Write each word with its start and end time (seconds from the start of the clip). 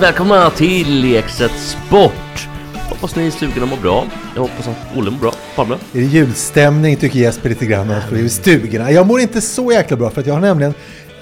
Välkomna 0.00 0.50
till 0.50 1.00
Lekset 1.00 1.50
Sport! 1.50 2.48
Hoppas 2.88 3.16
ni 3.16 3.26
är 3.26 3.30
stugorna 3.30 3.66
mår 3.66 3.76
bra. 3.76 4.06
Jag 4.34 4.42
hoppas 4.42 4.68
att 4.68 4.96
Olle 4.96 5.10
mår 5.10 5.18
bra. 5.18 5.32
Palme? 5.56 5.74
Är 5.74 6.00
det 6.00 6.06
julstämning 6.06 6.96
tycker 6.96 7.18
Jesper 7.18 7.48
lite 7.48 7.66
grann 7.66 7.94
för 8.08 8.16
i 8.16 8.28
stugorna. 8.28 8.90
Jag 8.90 9.06
mår 9.06 9.20
inte 9.20 9.40
så 9.40 9.72
jäkla 9.72 9.96
bra 9.96 10.10
för 10.10 10.20
att 10.20 10.26
jag 10.26 10.34
har 10.34 10.40
nämligen 10.40 10.74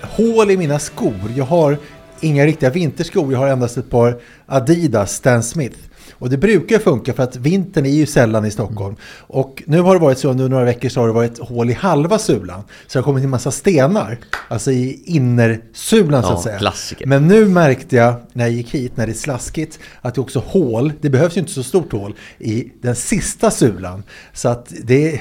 hål 0.02 0.50
i 0.50 0.56
mina 0.56 0.78
skor. 0.78 1.32
Jag 1.36 1.44
har 1.44 1.78
inga 2.20 2.46
riktiga 2.46 2.70
vinterskor, 2.70 3.32
jag 3.32 3.38
har 3.38 3.48
endast 3.48 3.76
ett 3.76 3.90
par 3.90 4.20
Adidas 4.46 5.12
Stan 5.12 5.42
Smith. 5.42 5.78
Och 6.12 6.30
det 6.30 6.36
brukar 6.36 6.78
funka 6.78 7.12
för 7.14 7.22
att 7.22 7.36
vintern 7.36 7.86
är 7.86 7.90
ju 7.90 8.06
sällan 8.06 8.44
i 8.44 8.50
Stockholm. 8.50 8.96
Och 9.26 9.62
nu 9.66 9.80
har 9.80 9.94
det 9.94 10.00
varit 10.00 10.18
så 10.18 10.30
under 10.30 10.48
några 10.48 10.64
veckor 10.64 10.88
så 10.88 11.00
har 11.00 11.06
det 11.06 11.12
varit 11.12 11.38
hål 11.38 11.70
i 11.70 11.72
halva 11.72 12.18
sulan. 12.18 12.62
Så 12.86 12.92
det 12.92 12.98
har 12.98 13.04
kommit 13.04 13.24
en 13.24 13.30
massa 13.30 13.50
stenar, 13.50 14.18
alltså 14.48 14.70
i 14.70 15.02
innersulan 15.04 16.22
så 16.22 16.28
Ja, 16.28 16.34
att 16.34 16.42
säga. 16.42 16.58
klassiker. 16.58 17.06
Men 17.06 17.28
nu 17.28 17.48
märkte 17.48 17.96
jag 17.96 18.14
när 18.32 18.44
jag 18.44 18.52
gick 18.54 18.74
hit, 18.74 18.96
när 18.96 19.06
det 19.06 19.12
är 19.12 19.14
slaskigt, 19.14 19.78
att 20.00 20.14
det 20.14 20.20
också 20.20 20.38
hål, 20.46 20.92
det 21.00 21.10
behövs 21.10 21.36
ju 21.36 21.40
inte 21.40 21.52
så 21.52 21.62
stort 21.62 21.92
hål, 21.92 22.14
i 22.38 22.72
den 22.82 22.96
sista 22.96 23.50
sulan. 23.50 24.02
Så 24.32 24.48
att 24.48 24.72
det, 24.84 25.20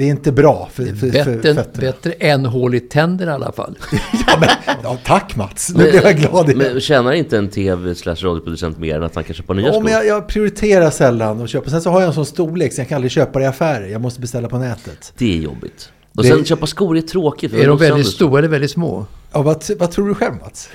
det 0.00 0.06
är 0.06 0.10
inte 0.10 0.32
bra 0.32 0.68
för, 0.72 0.84
för, 0.84 0.94
för 0.94 1.06
Bättre, 1.06 1.34
fötterna. 1.34 1.64
bättre 1.74 2.12
än 2.12 2.46
hål 2.46 2.74
i 2.74 2.80
tänderna 2.80 3.32
i 3.32 3.34
alla 3.34 3.52
fall. 3.52 3.78
Ja, 4.26 4.36
men, 4.40 4.48
ja, 4.82 4.98
tack 5.04 5.36
Mats, 5.36 5.70
nu 5.74 5.90
blev 5.90 5.94
jag 6.04 6.16
glad 6.16 6.50
igen. 6.50 6.58
Men 6.72 6.80
tjänar 6.80 7.12
inte 7.12 7.38
en 7.38 7.48
tv 7.48 7.94
slash 7.94 8.14
radioproducent 8.14 8.78
mer 8.78 8.96
än 8.96 9.02
att 9.02 9.14
han 9.14 9.24
kan 9.24 9.34
köpa 9.34 9.52
nya 9.52 9.66
Ja, 9.66 9.72
skor? 9.72 9.82
men 9.82 9.92
jag, 9.92 10.06
jag 10.06 10.26
prioriterar 10.28 10.90
sällan 10.90 11.42
att 11.42 11.50
köpa. 11.50 11.70
Sen 11.70 11.82
så 11.82 11.90
har 11.90 12.00
jag 12.00 12.08
en 12.08 12.14
sån 12.14 12.26
storlek 12.26 12.72
så 12.72 12.80
jag 12.80 12.88
kan 12.88 12.96
aldrig 12.96 13.10
köpa 13.12 13.38
det 13.38 13.44
i 13.44 13.48
affärer. 13.48 13.86
Jag 13.88 14.00
måste 14.00 14.20
beställa 14.20 14.48
på 14.48 14.58
nätet. 14.58 15.12
Det 15.18 15.34
är 15.38 15.38
jobbigt. 15.42 15.92
Och 16.16 16.22
Det- 16.22 16.28
sen 16.28 16.44
köpa 16.44 16.66
skor 16.66 16.96
är 16.96 17.00
tråkigt. 17.00 17.50
för 17.50 17.58
Är 17.58 17.66
de 17.68 17.78
väldigt 17.78 18.06
stora 18.06 18.38
eller 18.38 18.48
väldigt 18.48 18.70
små? 18.70 19.06
Ja, 19.32 19.42
vad, 19.42 19.64
vad 19.78 19.90
tror 19.90 20.08
du 20.08 20.14
själv 20.14 20.34
Mats? 20.40 20.68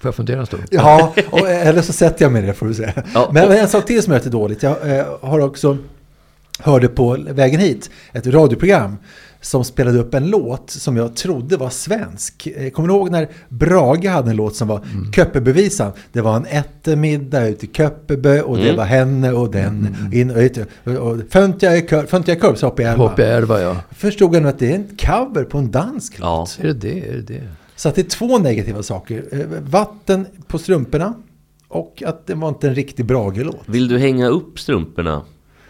Får 0.00 0.08
jag 0.08 0.14
fundera 0.14 0.40
en 0.40 0.46
stund? 0.46 0.62
Ja, 0.70 1.14
och, 1.30 1.48
eller 1.48 1.82
så 1.82 1.92
sätter 1.92 2.24
jag 2.24 2.32
mig 2.32 2.42
det 2.42 2.54
får 2.54 2.66
du 2.66 2.74
säga. 2.74 2.92
Ja, 3.14 3.30
men, 3.32 3.42
och- 3.44 3.48
men 3.50 3.58
en 3.58 3.68
sak 3.68 3.86
till 3.86 4.02
som 4.02 4.12
är 4.12 4.16
lite 4.18 4.30
dåligt. 4.30 4.62
Jag 4.62 4.96
eh, 4.98 5.04
har 5.20 5.40
också 5.40 5.76
hörde 6.62 6.88
på 6.88 7.16
vägen 7.30 7.60
hit 7.60 7.90
ett 8.12 8.26
radioprogram 8.26 8.96
som 9.40 9.64
spelade 9.64 9.98
upp 9.98 10.14
en 10.14 10.30
låt 10.30 10.70
som 10.70 10.96
jag 10.96 11.16
trodde 11.16 11.56
var 11.56 11.70
svensk. 11.70 12.46
Eh, 12.56 12.70
Kommer 12.70 12.88
du 12.88 12.94
ihåg 12.94 13.10
när 13.10 13.28
Brage 13.48 14.04
hade 14.06 14.30
en 14.30 14.36
låt 14.36 14.56
som 14.56 14.68
var 14.68 14.78
Mm. 14.94 15.12
Köppebevisan? 15.12 15.92
Det 16.12 16.20
var 16.20 16.36
en 16.36 16.44
eftermiddag 16.46 17.48
ute 17.48 17.66
i 17.66 17.68
Köppebe 17.72 18.42
och 18.42 18.56
det 18.56 18.62
Mm. 18.64 18.76
var 18.76 18.84
henne 18.84 19.32
och 19.32 19.50
den. 19.50 19.96
In, 20.12 20.30
och, 20.30 20.36
vet 20.36 20.54
du, 20.84 20.96
och, 20.98 21.18
fönt 21.30 21.62
jag 21.62 21.78
i 21.78 21.86
kör, 21.88 22.06
fönt 22.06 22.28
jag 22.28 22.36
i 22.36 22.40
kurv 22.40 22.54
så 22.54 22.66
hoppade 22.66 22.82
jag 22.88 22.94
i 22.94 22.98
Hopp 22.98 23.18
i 23.18 23.22
elva. 23.22 23.36
älva, 23.36 23.60
ja. 23.62 23.76
Förstod 23.90 24.34
jag 24.34 24.42
nu 24.42 24.48
att 24.48 24.58
det 24.58 24.70
är 24.70 24.74
en 24.74 24.96
cover 24.96 25.44
på 25.44 25.58
en 25.58 25.70
dansk 25.70 26.14
Ja. 26.20 26.38
låt. 26.40 26.58
Är 26.60 26.66
det 26.68 26.72
det? 26.74 27.08
Är 27.08 27.12
det 27.12 27.20
det? 27.22 27.48
Så 27.76 27.88
att 27.88 27.94
det 27.94 28.00
är 28.00 28.10
två 28.10 28.38
negativa 28.38 28.82
saker. 28.82 29.24
Eh, 29.32 29.38
Vatten 29.62 30.26
på 30.46 30.58
strumporna 30.58 31.14
och 31.68 32.02
att 32.06 32.26
det 32.26 32.34
var 32.34 32.48
inte 32.48 32.68
en 32.68 32.74
riktig 32.74 33.04
Brage-låt. 33.06 33.60
Vill 33.66 33.88
du 33.88 33.98
hänga 33.98 34.28
upp 34.28 34.60
strumporna 34.60 35.22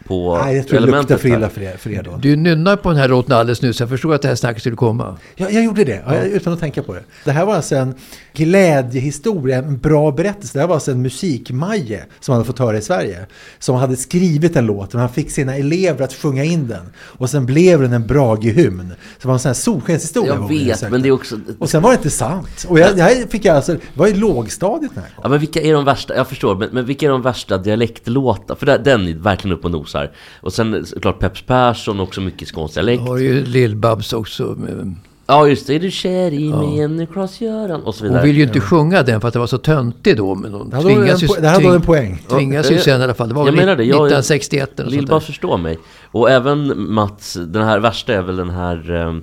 på 0.03 0.39
Nej, 0.45 0.57
jag 0.57 0.69
tror 0.69 0.79
det 0.79 0.83
elementet 0.83 1.11
luktar 1.11 1.23
för 1.23 1.29
här? 1.29 1.37
illa 1.37 1.49
för 1.49 1.63
er, 1.63 1.77
för 1.77 1.91
er 1.91 2.03
då. 2.03 2.17
Du 2.17 2.37
nynnar 2.37 2.77
på 2.77 2.89
den 2.89 2.99
här 2.99 3.09
låten 3.09 3.37
alldeles 3.37 3.63
nyss. 3.63 3.81
Jag 3.81 3.89
förstod 3.89 4.15
att 4.15 4.23
det 4.23 4.29
här 4.29 4.35
snacket 4.35 4.63
skulle 4.63 4.77
komma. 4.77 5.17
Ja, 5.35 5.51
jag 5.51 5.65
gjorde 5.65 5.85
det, 5.85 6.03
ja. 6.07 6.23
utan 6.23 6.53
att 6.53 6.61
tänka 6.61 6.83
på 6.83 6.95
det. 6.95 7.03
Det 7.25 7.33
här 7.33 7.47
var 7.47 7.55
alltså 7.55 7.77
en 7.77 7.95
glädjehistoria, 8.33 9.59
en 9.59 9.79
bra 9.79 10.11
berättelse. 10.11 10.59
Det 10.59 10.61
här 10.61 10.67
var 10.67 10.75
alltså 10.75 10.91
en 10.91 11.03
musikmaje 11.03 12.05
som 12.21 12.33
han 12.33 12.41
hade 12.41 12.47
fått 12.47 12.59
höra 12.59 12.79
i 12.79 12.83
Sverige. 12.83 13.27
Som 13.59 13.77
hade 13.77 13.97
skrivit 13.97 14.57
en 14.57 14.67
låt 14.67 14.95
och 14.95 15.01
han 15.01 15.09
fick 15.09 15.31
sina 15.31 15.57
elever 15.57 16.05
att 16.05 16.15
sjunga 16.15 16.45
in 16.45 16.69
den. 16.69 16.93
Och 16.99 17.31
sen 17.31 17.47
blev 17.47 17.81
den 17.81 17.93
en 17.93 18.07
Brage-hymn. 18.07 18.89
Så 18.89 19.23
det 19.23 19.29
var 19.29 19.35
en 19.35 19.41
sån 19.41 19.49
här 19.49 19.55
solskenshistoria. 19.55 20.35
Jag 20.35 20.49
vet, 20.49 20.79
sökte. 20.79 20.93
men 20.93 21.03
det 21.03 21.09
är 21.09 21.13
också... 21.13 21.39
Och 21.59 21.71
sen 21.71 21.83
var 21.83 21.91
det 21.91 21.97
inte 21.97 22.11
sant. 22.11 22.67
Och 22.69 22.79
jag, 22.79 22.97
det 22.97 23.03
här 23.03 23.27
fick 23.31 23.45
jag 23.45 23.57
alltså, 23.57 23.73
det 23.73 23.81
var 23.95 24.07
i 24.07 24.15
lågstadiet 24.15 24.93
när 24.95 25.03
jag 25.03 25.15
kom. 25.15 25.21
Ja, 25.23 25.29
men 25.29 25.41
vilka 25.41 25.61
är 25.61 25.73
de 25.73 25.85
värsta, 25.85 26.17
jag 26.17 26.29
förstår, 26.29 26.57
men, 26.57 26.69
men 26.73 26.85
vilka 26.87 27.07
är 27.07 27.11
de 27.11 27.23
värsta 27.23 27.59
dialektlåtar? 27.59 28.55
För 28.55 28.67
den 28.67 29.09
är 29.09 29.15
verkligen 29.15 29.57
upp 29.57 29.65
och 29.65 29.71
nosar. 29.95 30.11
Och 30.41 30.53
sen 30.53 30.87
såklart 30.87 31.19
Peps 31.19 31.43
Persson, 31.43 32.01
också 32.01 32.21
mycket 32.21 32.49
skånsk 32.55 32.77
Jag 32.77 32.85
dialekt. 32.85 33.03
har 33.09 33.17
ju 33.19 33.45
Lill-Babs 33.45 34.13
också. 34.15 34.43
med- 34.59 34.95
Ja, 35.27 35.47
just 35.49 35.67
det. 35.67 35.75
Är 35.75 35.81
du 35.81 35.91
kär 35.91 36.33
i 36.33 36.53
mig, 36.53 36.77
Jenny 36.79 37.07
Klas-Göran? 37.07 37.83
Och 37.83 37.95
så 37.95 38.05
vidare. 38.05 38.19
Hon 38.19 38.27
ville 38.27 38.39
ju 38.39 38.45
inte 38.45 38.61
sjunga 38.61 39.03
den 39.03 39.21
för 39.21 39.29
att 39.29 39.35
det 39.35 39.41
var 39.41 39.47
så 39.47 39.59
töntig 39.59 40.17
då. 40.17 40.35
Men 40.35 40.53
hon 40.53 40.71
Det 40.71 40.77
hade 40.77 40.85
varit 40.89 40.97
en 40.97 41.03
tvingas 41.03 41.23
ju, 41.23 41.27
po- 41.27 41.41
det 41.41 41.49
hade 41.49 41.65
varit 41.65 41.75
en 41.77 41.83
poäng. 41.83 42.23
tvingas 42.29 42.71
ju 42.71 42.75
Ja, 42.75 42.81
sen 42.83 43.01
i 43.01 43.05
alla 43.05 43.15
fall. 43.15 43.29
Det 43.29 43.35
var 43.35 43.43
jag 43.47 43.53
väl 43.53 43.61
menar 43.61 43.77
det, 43.77 43.85
jag- 43.85 43.97
1961 43.97 44.81
eller 44.81 44.91
sånt 44.91 45.03
Lill-Babs 45.03 45.21
förstår 45.27 45.59
mig. 45.59 45.79
Och 46.11 46.31
även 46.31 46.93
Mats, 46.93 47.39
den 47.47 47.63
här 47.65 47.79
värsta 47.79 48.15
är 48.15 48.23
väl 48.23 48.37
den 48.37 48.51
här 48.51 48.91
eh, 49.07 49.15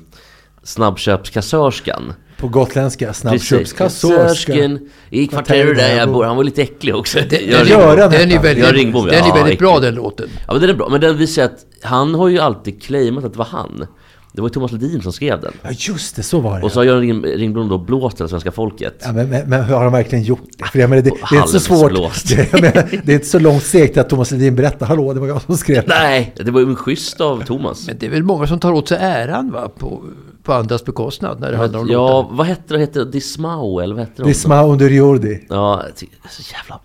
snabbköpskassörskan. 0.64 2.14
På 2.40 2.48
gotländska, 2.48 3.14
snabbköpskassörska. 3.14 4.54
Kassörskan 4.54 4.80
i 5.10 5.28
kvarteret 5.28 5.78
där 5.78 5.98
jag 5.98 6.12
bor. 6.12 6.24
Han 6.24 6.36
var 6.38 6.44
lite 6.44 6.62
äcklig 6.62 6.96
också. 6.96 7.20
Den, 7.30 7.40
Jag 7.50 7.68
den, 7.98 8.12
den, 8.12 8.32
är 8.32 8.42
väldigt, 8.42 8.72
Ringbom, 8.72 9.06
den 9.06 9.16
är 9.16 9.28
ja, 9.28 9.34
väldigt 9.36 9.60
bra 9.60 9.80
den 9.80 9.96
låten. 9.96 10.30
Ja 10.48 10.54
men 10.54 10.62
den 10.62 10.70
är 10.70 10.74
bra, 10.74 10.90
men 10.90 11.02
den 11.02 11.18
visar 11.18 11.44
att 11.44 11.66
han 11.84 12.16
har 12.16 12.28
ju 12.28 12.40
alltid 12.40 12.84
claimat 12.84 13.24
att 13.24 13.32
det 13.34 13.38
var 13.40 13.46
han. 13.46 13.86
Det 14.34 14.42
var 14.42 14.50
ju 14.50 14.54
Thomas 14.54 14.72
Ledin 14.72 15.02
som 15.02 15.14
skrev 15.14 15.42
den. 15.42 15.52
Ja 15.62 15.70
just 15.72 16.16
det, 16.16 16.24
så 16.24 16.40
var 16.40 16.60
det. 16.60 16.66
Och 16.66 16.72
så 16.72 16.80
har 16.80 16.86
Göran 16.86 17.02
Ring- 17.02 17.24
Ringblom 17.24 17.70
då 17.70 17.78
blåst 17.78 18.20
hela 18.20 18.28
svenska 18.28 18.52
folket. 18.52 19.02
Ja, 19.06 19.12
men, 19.12 19.30
men, 19.30 19.50
men 19.50 19.64
har 19.64 19.84
han 19.84 19.92
verkligen 19.92 20.24
gjort 20.24 20.50
det? 20.58 20.66
För 20.66 20.80
jag 20.80 20.90
menar, 20.90 21.04
det, 21.04 21.10
det 21.30 21.36
är 21.36 21.40
inte 21.40 21.52
så 21.52 21.60
svårt. 21.60 21.92
Det, 22.28 22.54
menar, 22.62 23.02
det 23.04 23.12
är 23.12 23.16
inte 23.16 23.28
så 23.28 23.40
långt 23.40 23.64
steg 23.64 23.92
till 23.94 24.02
att 24.02 24.10
Thomas 24.10 24.32
Ledin 24.32 24.56
berättar, 24.56 24.86
hallå, 24.86 25.14
det 25.14 25.20
var 25.20 25.28
jag 25.28 25.42
som 25.42 25.58
skrev. 25.58 25.84
Nej, 25.88 26.34
det 26.36 26.52
var 26.52 26.60
ju 26.60 26.76
schysst 26.76 27.22
av 27.22 27.44
Thomas. 27.46 27.88
Men 27.88 27.98
det 28.00 28.06
är 28.06 28.10
väl 28.10 28.24
många 28.24 28.48
som 28.48 28.60
tar 28.60 28.72
åt 28.72 28.88
sig 28.88 28.98
äran 29.02 29.52
va? 29.52 29.70
På, 29.78 30.04
på 30.50 30.56
andras 30.56 30.86
bekostnad 30.86 31.40
när 31.40 31.52
det 31.52 31.58
handlar 31.58 31.80
om 31.80 31.88
Ja, 31.90 32.22
låtar. 32.22 32.36
vad 32.36 32.48
hette 32.48 32.74
det? 32.74 32.80
Hette 32.80 33.00
det 33.00 33.12
Dismao 33.12 33.80
eller 33.80 33.96
vad 33.96 34.04
hette 34.06 34.22
de? 34.22 34.28
Disma 34.28 34.64
under 34.66 34.90
jordi. 34.90 35.46
Ja, 35.50 35.84
det 36.00 36.06
så 36.30 36.54
jävla... 36.54 36.80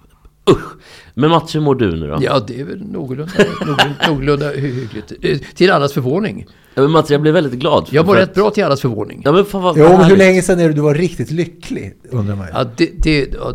Usch! 0.50 0.72
Men 1.14 1.30
Mats, 1.30 1.54
hur 1.54 1.60
mår 1.60 1.74
du 1.74 1.96
nu 1.96 2.06
då? 2.08 2.18
Ja, 2.20 2.40
det 2.46 2.60
är 2.60 2.64
väl 2.64 2.82
någorlunda, 2.92 3.32
någorlunda, 3.60 3.94
någorlunda 4.08 4.52
hy- 4.52 4.72
hyggligt. 4.72 5.56
Till 5.56 5.70
allas 5.70 5.92
förvåning. 5.92 6.46
Ja, 6.74 6.82
men 6.82 6.90
Mats, 6.90 7.10
jag 7.10 7.20
blev 7.22 7.34
väldigt 7.34 7.60
glad. 7.60 7.86
Jag 7.90 8.06
mår 8.06 8.14
för 8.14 8.20
rätt 8.20 8.34
bra 8.34 8.50
till 8.50 8.64
allas 8.64 8.80
förvåning. 8.80 9.22
Ja, 9.24 9.32
men 9.32 9.44
fan 9.44 9.62
vad, 9.62 9.78
Jo, 9.78 9.88
men 9.88 10.04
hur 10.04 10.16
länge 10.16 10.42
sedan 10.42 10.60
är 10.60 10.68
det 10.68 10.74
du 10.74 10.80
var 10.80 10.94
riktigt 10.94 11.30
lycklig, 11.30 11.94
undrar 12.10 12.36
man. 12.36 12.46
Ja, 12.52 12.64
det, 12.76 12.90
det, 13.02 13.34
ja, 13.34 13.52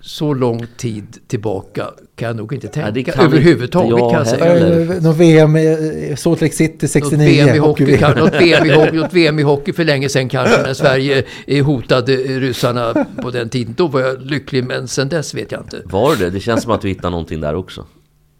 så 0.00 0.34
lång 0.34 0.66
tid 0.76 1.06
tillbaka 1.26 1.86
kan 2.18 2.26
jag 2.26 2.36
nog 2.36 2.52
inte 2.52 2.68
tänka 2.68 2.86
Ja, 2.88 2.92
det 2.92 3.02
kan 3.02 3.24
överhuvudtaget 3.24 3.98
kan 3.98 4.12
jag 4.12 4.26
säga. 4.26 4.80
Eh, 4.80 5.02
Någon 5.02 5.14
VM 5.18 5.56
i 5.56 6.14
Salt 6.18 6.40
Lake 6.40 6.54
City 6.54 6.78
Något 6.82 6.90
69. 6.90 7.18
VM, 7.28 7.48
i 7.54 7.58
hockey, 7.58 7.68
hockey-VM. 7.84 7.98
kan, 7.98 8.18
något, 8.24 8.34
VM 8.34 8.66
i 8.66 8.72
hockey, 8.74 8.96
något 8.96 9.12
VM 9.12 9.38
i 9.38 9.42
hockey 9.42 9.72
för 9.72 9.84
länge 9.84 10.08
sedan 10.08 10.28
kanske 10.28 10.62
när 10.62 10.74
Sverige 10.74 11.24
eh, 11.46 11.64
hotade 11.66 12.16
ryssarna 12.16 13.06
på 13.22 13.30
den 13.30 13.48
tiden. 13.48 13.74
Då 13.76 13.86
var 13.86 14.00
jag 14.00 14.22
lycklig 14.26 14.64
men 14.64 14.88
sen 14.88 15.08
dess 15.08 15.34
vet 15.34 15.52
jag 15.52 15.60
inte. 15.60 15.82
Var 15.84 16.16
det? 16.16 16.30
Det 16.30 16.40
känns 16.40 16.62
som 16.62 16.72
att 16.72 16.80
du 16.80 16.88
hittade 16.88 17.10
någonting 17.10 17.40
där 17.40 17.54
också. 17.54 17.86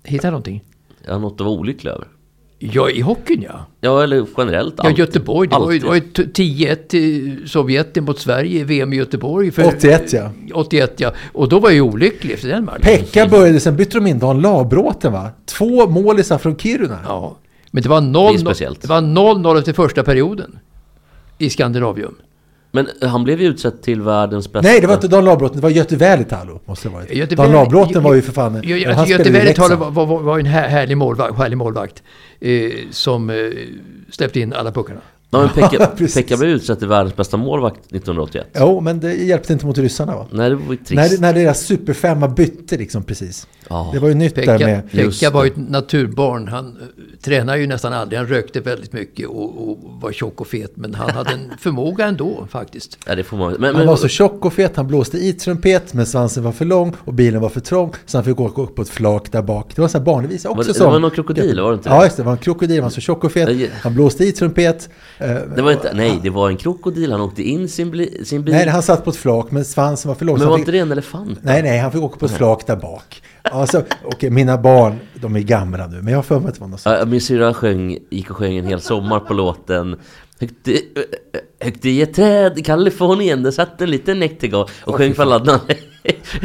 Hitta 0.05 0.31
någonting? 0.31 0.65
Har 1.07 1.19
något 1.19 1.33
att 1.33 1.41
vara 1.41 1.51
olycklig 1.59 1.91
över. 1.91 2.07
Ja, 2.59 2.91
i 2.91 3.01
hockeyn 3.01 3.43
ja. 3.43 3.67
Ja, 3.81 4.03
eller 4.03 4.27
generellt. 4.37 4.75
Ja, 4.77 4.89
allt. 4.89 4.99
Göteborg. 4.99 5.49
Det 5.49 5.55
ju, 5.57 5.63
Alltid. 5.63 5.85
var 5.85 5.95
ju 5.95 6.01
t- 6.01 6.23
10-1 6.35 6.75
till 6.89 7.43
Sovjet 7.49 7.97
mot 8.03 8.19
Sverige 8.19 8.61
i 8.61 8.65
VM 8.65 8.93
i 8.93 8.97
Göteborg. 8.97 9.51
För, 9.51 9.65
81 9.67 10.13
ja. 10.13 10.31
81 10.55 10.95
ja. 10.97 11.13
Och 11.33 11.49
då 11.49 11.59
var 11.59 11.69
jag 11.69 11.75
ju 11.75 11.81
olycklig 11.81 12.35
efter 12.35 12.49
den 12.49 12.65
matchen. 12.65 12.81
Pekka 12.83 13.27
började, 13.27 13.61
sen 13.61 13.77
bytte 13.77 13.97
de 13.99 14.07
in 14.07 14.19
Dan 14.19 14.41
Labråten 14.41 15.13
va? 15.13 15.31
Två 15.47 15.87
målisar 15.89 16.39
från 16.39 16.57
Kiruna. 16.57 16.99
Ja. 17.07 17.37
Men 17.71 17.83
det 17.83 17.89
var 17.89 18.01
Det 18.01 18.07
0 18.07 18.35
är 18.35 18.39
speciellt. 18.39 18.83
Det 18.83 18.89
var 18.89 19.01
0-0 19.01 19.59
efter 19.59 19.73
första 19.73 20.03
perioden. 20.03 20.59
I 21.39 21.51
Skandinavium. 21.51 22.15
Men 22.71 22.89
han 23.03 23.25
blev 23.25 23.41
ju 23.41 23.47
utsedd 23.47 23.83
till 23.83 24.03
världens 24.03 24.53
bästa... 24.53 24.69
Nej, 24.69 24.81
det 24.81 24.87
var 24.87 24.95
inte 24.95 25.09
Dan 25.09 25.25
Labråten, 25.25 25.57
det 25.57 25.63
var 25.63 25.71
Göte 25.71 25.97
Välitalo. 25.97 26.61
Måste 26.65 26.89
det 26.89 26.95
varit. 26.95 27.15
Göte 27.15 27.35
Dan 27.35 27.53
Labråten 27.53 28.03
var 28.03 28.15
ju 28.15 28.23
för 28.23 28.33
fan... 28.33 28.57
Alltså, 28.57 29.07
Göte 29.07 29.29
i 29.29 29.33
Välitalo 29.33 29.77
var, 29.77 30.07
var, 30.07 30.21
var 30.21 30.39
en 30.39 30.47
här, 30.47 30.69
härlig 30.69 30.97
målvakt, 30.97 31.39
härlig 31.39 31.57
målvakt 31.57 32.03
eh, 32.41 32.73
som 32.91 33.31
eh, 33.31 33.37
släppte 34.11 34.41
in 34.41 34.53
alla 34.53 34.73
puckarna. 34.73 35.01
Ja, 35.31 35.39
men 35.39 35.49
Pekka. 35.49 35.87
Pekka 36.15 36.37
blev 36.37 36.51
utsedd 36.51 36.79
till 36.79 36.89
världens 36.89 37.17
bästa 37.17 37.37
målvakt 37.37 37.77
1981. 37.77 38.47
Jo, 38.55 38.81
men 38.81 39.01
det 39.01 39.15
hjälpte 39.15 39.53
inte 39.53 39.67
mot 39.67 39.79
ryssarna 39.79 40.17
va? 40.17 40.27
Nej, 40.31 40.51
det 40.51 40.57
var 40.57 40.71
ju 40.73 40.77
trist. 40.77 40.91
När, 40.91 41.21
när 41.21 41.35
deras 41.35 41.61
superfemma 41.61 42.29
bytte 42.29 42.77
liksom 42.77 43.03
precis. 43.03 43.47
Ja. 43.69 43.91
Det 43.93 43.99
var 43.99 44.09
ju 44.09 44.15
nytt 44.15 44.35
där 44.35 44.43
Pekka, 44.43 44.67
med... 44.67 44.83
Just 44.91 45.21
Pekka 45.21 45.31
var 45.35 45.45
ju 45.45 45.51
ett 45.51 45.57
naturbarn. 45.57 46.49
Han 46.49 46.67
eh, 46.67 46.73
tränade 47.23 47.59
ju 47.59 47.67
nästan 47.67 47.93
aldrig. 47.93 48.19
Han 48.19 48.29
rökte 48.29 48.61
väldigt 48.61 48.93
mycket 48.93 49.29
och, 49.29 49.71
och 49.71 49.79
var 50.03 50.13
tjock 50.13 50.41
och 50.41 50.47
fet. 50.47 50.73
Men 50.75 50.95
han 50.95 51.11
hade 51.11 51.31
en 51.31 51.53
förmåga 51.61 52.07
ändå 52.07 52.47
faktiskt. 52.51 52.99
Ja, 53.07 53.15
det 53.15 53.25
får 53.25 53.37
man... 53.37 53.53
Men, 53.53 53.65
Han 53.65 53.75
men, 53.77 53.87
var 53.87 53.97
så 53.97 54.09
tjock 54.09 54.45
och 54.45 54.53
fet, 54.53 54.77
han 54.77 54.87
blåste 54.87 55.19
i 55.19 55.33
trumpet, 55.33 55.95
men 55.95 56.07
svansen 56.07 56.43
var 56.43 56.53
för 56.53 56.65
lång 56.65 56.95
och 57.05 57.15
bilen 57.15 57.41
var 57.41 57.49
för 57.49 57.61
trång, 57.61 57.93
så 58.07 58.19
han 58.19 58.25
fick 58.25 58.41
åka 58.41 58.63
upp 58.63 58.75
på 58.77 58.83
ett 58.83 58.89
flak 58.89 59.33
där 59.33 59.43
bak. 59.43 59.67
Det 59.75 59.81
var 59.81 59.87
en 59.87 59.91
sån 59.91 60.01
här 60.01 60.07
barnvisa 60.07 60.49
också. 60.49 60.57
Var 60.57 60.65
det- 60.65 60.75
som- 60.75 60.87
det 60.87 60.93
var 60.93 60.99
någon 60.99 61.11
krokodil, 61.11 61.61
var 61.61 61.71
det 61.71 61.75
inte? 61.75 61.89
Ja, 61.89 62.05
just 62.05 62.17
det. 62.17 62.23
Var 62.23 62.33
en 62.33 62.39
krokodil, 62.39 62.77
han 62.77 62.83
var 62.83 62.91
så 62.91 63.01
tjock 63.01 63.25
och 63.25 63.33
fet. 63.33 63.71
Han 63.83 63.95
blåste 63.95 64.25
i 64.25 64.33
trumpet. 64.33 64.89
Eh, 65.19 65.37
det 65.57 65.63
var 65.63 65.73
inte, 65.73 65.93
nej, 65.95 66.21
det 66.23 66.31
var 66.31 66.49
en 66.49 66.57
krokodil. 66.57 67.13
Han 67.13 67.21
åkte 67.21 67.43
in 67.43 67.69
sin, 67.69 67.91
bli, 67.91 68.25
sin 68.25 68.45
bil. 68.45 68.55
Nej, 68.55 68.69
han 68.69 68.83
satt 68.83 69.05
på 69.05 69.11
ett 69.11 69.17
flak, 69.17 69.51
men 69.51 69.65
svansen 69.65 70.09
var 70.09 70.15
för 70.17 70.25
lång. 70.25 70.39
men 70.39 70.49
var 70.49 70.57
fick- 70.57 70.61
inte 70.61 70.73
det 70.73 70.79
en 70.79 70.93
elefant? 70.93 71.39
Nej, 71.43 71.63
nej, 71.63 71.79
han 71.79 71.93
fick 71.93 72.03
åka 72.03 72.19
på 72.19 72.27
ett 72.27 72.33
flak 72.33 72.67
där 72.67 72.77
bak. 72.77 73.23
Alltså, 73.43 73.83
okej, 74.05 74.31
mina 74.31 74.59
barn, 74.59 74.99
de 75.15 75.37
är 75.37 75.41
gamla 75.41 75.87
nu, 75.87 75.97
men 76.03 76.09
jag 76.09 76.19
har 76.19 76.23
för 76.23 76.41
mig 76.41 76.49
att 76.49 76.55
det 76.55 76.61
var 76.61 76.69
något 76.69 76.81
sånt. 76.81 77.09
Min 77.09 77.21
syrra 77.21 77.55
sjöng, 77.55 77.99
gick 78.11 78.31
och 78.31 78.37
sjöng 78.37 78.57
en 78.57 78.67
hel 78.67 78.81
sommar 78.81 79.21
på 79.21 79.35
låten 79.35 79.97
Högt 81.61 81.85
i, 81.85 82.03
ett 82.03 82.15
träd 82.15 82.59
i 82.59 82.63
Kalifornien, 82.63 83.43
där 83.43 83.51
satt 83.51 83.81
en 83.81 83.91
liten 83.91 84.19
näktergal 84.21 84.69
och 84.85 84.95
sjöng 84.95 85.15
för 85.15 85.23
alla 85.23 85.61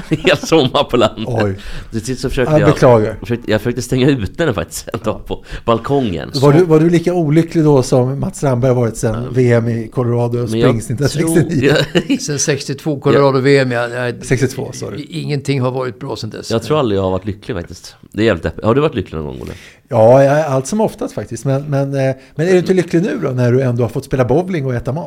en 0.09 0.17
hel 0.17 0.37
sommar 0.37 0.83
på 0.83 0.97
landet. 0.97 1.27
Oj. 1.27 1.55
Till 1.91 2.05
sist 2.05 2.21
så 2.21 2.29
försökte 2.29 2.53
Jag 2.53 2.69
jag, 2.81 3.19
försökte, 3.19 3.51
jag 3.51 3.61
försökte 3.61 3.81
stänga 3.81 4.09
ute 4.09 4.45
den 4.45 4.53
faktiskt 4.53 4.87
en 4.93 4.99
dag 5.03 5.25
på 5.25 5.45
balkongen. 5.65 6.31
Var 6.35 6.53
du, 6.53 6.63
var 6.63 6.79
du 6.79 6.89
lika 6.89 7.13
olycklig 7.13 7.63
då 7.63 7.83
som 7.83 8.19
Mats 8.19 8.37
Strandberg 8.37 8.69
har 8.69 8.75
varit 8.75 8.97
sedan 8.97 9.27
VM 9.33 9.69
i 9.69 9.87
Colorado 9.87 10.47
Springs 10.47 10.85
1969? 10.89 11.73
tror- 11.73 12.17
Sen 12.19 12.39
62 12.39 12.99
Colorado-VM, 12.99 13.71
ja, 13.71 13.87
ja, 13.87 14.11
62, 14.21 14.71
sorry. 14.73 15.05
Ingenting 15.09 15.61
har 15.61 15.71
varit 15.71 15.99
bra 15.99 16.15
sen 16.15 16.29
dess. 16.29 16.51
Jag 16.51 16.63
tror 16.63 16.79
aldrig 16.79 16.97
jag 16.97 17.03
har 17.03 17.11
varit 17.11 17.25
lycklig 17.25 17.57
faktiskt. 17.57 17.95
Det 18.11 18.21
är 18.21 18.25
jävligt 18.25 18.43
deppigt. 18.43 18.65
Har 18.65 18.75
du 18.75 18.81
varit 18.81 18.95
lycklig 18.95 19.17
någon 19.17 19.25
gång 19.25 19.41
Olle? 19.41 19.53
Ja, 19.87 20.43
allt 20.45 20.67
som 20.67 20.81
oftast 20.81 21.13
faktiskt. 21.13 21.45
Men, 21.45 21.63
men, 21.63 21.93
eh, 21.93 22.15
men 22.35 22.47
är 22.47 22.51
du 22.51 22.57
inte 22.57 22.73
lycklig 22.73 23.01
nu 23.01 23.19
då 23.23 23.29
när 23.29 23.51
du 23.51 23.61
ändå 23.61 23.83
har 23.83 23.89
fått 23.89 24.05
spela 24.05 24.25
bowling 24.25 24.65
och 24.65 24.73
äta 24.75 24.91
mat? 24.91 25.02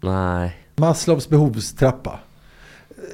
Nej. 0.00 0.56
Maslows 0.76 1.28
behovstrappa. 1.28 2.18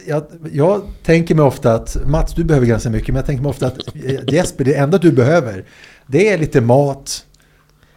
Jag, 0.06 0.24
jag 0.52 0.82
tänker 1.02 1.34
mig 1.34 1.44
ofta 1.44 1.74
att, 1.74 1.96
Mats 2.06 2.34
du 2.34 2.44
behöver 2.44 2.66
ganska 2.66 2.90
mycket, 2.90 3.08
men 3.08 3.16
jag 3.16 3.26
tänker 3.26 3.42
mig 3.42 3.50
ofta 3.50 3.66
att 3.66 3.78
eh, 3.94 4.20
Jesper, 4.34 4.64
det 4.64 4.74
enda 4.74 4.98
du 4.98 5.12
behöver, 5.12 5.64
det 6.06 6.28
är 6.28 6.38
lite 6.38 6.60
mat 6.60 7.26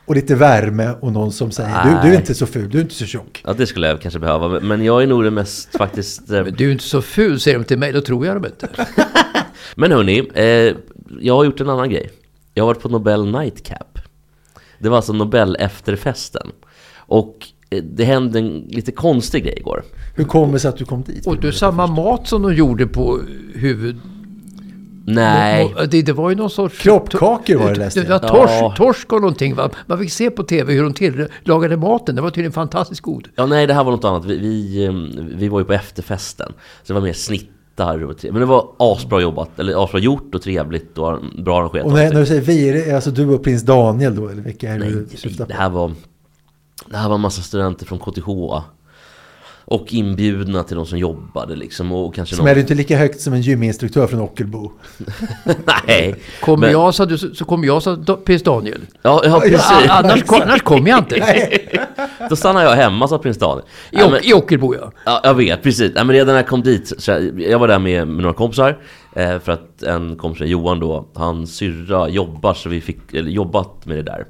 och 0.05 0.15
lite 0.15 0.35
värme 0.35 0.91
och 1.01 1.11
någon 1.11 1.31
som 1.31 1.51
säger 1.51 1.83
du, 1.83 2.09
du 2.09 2.15
är 2.15 2.19
inte 2.19 2.35
så 2.35 2.45
ful, 2.45 2.69
du 2.69 2.77
är 2.77 2.81
inte 2.81 2.95
så 2.95 3.05
tjock. 3.05 3.41
Ja, 3.45 3.53
det 3.53 3.67
skulle 3.67 3.87
jag 3.87 4.01
kanske 4.01 4.19
behöva. 4.19 4.59
Men- 4.59 4.83
jag 4.83 5.03
är 5.03 5.07
nog 5.07 5.23
det 5.23 5.31
mest 5.31 5.77
faktiskt... 5.77 6.31
eh, 6.31 6.43
Men 6.43 6.53
du 6.53 6.67
är 6.67 6.71
inte 6.71 6.83
så 6.83 7.01
ful, 7.01 7.39
säger 7.39 7.57
de 7.59 7.65
till 7.65 7.79
mig. 7.79 7.91
Då 7.93 8.01
tror 8.01 8.25
jag 8.25 8.35
dem 8.35 8.45
inte. 8.45 8.67
Men 9.75 9.91
hörni, 9.91 10.29
eh, 10.33 10.75
jag 11.19 11.35
har 11.35 11.43
gjort 11.45 11.59
en 11.61 11.69
annan 11.69 11.89
grej. 11.89 12.11
Jag 12.53 12.63
har 12.63 12.67
varit 12.67 12.81
på 12.81 12.89
Nobel 12.89 13.31
Nightcap. 13.31 13.99
Det 14.79 14.89
var 14.89 14.97
alltså 14.97 15.13
Nobel 15.13 15.55
efterfesten. 15.59 16.51
Och 16.95 17.47
det 17.83 18.03
hände 18.05 18.39
en 18.39 18.59
lite 18.69 18.91
konstig 18.91 19.43
grej 19.43 19.57
igår. 19.57 19.83
Hur 20.15 20.23
kommer 20.23 20.53
det 20.53 20.59
sig 20.59 20.69
att 20.69 20.77
du 20.77 20.85
kom 20.85 21.01
dit? 21.03 21.27
Och 21.27 21.39
du, 21.39 21.51
samma 21.51 21.87
mat 21.87 22.27
som 22.27 22.41
de 22.41 22.53
gjorde 22.55 22.87
på 22.87 23.19
huvud... 23.55 23.95
Nej, 25.07 25.75
Det, 25.91 26.01
det 26.01 26.13
var 26.13 26.29
ju 26.29 26.35
någon 26.35 26.49
sorts... 26.49 26.77
Kroppkakor 26.81 27.55
var 27.55 27.69
det 27.69 27.75
läste 27.79 27.99
Det 28.01 28.07
jag. 28.07 28.19
var 28.21 28.27
torsk, 28.29 28.53
Ja. 28.53 28.73
torsk 28.77 29.13
och 29.13 29.21
någonting 29.21 29.55
va? 29.55 29.69
Man 29.87 29.99
fick 29.99 30.11
se 30.11 30.29
på 30.31 30.43
tv 30.43 30.73
hur 30.73 30.83
de 30.83 30.93
tillagade 30.93 31.77
maten. 31.77 32.15
Det 32.15 32.21
var 32.21 32.29
tydligen 32.29 32.51
fantastiskt 32.51 33.01
god. 33.01 33.27
ja, 33.35 33.45
nej 33.45 33.67
det 33.67 33.73
här 33.73 33.83
var 33.83 33.91
något 33.91 34.03
annat. 34.05 34.25
Vi, 34.25 34.37
vi, 34.37 34.85
eh, 34.85 34.93
vi 35.37 35.47
var 35.47 35.59
ju 35.59 35.65
på 35.65 35.73
efterfesten. 35.73 36.51
Så 36.83 36.93
det 36.93 36.99
var 36.99 37.01
mer 37.07 37.13
snittar 37.13 38.03
och 38.03 38.17
tre- 38.17 38.31
Men 38.31 38.39
det 38.39 38.45
var 38.45 38.67
asbra 38.77 39.21
jobbat, 39.21 39.59
eller 39.59 39.83
asbra 39.83 39.99
gjort 39.99 40.35
och 40.35 40.41
trevligt 40.41 40.97
och 40.97 41.19
bra 41.43 41.59
arrangerat. 41.59 41.85
Och 41.85 41.93
när, 41.93 42.13
när 42.13 42.19
du 42.19 42.25
säger 42.25 42.41
vi, 42.41 42.69
är 42.69 42.73
det 42.73 42.91
alltså 42.95 43.11
du 43.11 43.25
och 43.27 43.43
prins 43.43 43.63
Daniel 43.63 44.15
då? 44.15 44.27
Eller 44.27 44.41
vilka 44.41 44.69
är 44.69 44.79
det 44.79 44.85
Nej, 44.85 44.93
du 44.93 45.05
nej, 45.09 45.17
syftar 45.17 45.45
det 45.45 45.53
på? 45.53 45.59
här 45.61 45.69
var 45.69 45.91
Det 46.85 46.97
här 46.97 47.07
var 47.09 47.15
en 47.15 47.21
massa 47.21 47.41
studenter 47.41 47.85
från 47.85 47.99
KTH 47.99 48.29
Och 49.65 49.93
inbjudna 49.93 50.63
till 50.63 50.75
de 50.75 50.85
som 50.85 50.97
jobbade 50.99 51.55
liksom 51.55 51.91
och 51.91 52.15
kanske 52.15 52.35
Som 52.35 52.47
är 52.47 52.57
inte 52.57 52.73
lika 52.73 52.97
högt 52.97 53.21
som 53.21 53.33
en 53.33 53.41
gyminstruktör 53.41 54.07
från 54.07 54.21
Ockelbo. 54.21 54.71
Nej 55.87 56.15
Kommer 56.41 56.57
men- 56.67 56.71
jag 56.71 56.95
sa 56.95 57.05
du, 57.05 57.17
så 57.17 57.35
så 57.35 57.45
kommer 57.45 57.67
jag 57.67 57.83
sa 57.83 57.97
prins 58.25 58.43
Daniel. 58.43 58.81
Ja, 59.01 59.21
ja 59.25 59.39
precis 59.39 59.89
Annars, 59.89 60.23
kom- 60.23 60.41
annars 60.41 60.61
kommer 60.61 60.89
jag 60.89 60.99
inte. 60.99 61.15
Då 62.29 62.35
stannar 62.35 62.63
jag 62.63 62.71
hemma 62.75 63.07
sa 63.07 63.17
prins 63.17 63.37
Daniel 63.37 63.65
I, 63.91 63.97
ja, 63.99 64.09
men, 64.09 64.19
I 64.25 64.33
Ockelbo 64.33 64.75
ja. 64.75 64.91
ja, 65.05 65.21
Jag 65.23 65.33
vet, 65.33 65.63
precis 65.63 65.91
ja, 65.95 66.03
men 66.03 66.15
redan 66.15 66.27
när 66.27 66.35
jag 66.35 66.47
kom 66.47 66.61
dit 66.63 66.93
så 66.97 67.11
jag, 67.11 67.41
jag 67.41 67.59
var 67.59 67.67
där 67.67 67.79
med, 67.79 68.07
med 68.07 68.21
några 68.21 68.33
kompisar 68.35 68.77
eh, 69.15 69.39
För 69.39 69.51
att 69.51 69.83
en 69.83 70.15
kompis, 70.15 70.47
Johan 70.47 70.79
då 70.79 71.07
Hans 71.13 71.55
syrra 71.55 72.09
jobbar 72.09 72.53
så 72.53 72.69
vi 72.69 72.81
fick, 72.81 73.13
eller 73.13 73.31
jobbat 73.31 73.85
med 73.85 73.97
det 73.97 74.03
där 74.03 74.25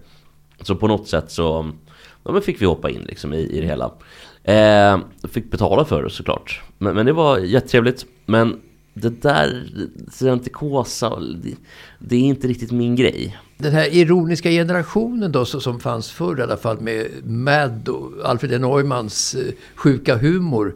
Så 0.62 0.76
på 0.76 0.88
något 0.88 1.08
sätt 1.08 1.32
så 1.32 1.72
ja, 2.26 2.32
men 2.32 2.42
fick 2.42 2.62
vi 2.62 2.66
hoppa 2.66 2.90
in 2.90 3.02
liksom 3.02 3.34
i, 3.34 3.38
i 3.38 3.62
det 3.62 3.68
hela. 3.68 3.92
Eh, 4.44 5.00
Fick 5.30 5.52
betala 5.52 5.86
för 5.86 6.04
det 6.04 6.10
såklart. 6.10 6.62
Men, 6.78 6.96
men 6.96 7.06
det 7.06 7.14
var 7.14 7.38
jättetrevligt. 7.38 8.06
Men 8.26 8.62
det 8.94 9.22
där 9.22 9.64
studentikosa, 10.12 11.20
det, 11.20 11.56
det 12.00 12.16
är 12.16 12.20
inte 12.20 12.48
riktigt 12.48 12.72
min 12.72 12.96
grej. 12.96 13.38
Den 13.58 13.74
här 13.74 13.96
ironiska 13.96 14.50
generationen 14.50 15.32
då 15.32 15.46
som 15.46 15.80
fanns 15.80 16.12
förr 16.12 16.40
i 16.40 16.44
alla 16.44 16.58
fall 16.58 16.82
med 16.82 17.08
Mad 17.24 17.90
och 17.90 18.12
Alfred 18.24 18.62
Neumanns 18.62 19.36
eh, 19.36 19.54
sjuka 19.76 20.18
humor. 20.18 20.76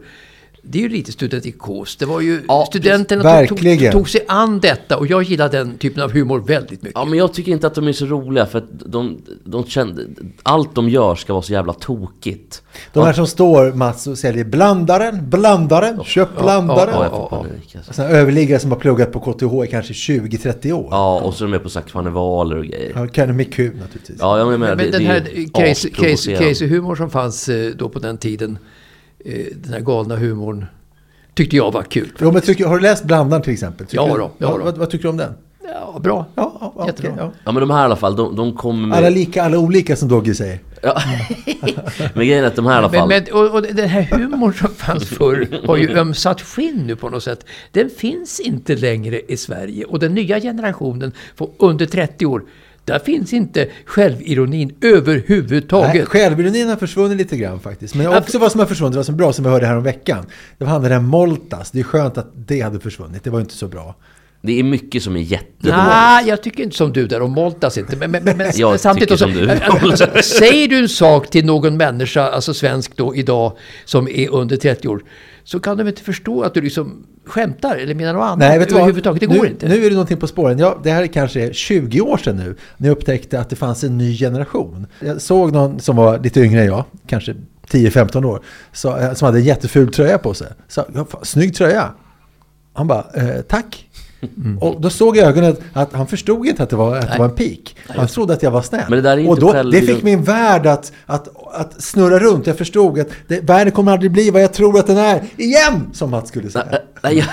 Det 0.62 0.78
är 0.78 0.82
ju 0.82 0.88
lite 0.88 1.12
studentikos. 1.12 1.96
Det 1.96 2.06
var 2.06 2.20
ju 2.20 2.42
Ja, 2.48 2.64
studenterna 2.68 3.46
tog, 3.46 3.58
tog, 3.60 3.92
tog 3.92 4.08
sig 4.10 4.24
an 4.28 4.60
detta 4.60 4.96
och 4.96 5.06
jag 5.06 5.22
gillar 5.22 5.48
den 5.48 5.78
typen 5.78 6.02
av 6.02 6.12
humor 6.12 6.40
väldigt 6.40 6.82
mycket. 6.82 6.92
Ja 6.94 7.04
men 7.04 7.18
jag 7.18 7.34
tycker 7.34 7.52
inte 7.52 7.66
att 7.66 7.74
de 7.74 7.88
är 7.88 7.92
så 7.92 8.06
roliga 8.06 8.46
för 8.46 8.58
att 8.58 8.68
de, 8.70 9.22
de 9.44 9.64
kände, 9.64 10.02
allt 10.42 10.74
de 10.74 10.88
gör 10.88 11.14
ska 11.14 11.32
vara 11.32 11.42
så 11.42 11.52
jävla 11.52 11.72
tokigt. 11.72 12.62
De 12.92 13.04
här 13.04 13.12
som 13.12 13.26
står 13.26 13.72
Mats 13.72 14.06
och 14.06 14.18
säljer 14.18 14.44
blandaren, 14.44 15.30
blandaren, 15.30 16.04
köp 16.04 16.38
blandaren. 16.40 16.94
Ja, 16.94 17.08
ja, 17.12 17.28
ja. 17.30 17.36
panik 17.36 17.76
alltså. 17.76 18.02
Överliggare 18.02 18.60
som 18.60 18.70
har 18.70 18.78
pluggat 18.78 19.12
på 19.12 19.20
KTH 19.20 19.64
i 19.64 19.70
kanske 19.70 19.92
20-30 19.92 20.72
år. 20.72 20.88
Ja, 20.90 21.20
och 21.20 21.34
så 21.34 21.44
är 21.44 21.46
de 21.46 21.50
med 21.50 21.62
på 21.62 21.80
karnevaler 21.92 22.56
och 22.56 22.64
grejer. 22.64 22.92
Ja, 22.94 23.06
kan 23.06 23.36
med 23.36 23.54
kul 23.54 23.76
naturligtvis. 23.76 24.16
Ja, 24.20 24.38
jag 24.38 24.46
menar, 24.46 24.76
Men 24.76 24.90
det, 24.90 24.98
den 24.98 25.06
här 25.06 25.16
är 25.16 25.22
crazy, 25.22 25.50
crazy, 25.52 25.86
asprovocerande. 25.88 26.46
crazy 26.46 26.66
humor 26.66 26.96
som 26.96 27.10
fanns 27.10 27.48
eh, 27.48 27.70
då 27.76 27.88
på 27.88 27.98
den 27.98 28.18
tiden. 28.18 28.58
Eh, 29.24 29.46
Den 29.62 29.72
här 29.72 29.80
galna 29.80 30.16
humorn. 30.16 30.66
Tyckte 31.34 31.56
jag 31.56 31.72
var 31.72 31.82
kul. 31.82 32.12
Jo, 32.18 32.32
men 32.32 32.42
tycker, 32.42 32.66
har 32.66 32.74
du 32.76 32.82
läst 32.82 33.04
Blandaren 33.04 33.42
till 33.42 33.52
exempel? 33.52 33.86
Tycker 33.86 34.02
Ja 34.02 34.16
då, 34.16 34.30
ja 34.38 34.56
då. 34.58 34.64
Vad, 34.64 34.78
vad 34.78 34.90
tycker 34.90 35.02
du 35.02 35.08
om 35.08 35.16
den? 35.16 35.32
Ja, 35.64 35.98
bra. 35.98 36.26
Ja, 36.34 36.56
ja, 36.60 36.72
ja, 36.76 36.86
Jättebra. 36.86 37.12
ja. 37.18 37.32
Ja 37.44 37.52
men 37.52 37.60
de 37.60 37.70
här 37.70 37.80
i 37.80 37.84
alla 37.84 37.96
fall, 37.96 38.16
de, 38.16 38.36
de 38.36 38.56
kommer 38.56 38.88
med... 38.88 38.98
Alla 38.98 39.08
lika, 39.08 39.42
alla 39.42 39.58
olika 39.58 39.96
som 39.96 40.08
Doggy 40.08 40.34
säger. 40.34 40.58
Ja. 40.82 41.02
men 42.14 42.26
grejen 42.26 42.44
är 42.44 42.48
att 42.48 42.56
de 42.56 42.66
här 42.66 42.74
i 42.74 42.76
alla 42.78 42.88
Men, 42.88 43.00
fall... 43.00 43.08
men, 43.08 43.32
och, 43.32 43.54
och 43.54 43.62
den 43.62 43.88
här 43.88 44.02
humorn 44.02 44.52
som 44.54 44.68
fanns 44.68 45.08
förr 45.08 45.66
har 45.66 45.76
ju 45.76 45.98
ömsat 45.98 46.40
skinn 46.40 46.86
nu 46.86 46.96
på 46.96 47.08
något 47.08 47.22
sätt. 47.22 47.44
Den 47.72 47.90
finns 47.90 48.40
inte 48.40 48.76
längre 48.76 49.20
i 49.28 49.36
Sverige. 49.36 49.84
Och 49.84 49.98
den 49.98 50.14
nya 50.14 50.40
generationen 50.40 51.12
under 51.58 51.86
30 51.86 52.26
år, 52.26 52.42
där 52.84 52.98
finns 52.98 53.32
inte 53.32 53.68
självironin 53.84 54.74
överhuvudtaget. 54.80 55.94
Nej, 55.94 56.06
självironin 56.06 56.68
har 56.68 56.76
försvunnit 56.76 57.18
lite 57.18 57.36
grann 57.36 57.60
faktiskt. 57.60 57.94
Men 57.94 58.06
också 58.06 58.38
vad 58.38 58.52
som 58.52 58.58
har 58.58 58.66
försvunnit, 58.66 58.96
vad 58.96 59.06
som 59.06 59.14
är 59.14 59.18
bra 59.18 59.32
som 59.32 59.44
vi 59.44 59.50
hörde 59.50 59.66
här 59.66 59.76
om 59.76 59.82
veckan. 59.82 60.26
Det 60.58 60.64
var 60.64 60.72
han 60.72 60.82
den 60.82 60.90
där 60.90 61.00
Moltas. 61.00 61.70
Det 61.70 61.80
är 61.80 61.84
skönt 61.84 62.18
att 62.18 62.30
det 62.34 62.60
hade 62.60 62.80
försvunnit. 62.80 63.24
Det 63.24 63.30
var 63.30 63.40
inte 63.40 63.54
så 63.54 63.68
bra. 63.68 63.94
Det 64.42 64.58
är 64.58 64.62
mycket 64.62 65.02
som 65.02 65.16
är 65.16 65.20
jättedåligt. 65.20 65.76
Nej, 65.76 66.28
jag 66.28 66.42
tycker 66.42 66.62
inte 66.62 66.76
som 66.76 66.92
du 66.92 67.06
där 67.06 67.22
och 67.22 67.30
Moltas 67.30 67.78
inte. 67.78 67.96
Men, 67.96 68.10
men, 68.10 68.24
men, 68.24 68.36
men 68.36 68.50
Jag 68.54 68.80
samtidigt 68.80 69.08
tycker 69.18 69.24
också, 69.26 69.38
som 69.38 69.46
du. 69.46 69.90
alltså, 69.90 70.22
säger 70.22 70.68
du 70.68 70.78
en 70.78 70.88
sak 70.88 71.30
till 71.30 71.44
någon 71.44 71.76
människa, 71.76 72.30
alltså 72.30 72.54
svensk 72.54 72.96
då 72.96 73.14
idag, 73.14 73.56
som 73.84 74.08
är 74.08 74.30
under 74.30 74.56
30 74.56 74.88
år, 74.88 75.02
så 75.44 75.60
kan 75.60 75.76
de 75.76 75.88
inte 75.88 76.02
förstå 76.02 76.42
att 76.42 76.54
du 76.54 76.60
liksom 76.60 77.06
skämtar 77.24 77.76
eller 77.76 77.94
menar 77.94 78.12
något 78.12 78.22
annat 78.22 78.38
Nej, 78.38 78.58
vet 78.58 78.68
du 78.68 78.74
överhuvudtaget. 78.74 79.20
Det 79.20 79.26
går 79.26 79.42
nu, 79.42 79.48
inte. 79.48 79.68
Nu 79.68 79.74
är 79.84 79.90
det 79.90 79.90
någonting 79.90 80.16
på 80.16 80.26
spåren. 80.26 80.58
Ja, 80.58 80.80
det 80.82 80.90
här 80.90 81.02
är 81.02 81.06
kanske 81.06 81.52
20 81.52 82.00
år 82.00 82.16
sedan 82.16 82.36
nu. 82.36 82.56
När 82.76 82.88
jag 82.88 82.96
upptäckte 82.96 83.40
att 83.40 83.50
det 83.50 83.56
fanns 83.56 83.84
en 83.84 83.98
ny 83.98 84.16
generation. 84.16 84.86
Jag 85.00 85.20
såg 85.20 85.52
någon 85.52 85.80
som 85.80 85.96
var 85.96 86.18
lite 86.18 86.40
yngre 86.40 86.60
än 86.60 86.66
jag, 86.66 86.84
kanske 87.06 87.34
10-15 87.70 88.24
år, 88.24 88.42
så, 88.72 88.96
eh, 88.96 89.12
som 89.12 89.26
hade 89.26 89.38
en 89.38 89.44
jätteful 89.44 89.92
tröja 89.92 90.18
på 90.18 90.34
sig. 90.34 90.48
Så, 90.68 90.84
ja, 90.94 91.04
fan, 91.04 91.24
snygg 91.24 91.54
tröja. 91.54 91.90
Han 92.72 92.86
bara, 92.86 93.04
eh, 93.14 93.40
tack. 93.40 93.86
Mm. 94.36 94.58
Och 94.58 94.80
då 94.80 94.90
såg 94.90 95.16
jag 95.16 95.24
i 95.24 95.26
ögonen 95.28 95.50
att, 95.50 95.60
att 95.72 95.92
han 95.92 96.06
förstod 96.06 96.46
inte 96.46 96.62
att 96.62 96.70
det 96.70 96.76
var, 96.76 96.96
att 96.96 97.12
det 97.12 97.18
var 97.18 97.24
en 97.24 97.34
pik. 97.34 97.76
Han 97.88 98.06
trodde 98.06 98.32
att 98.32 98.42
jag 98.42 98.50
var 98.50 98.62
snäll. 98.62 99.26
Och 99.28 99.40
då, 99.40 99.52
det 99.62 99.80
fick 99.82 100.02
min 100.02 100.22
värld 100.22 100.66
att, 100.66 100.92
att, 101.06 101.28
att 101.54 101.82
snurra 101.82 102.18
runt. 102.18 102.46
Jag 102.46 102.58
förstod 102.58 102.98
att 102.98 103.08
det, 103.28 103.40
världen 103.40 103.72
kommer 103.72 103.92
aldrig 103.92 104.10
bli 104.12 104.30
vad 104.30 104.42
jag 104.42 104.52
tror 104.52 104.78
att 104.78 104.86
den 104.86 104.98
är. 104.98 105.24
Igen! 105.36 105.90
Som 105.92 106.10
Mats 106.10 106.28
skulle 106.28 106.50
säga. 106.50 106.78
Nej, 107.02 107.18
jag- 107.18 107.28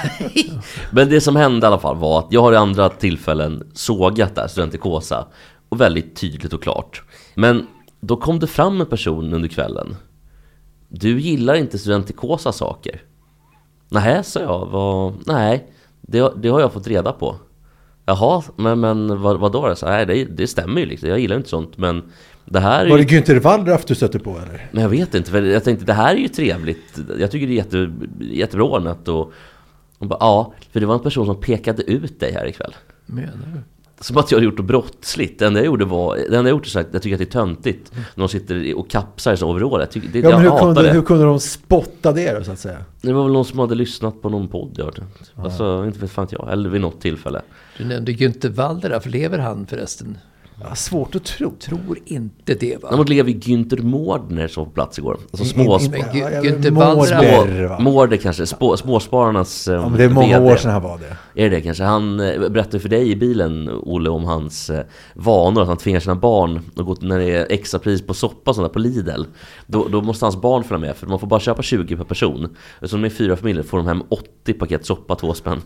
Men 0.92 1.10
det 1.10 1.22
som 1.22 1.36
hände 1.36 1.66
i 1.66 1.68
alla 1.68 1.80
fall 1.80 1.98
var 1.98 2.20
att 2.20 2.28
jag 2.30 2.42
har 2.42 2.54
i 2.54 2.56
andra 2.56 2.90
tillfällen 2.90 3.72
sågat 3.74 4.36
där 4.36 4.48
studentikosa 4.48 5.28
och 5.70 5.82
väldigt 5.82 6.16
tydligt 6.16 6.54
och 6.54 6.64
klart. 6.64 7.04
Men 7.36 7.68
då 8.00 8.18
kom 8.18 8.40
det 8.40 8.48
fram 8.48 8.82
en 8.82 8.88
person 8.88 9.34
under 9.34 9.50
kvällen. 9.50 9.96
Du 10.90 11.20
gillar 11.22 11.56
inte 11.56 11.78
studentikosa 11.78 12.52
saker. 12.52 13.02
Nej, 13.90 14.24
sa 14.24 14.40
jag. 14.40 14.66
Vad, 14.72 15.14
nej, 15.26 15.68
det, 16.08 16.34
det 16.36 16.50
har 16.50 16.60
jag 16.60 16.74
fått 16.74 16.88
reda 16.88 17.12
på. 17.12 17.36
Jaha, 18.06 18.44
men, 18.56 18.80
men 18.80 19.22
vad, 19.22 19.40
vad 19.40 19.52
då? 19.52 19.76
Så, 19.76 19.86
nej, 19.86 20.06
det, 20.06 20.26
det 20.26 20.48
stämmer 20.48 20.82
ju 20.82 20.88
liksom. 20.88 21.10
Jag 21.10 21.20
gillar 21.20 21.36
inte 21.36 21.50
sånt. 21.50 21.78
Men 21.78 22.04
det 22.46 22.60
här 22.60 22.86
är 22.86 22.90
Var 22.90 22.98
ju... 22.98 23.04
det 23.04 23.16
Günther 23.16 23.40
Wallraff 23.40 23.86
du 23.86 23.96
stötte 23.96 24.20
på 24.20 24.30
eller? 24.30 24.70
Men 24.72 24.82
jag 24.82 24.90
vet 24.90 25.16
inte, 25.16 25.32
för 25.32 25.42
jag 25.42 25.64
tänkte 25.64 25.86
det 25.86 25.94
här 25.94 26.16
är 26.16 26.20
ju 26.20 26.28
trevligt. 26.28 27.00
Jag 27.20 27.32
tycker 27.32 27.48
det 27.48 27.54
är 27.54 27.56
jätte, 27.56 27.92
jättebra 28.20 28.66
ordnat 28.66 29.08
och... 29.08 29.32
och 29.98 30.08
bara, 30.08 30.18
ja, 30.20 30.54
för 30.72 30.80
det 30.80 30.86
var 30.86 30.96
en 30.96 31.02
person 31.02 31.26
som 31.26 31.42
pekade 31.42 31.84
ut 31.84 32.20
dig 32.20 32.34
här 32.34 32.48
ikväll. 32.48 32.76
Menar 33.06 33.32
du? 33.54 33.62
Som 34.00 34.18
att 34.18 34.32
jag 34.32 34.38
hade 34.38 34.46
gjort 34.46 34.58
något 34.58 34.68
brottsligt. 34.68 35.40
Det 35.40 35.46
enda 35.46 35.60
jag 35.60 35.66
gjorde 35.66 35.86
var, 35.86 36.16
det 36.16 36.24
enda 36.24 36.38
jag 36.38 36.50
gjort 36.50 36.76
är 36.76 36.80
att 36.80 36.88
jag 36.92 37.02
tycker 37.02 37.16
att 37.16 37.20
det 37.20 37.24
är 37.26 37.42
töntigt. 37.42 37.92
När 37.94 38.22
de 38.24 38.30
sitter 38.30 38.78
och 38.78 38.90
kapsar 38.90 39.34
i 39.34 39.44
overall. 39.44 39.80
Jag, 39.80 39.92
tycker, 39.92 40.10
det, 40.10 40.20
Ja, 40.20 40.30
jag 40.30 40.36
men 40.38 40.44
hur 40.44 40.50
hatar 40.50 40.66
kunde, 40.66 40.82
det. 40.82 40.94
hur 40.94 41.02
kunde 41.02 41.26
de 41.26 41.40
spotta 41.40 42.12
det 42.12 42.38
då 42.38 42.44
så 42.44 42.52
att 42.52 42.60
säga? 42.60 42.78
Det 43.02 43.14
var 43.14 43.24
väl 43.24 43.34
någon 43.34 43.46
som 43.46 43.60
hade 43.60 43.76
lyssnat 43.76 44.22
på 44.22 44.30
någon 44.30 44.48
podd 44.48 44.72
jag 44.78 44.86
hörde. 44.86 45.04
Alltså, 45.36 45.86
inte 45.86 46.00
vet 46.00 46.12
fan 46.12 46.28
jag. 46.32 46.52
Eller 46.52 46.70
vid 46.70 46.82
något 46.82 47.02
tillfälle. 47.02 47.42
Du 47.78 47.86
nämnde 47.86 48.12
Günther 48.12 48.50
Wallraff. 48.50 49.06
Lever 49.06 49.38
han 49.38 49.66
förresten? 49.66 50.18
Ja, 50.64 50.76
svårt 50.76 51.16
att 51.16 51.24
tro. 51.24 51.52
Tror 51.60 51.98
inte 52.06 52.54
det 52.54 52.84
va? 52.84 52.88
Däremot 52.90 53.10
lever 53.10 53.32
ju 53.32 53.40
Günther 53.40 53.82
Mårdner 53.82 54.48
som 54.48 54.66
på 54.66 54.72
plats 54.72 54.98
igår. 55.00 55.18
Alltså 55.32 55.44
In- 55.44 55.50
små... 55.66 55.80
in- 55.80 55.86
in- 55.86 55.92
Men 55.92 56.00
ja, 56.00 56.08
Gü- 56.30 56.34
ja, 56.34 56.42
Günther 56.42 56.72
Mårder? 56.72 57.80
Mårder 57.80 58.18
kanske. 58.18 58.46
Spå, 58.46 58.78
småspararnas 58.78 59.68
eh, 59.68 59.74
Ja, 59.76 59.90
men 59.90 59.98
det 59.98 60.04
är 60.04 60.10
många 60.10 60.40
VD. 60.40 60.52
år 60.54 60.58
sedan 60.58 60.72
han 60.72 60.82
var 60.82 60.98
det. 61.34 61.44
Är 61.46 61.50
det 61.50 61.62
kanske? 61.62 61.84
Han 61.84 62.20
eh, 62.20 62.50
berättade 62.50 62.80
för 62.80 62.90
dig 62.90 63.12
i 63.12 63.16
bilen, 63.16 63.70
Olle, 63.84 64.10
om 64.10 64.24
hans 64.24 64.70
eh, 64.70 64.86
vanor. 65.14 65.62
Att 65.62 65.68
han 65.68 65.78
tvingar 65.78 66.00
sina 66.00 66.16
barn 66.16 66.60
att 66.76 66.86
gå 66.86 66.96
när 67.02 67.20
det 67.20 67.32
är 67.36 67.48
extra 67.50 67.80
pris 67.80 68.08
på 68.08 68.14
soppa 68.14 68.54
sånt 68.54 68.66
där 68.68 68.74
på 68.74 68.80
Lidl. 68.80 69.24
Då, 69.68 69.88
då 69.88 70.02
måste 70.02 70.26
hans 70.26 70.42
barn 70.42 70.64
följa 70.64 70.88
med, 70.88 70.96
för 70.96 71.08
man 71.08 71.20
får 71.20 71.28
bara 71.28 71.40
köpa 71.40 71.62
20 71.62 71.96
per 71.98 72.04
person. 72.04 72.56
Så 72.82 72.96
de 72.96 73.06
är 73.06 73.10
fyra 73.10 73.36
familjer 73.38 73.64
får 73.64 73.78
de 73.78 73.88
hem 73.88 74.04
80 74.10 74.54
paket 74.54 74.86
soppa, 74.86 75.16
två 75.16 75.34
spänn. 75.34 75.62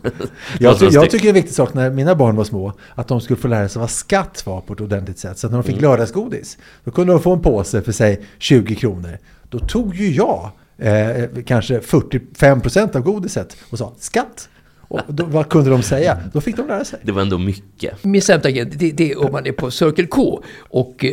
Jag, 0.60 0.76
jag 0.90 1.10
tycker 1.10 1.18
det 1.22 1.26
är 1.26 1.28
en 1.28 1.34
viktig 1.34 1.54
sak 1.54 1.74
när 1.74 1.90
mina 1.90 2.14
barn 2.14 2.36
var 2.36 2.44
små, 2.44 2.72
att 2.94 3.08
de 3.08 3.20
skulle 3.20 3.36
få 3.36 3.48
lära 3.48 3.68
sig 3.68 3.80
vad 3.80 3.90
skatt 3.90 4.42
var 4.46 4.60
på 4.60 4.74
ordentligt 4.82 5.18
sätt. 5.18 5.38
Så 5.38 5.46
att 5.46 5.50
när 5.52 5.58
de 5.58 5.64
fick 5.64 5.78
Mm. 5.78 5.90
lördagsgodis, 5.90 6.58
då 6.84 6.90
kunde 6.90 7.12
de 7.12 7.22
få 7.22 7.32
en 7.32 7.40
påse 7.42 7.82
för 7.82 7.92
sig 7.92 8.20
20 8.38 8.74
kronor. 8.74 9.18
Då 9.50 9.58
tog 9.58 9.94
ju 9.94 10.10
jag 10.10 10.50
eh, 10.78 11.24
kanske 11.46 11.78
45% 11.78 12.96
av 12.96 13.02
godiset 13.02 13.56
och 13.70 13.78
sa 13.78 13.92
skatt. 13.98 14.48
Och 14.78 15.00
då, 15.08 15.24
vad 15.24 15.48
kunde 15.48 15.70
de 15.70 15.82
säga? 15.82 16.18
Då 16.32 16.40
fick 16.40 16.56
de 16.56 16.66
lära 16.68 16.84
sig. 16.84 16.98
Det 17.02 17.12
var 17.12 17.22
ändå 17.22 17.38
mycket. 17.38 18.04
Min 18.04 18.22
sämsta 18.22 18.50
grej, 18.50 18.64
det, 18.64 18.90
det 18.92 19.12
är 19.12 19.24
om 19.24 19.32
man 19.32 19.46
är 19.46 19.52
på 19.52 19.70
Circle 19.70 20.06
K. 20.06 20.42
Och 20.58 21.04
eh, 21.04 21.12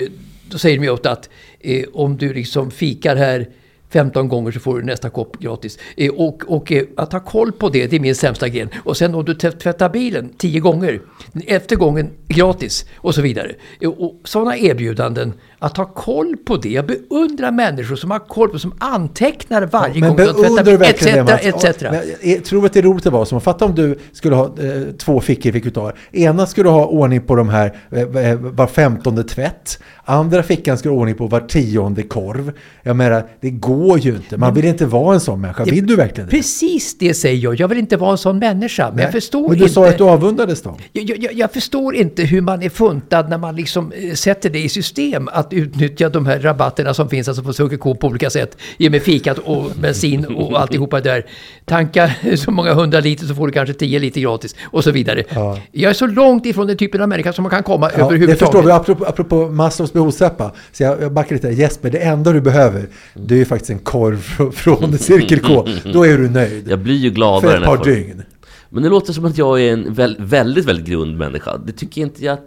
då 0.49 0.57
säger 0.57 0.79
de 0.79 0.89
åt 0.89 1.05
att 1.05 1.29
eh, 1.59 1.85
om 1.93 2.17
du 2.17 2.33
liksom 2.33 2.71
fikar 2.71 3.15
här 3.15 3.49
15 3.89 4.27
gånger 4.27 4.51
så 4.51 4.59
får 4.59 4.79
du 4.79 4.85
nästa 4.85 5.09
kopp 5.09 5.39
gratis. 5.39 5.79
Eh, 5.97 6.11
och 6.13 6.43
och 6.47 6.71
eh, 6.71 6.83
att 6.97 7.13
ha 7.13 7.19
koll 7.19 7.51
på 7.51 7.69
det, 7.69 7.87
det 7.87 7.95
är 7.95 7.99
min 7.99 8.15
sämsta 8.15 8.49
gren. 8.49 8.69
Och 8.83 8.97
sen 8.97 9.15
om 9.15 9.25
du 9.25 9.33
tvättar 9.33 9.89
bilen 9.89 10.33
10 10.37 10.59
gånger, 10.59 11.01
efter 11.47 11.75
gången 11.75 12.09
gratis 12.27 12.85
och 12.95 13.15
så 13.15 13.21
vidare. 13.21 13.55
Eh, 13.81 13.89
och 13.89 14.21
sådana 14.23 14.57
erbjudanden, 14.57 15.33
att 15.59 15.77
ha 15.77 15.85
koll 15.85 16.37
på 16.37 16.57
det. 16.57 16.69
Jag 16.69 16.85
beundrar 16.85 17.51
människor 17.51 17.95
som 17.95 18.11
har 18.11 18.19
koll 18.19 18.49
på, 18.49 18.59
som 18.59 18.73
antecknar 18.79 19.61
varje 19.61 20.01
Men 20.01 20.15
gång 20.15 20.17
de 20.17 20.57
tvättar, 20.57 20.83
etc. 20.83 21.05
Mats? 21.15 21.65
etc. 21.65 21.81
Men 21.81 22.01
Jag 22.21 22.45
tror 22.45 22.65
att 22.65 22.73
det 22.73 22.79
är 22.79 22.83
roligt 22.83 23.05
att 23.05 23.13
vara 23.13 23.25
som. 23.25 23.41
Fatta 23.41 23.65
om 23.65 23.75
du 23.75 23.99
skulle 24.11 24.35
ha 24.35 24.45
eh, 24.45 24.81
två 24.97 25.19
fickor, 25.21 25.51
fick 25.51 25.63
du. 25.63 25.91
Ena 26.11 26.45
skulle 26.45 26.69
ha 26.69 26.85
ordning 26.85 27.21
på 27.21 27.35
de 27.35 27.49
här 27.49 27.77
eh, 27.91 28.01
eh, 28.01 28.39
var 28.39 28.67
femtonde 28.67 29.23
tvätt. 29.23 29.79
Andra 30.05 30.43
fickan 30.43 30.77
skulle 30.77 30.93
ha 30.93 30.99
ordning 30.99 31.15
på 31.15 31.27
var 31.27 31.39
tionde 31.39 32.03
korv. 32.03 32.51
Jag 32.83 32.95
menar, 32.95 33.25
det 33.41 33.49
går 33.49 33.99
ju 33.99 34.15
inte. 34.15 34.37
Man 34.37 34.53
vill 34.53 34.65
inte 34.65 34.85
vara 34.85 35.13
en 35.13 35.19
sån 35.19 35.41
människa. 35.41 35.63
Vill 35.63 35.87
du 35.87 35.95
verkligen 35.95 36.29
det? 36.29 36.35
Precis 36.35 36.97
det 36.97 37.13
säger 37.13 37.43
jag. 37.43 37.59
Jag 37.59 37.67
vill 37.67 37.77
inte 37.77 37.97
vara 37.97 38.11
en 38.11 38.17
sån 38.17 38.39
människa. 38.39 38.89
Men 38.89 38.97
jag 38.97 39.05
Nej. 39.05 39.11
förstår 39.11 39.49
Men 39.49 39.57
du 39.57 39.63
inte... 39.63 39.73
sa 39.73 39.87
att 39.87 39.97
du 39.97 40.03
avundades 40.03 40.61
dem. 40.61 40.75
Jag, 40.91 41.19
jag, 41.19 41.33
jag 41.33 41.51
förstår 41.51 41.95
inte 41.95 42.23
hur 42.23 42.41
man 42.41 42.63
är 42.63 42.69
funtad 42.69 43.29
när 43.29 43.37
man 43.37 43.55
liksom 43.55 43.91
eh, 43.91 44.13
sätter 44.13 44.49
det 44.49 44.59
i 44.59 44.69
system 44.69 45.29
att 45.33 45.48
utnyttja 45.53 46.09
de 46.09 46.25
här 46.25 46.39
rabatterna 46.39 46.93
som 46.93 47.09
finns 47.09 47.27
alltså 47.27 47.43
på 47.43 47.53
Circle 47.53 47.77
K 47.77 47.95
på 47.95 48.07
olika 48.07 48.29
sätt. 48.29 48.57
Ge 48.77 48.89
mig 48.89 48.99
fikat 48.99 49.37
och 49.37 49.71
bensin 49.81 50.25
och 50.25 50.61
alltihopa 50.61 51.01
där. 51.01 51.25
Tanka 51.65 52.11
så 52.37 52.51
många 52.51 52.73
hundra 52.73 52.99
liter 52.99 53.25
så 53.25 53.35
får 53.35 53.47
du 53.47 53.53
kanske 53.53 53.73
10 53.73 53.99
liter 53.99 54.21
gratis 54.21 54.55
och 54.63 54.83
så 54.83 54.91
vidare. 54.91 55.23
Ja. 55.29 55.59
Jag 55.71 55.89
är 55.89 55.93
så 55.93 56.07
långt 56.07 56.45
ifrån 56.45 56.67
den 56.67 56.77
typen 56.77 57.01
av 57.01 57.09
människa 57.09 57.33
som 57.33 57.43
man 57.43 57.49
kan 57.49 57.63
komma 57.63 57.89
Ja, 57.91 57.97
det 57.97 58.03
överhuvudtaget. 58.03 58.39
förstår 58.39 58.63
vi. 58.63 58.71
Apropå, 58.71 59.05
apropå 59.05 59.35
Maslows 59.49 59.93
behovstrappa. 59.93 60.51
Så 60.71 60.83
jag, 60.83 61.01
jag 61.01 61.13
backar 61.13 61.35
lite. 61.35 61.47
Jesper, 61.49 61.89
det 61.91 61.97
enda 61.99 62.31
du 62.31 62.41
behöver, 62.41 62.87
det 63.13 63.33
är 63.33 63.37
ju 63.39 63.45
faktiskt 63.45 63.69
en 63.71 63.79
korv 63.79 64.17
från, 64.17 64.51
från 64.51 64.97
Cirkel 64.97 65.39
K. 65.39 65.67
Då 65.93 66.05
är 66.05 66.17
du 66.17 66.29
nöjd. 66.29 66.67
Jag 66.67 66.79
blir 66.79 66.95
ju 66.95 67.09
gladare 67.09 67.41
För 67.51 67.55
ett 67.57 67.61
när 67.61 67.67
jag 67.67 67.77
par 67.77 67.85
får- 67.85 67.91
dygn. 67.91 68.23
Men 68.69 68.83
det 68.83 68.89
låter 68.89 69.13
som 69.13 69.25
att 69.25 69.37
jag 69.37 69.61
är 69.61 69.73
en 69.73 69.93
väl, 69.93 70.15
väldigt, 70.19 70.65
väldigt 70.65 70.85
grund 70.85 71.17
människa. 71.17 71.57
Det 71.57 71.71
tycker 71.71 72.01
inte 72.01 72.25
jag 72.25 72.37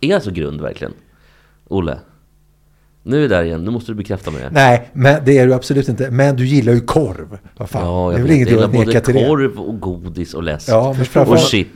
är 0.00 0.20
så 0.20 0.30
grund 0.30 0.60
verkligen. 0.60 0.92
Olle. 1.68 1.98
Nu 3.04 3.16
är 3.16 3.20
vi 3.20 3.28
där 3.28 3.42
igen, 3.44 3.64
nu 3.64 3.70
måste 3.70 3.92
du 3.92 3.96
bekräfta 3.96 4.30
mig. 4.30 4.42
Nej, 4.50 4.90
men 4.92 5.24
det 5.24 5.38
är 5.38 5.46
du 5.46 5.54
absolut 5.54 5.88
inte. 5.88 6.10
Men 6.10 6.36
du 6.36 6.46
gillar 6.46 6.72
ju 6.72 6.80
korv. 6.80 7.38
Vad 7.56 7.70
fan, 7.70 7.82
Ja, 7.86 8.08
det 8.08 8.12
jag 8.12 8.18
är 8.18 8.22
väl 8.22 8.30
inget 8.36 8.50
Jag 8.50 8.60
du 8.60 8.66
både 8.72 8.86
nekat 8.86 9.04
till 9.04 9.14
det. 9.14 9.26
korv 9.26 9.58
och 9.60 9.80
godis 9.80 10.34
och 10.34 10.42
läsk. 10.42 10.68
Ja, 10.68 10.92
men 10.92 11.00
och 11.00 11.06
framförallt- 11.06 11.48
chips. 11.48 11.70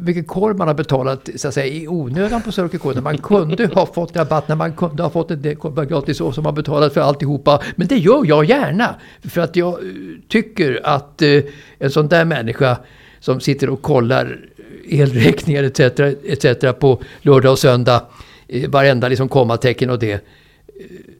Vilken 0.00 0.24
korv 0.24 0.56
man 0.56 0.68
har 0.68 0.74
betalat 0.74 1.28
så 1.36 1.48
att 1.48 1.54
säga, 1.54 1.66
i 1.66 1.88
onödan 1.88 2.42
på 2.42 2.52
Circle 2.52 2.78
K. 2.78 2.92
När 2.92 3.00
man 3.02 3.18
kunde 3.18 3.66
ha 3.66 3.86
fått 3.86 4.16
rabatt, 4.16 4.48
när 4.48 4.56
man 4.56 4.72
kunde 4.72 5.02
ha 5.02 5.10
fått 5.10 5.30
en 5.30 5.42
del 5.42 5.56
korvar 5.56 5.84
gratis 5.84 6.20
och 6.20 6.34
som 6.34 6.44
man 6.44 6.54
betalat 6.54 6.94
för 6.94 7.00
alltihopa. 7.00 7.62
Men 7.76 7.86
det 7.86 7.96
gör 7.98 8.26
jag 8.26 8.44
gärna. 8.44 8.94
För 9.28 9.40
att 9.40 9.56
jag 9.56 9.72
eh, 9.72 9.78
tycker 10.28 10.80
att 10.84 11.22
eh, 11.22 11.28
en 11.78 11.90
sån 11.90 12.08
där 12.08 12.24
människa 12.24 12.76
som 13.20 13.40
sitter 13.40 13.68
och 13.70 13.82
kollar 13.82 14.38
elräkningar 14.88 15.62
etc. 15.62 15.80
etc. 16.24 16.78
på 16.80 17.02
lördag 17.22 17.52
och 17.52 17.58
söndag. 17.58 18.02
Eh, 18.52 18.68
Varenda 18.70 19.08
liksom 19.08 19.28
kommatecken 19.28 19.90
och 19.90 19.98
det. 19.98 20.12
eh, 20.12 20.18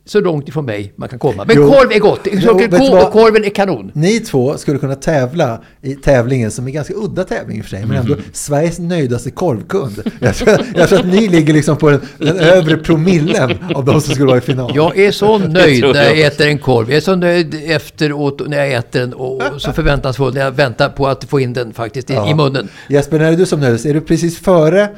Så 0.04 0.20
långt 0.20 0.48
ifrån 0.48 0.64
mig 0.64 0.92
man 0.96 1.08
kan 1.08 1.18
komma. 1.18 1.44
Men 1.44 1.56
Jo. 1.56 1.70
korv 1.72 1.92
är 1.92 1.98
gott. 1.98 2.20
Jo, 2.32 2.98
och 3.06 3.12
korven 3.12 3.44
är 3.44 3.50
kanon. 3.50 3.90
Ni 3.94 4.20
två 4.20 4.56
skulle 4.58 4.78
kunna 4.78 4.94
tävla 4.94 5.62
i 5.82 5.94
tävlingen 5.94 6.50
som 6.50 6.66
är 6.66 6.70
ganska 6.70 6.94
udda 6.94 7.24
tävling 7.24 7.58
i 7.58 7.60
och 7.60 7.64
för 7.64 7.70
sig, 7.76 7.86
men 7.86 7.96
ändå 7.96 8.14
Sveriges 8.32 8.78
nöjdaste 8.78 9.30
korvkund. 9.30 10.02
Jag 10.20 10.34
tror, 10.36 10.56
jag 10.74 10.88
tror 10.88 10.98
att 10.98 11.06
ni 11.06 11.28
ligger 11.28 11.54
liksom 11.54 11.76
på 11.76 11.90
den, 11.90 12.00
den 12.18 12.36
övre 12.38 12.76
promillen 12.76 13.50
av 13.74 13.84
de 13.84 14.00
som 14.00 14.14
skulle 14.14 14.26
vara 14.28 14.38
i 14.38 14.40
final. 14.40 14.72
Jag 14.74 14.98
är 14.98 15.10
så 15.12 15.38
nöjd 15.38 15.80
tror 15.82 15.92
när 15.94 16.02
jag 16.04 16.16
jag 16.18 16.26
äter 16.26 16.46
en 16.46 16.58
korv. 16.58 16.88
Jag 16.90 16.96
är 16.96 17.00
så 17.00 17.14
nöjd 17.16 17.54
efteråt 17.66 18.42
när 18.48 18.56
jag 18.58 18.72
äter 18.72 19.00
den 19.00 19.12
och 19.14 19.42
så 19.58 19.72
förväntansfull 19.72 20.34
när 20.34 20.40
jag 20.40 20.50
väntar 20.52 20.88
på 20.88 21.06
att 21.06 21.24
få 21.24 21.40
in 21.40 21.52
den 21.52 21.72
faktiskt 21.72 22.10
i, 22.10 22.14
Ja. 22.14 22.30
i 22.30 22.34
munnen. 22.34 22.68
Jesper, 22.88 23.18
när 23.18 23.32
är 23.32 23.36
du 23.36 23.46
som 23.46 23.60
nöjdast? 23.60 23.86
Är 23.86 23.94
du 23.94 24.00
precis 24.00 24.38
före, 24.38 24.88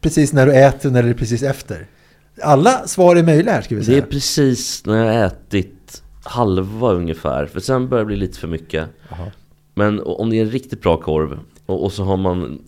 precis 0.00 0.32
när 0.32 0.46
du 0.46 0.54
äter 0.54 0.88
eller 0.90 1.02
är 1.02 1.08
det 1.08 1.14
precis 1.14 1.42
efter? 1.42 1.86
Alla 2.42 2.86
svar 2.86 3.16
är 3.16 3.22
möjliga 3.22 3.54
här 3.54 3.62
ska 3.62 3.74
vi 3.74 3.80
Det 3.80 3.84
säga. 3.86 3.98
är 3.98 4.02
precis 4.02 4.86
när 4.86 5.04
jag 5.04 5.26
ätit 5.26 6.02
halva 6.24 6.92
ungefär. 6.92 7.46
För 7.46 7.60
sen 7.60 7.88
börjar 7.88 8.04
det 8.04 8.06
bli 8.06 8.16
lite 8.16 8.38
för 8.38 8.48
mycket. 8.48 8.86
Men 9.74 10.00
om 10.00 10.30
det 10.30 10.36
är 10.36 10.42
en 10.42 10.50
riktigt 10.50 10.82
bra 10.82 10.96
korv 10.96 11.38
och, 11.66 11.84
och 11.84 11.92
så 11.92 12.04
har 12.04 12.16
man, 12.16 12.62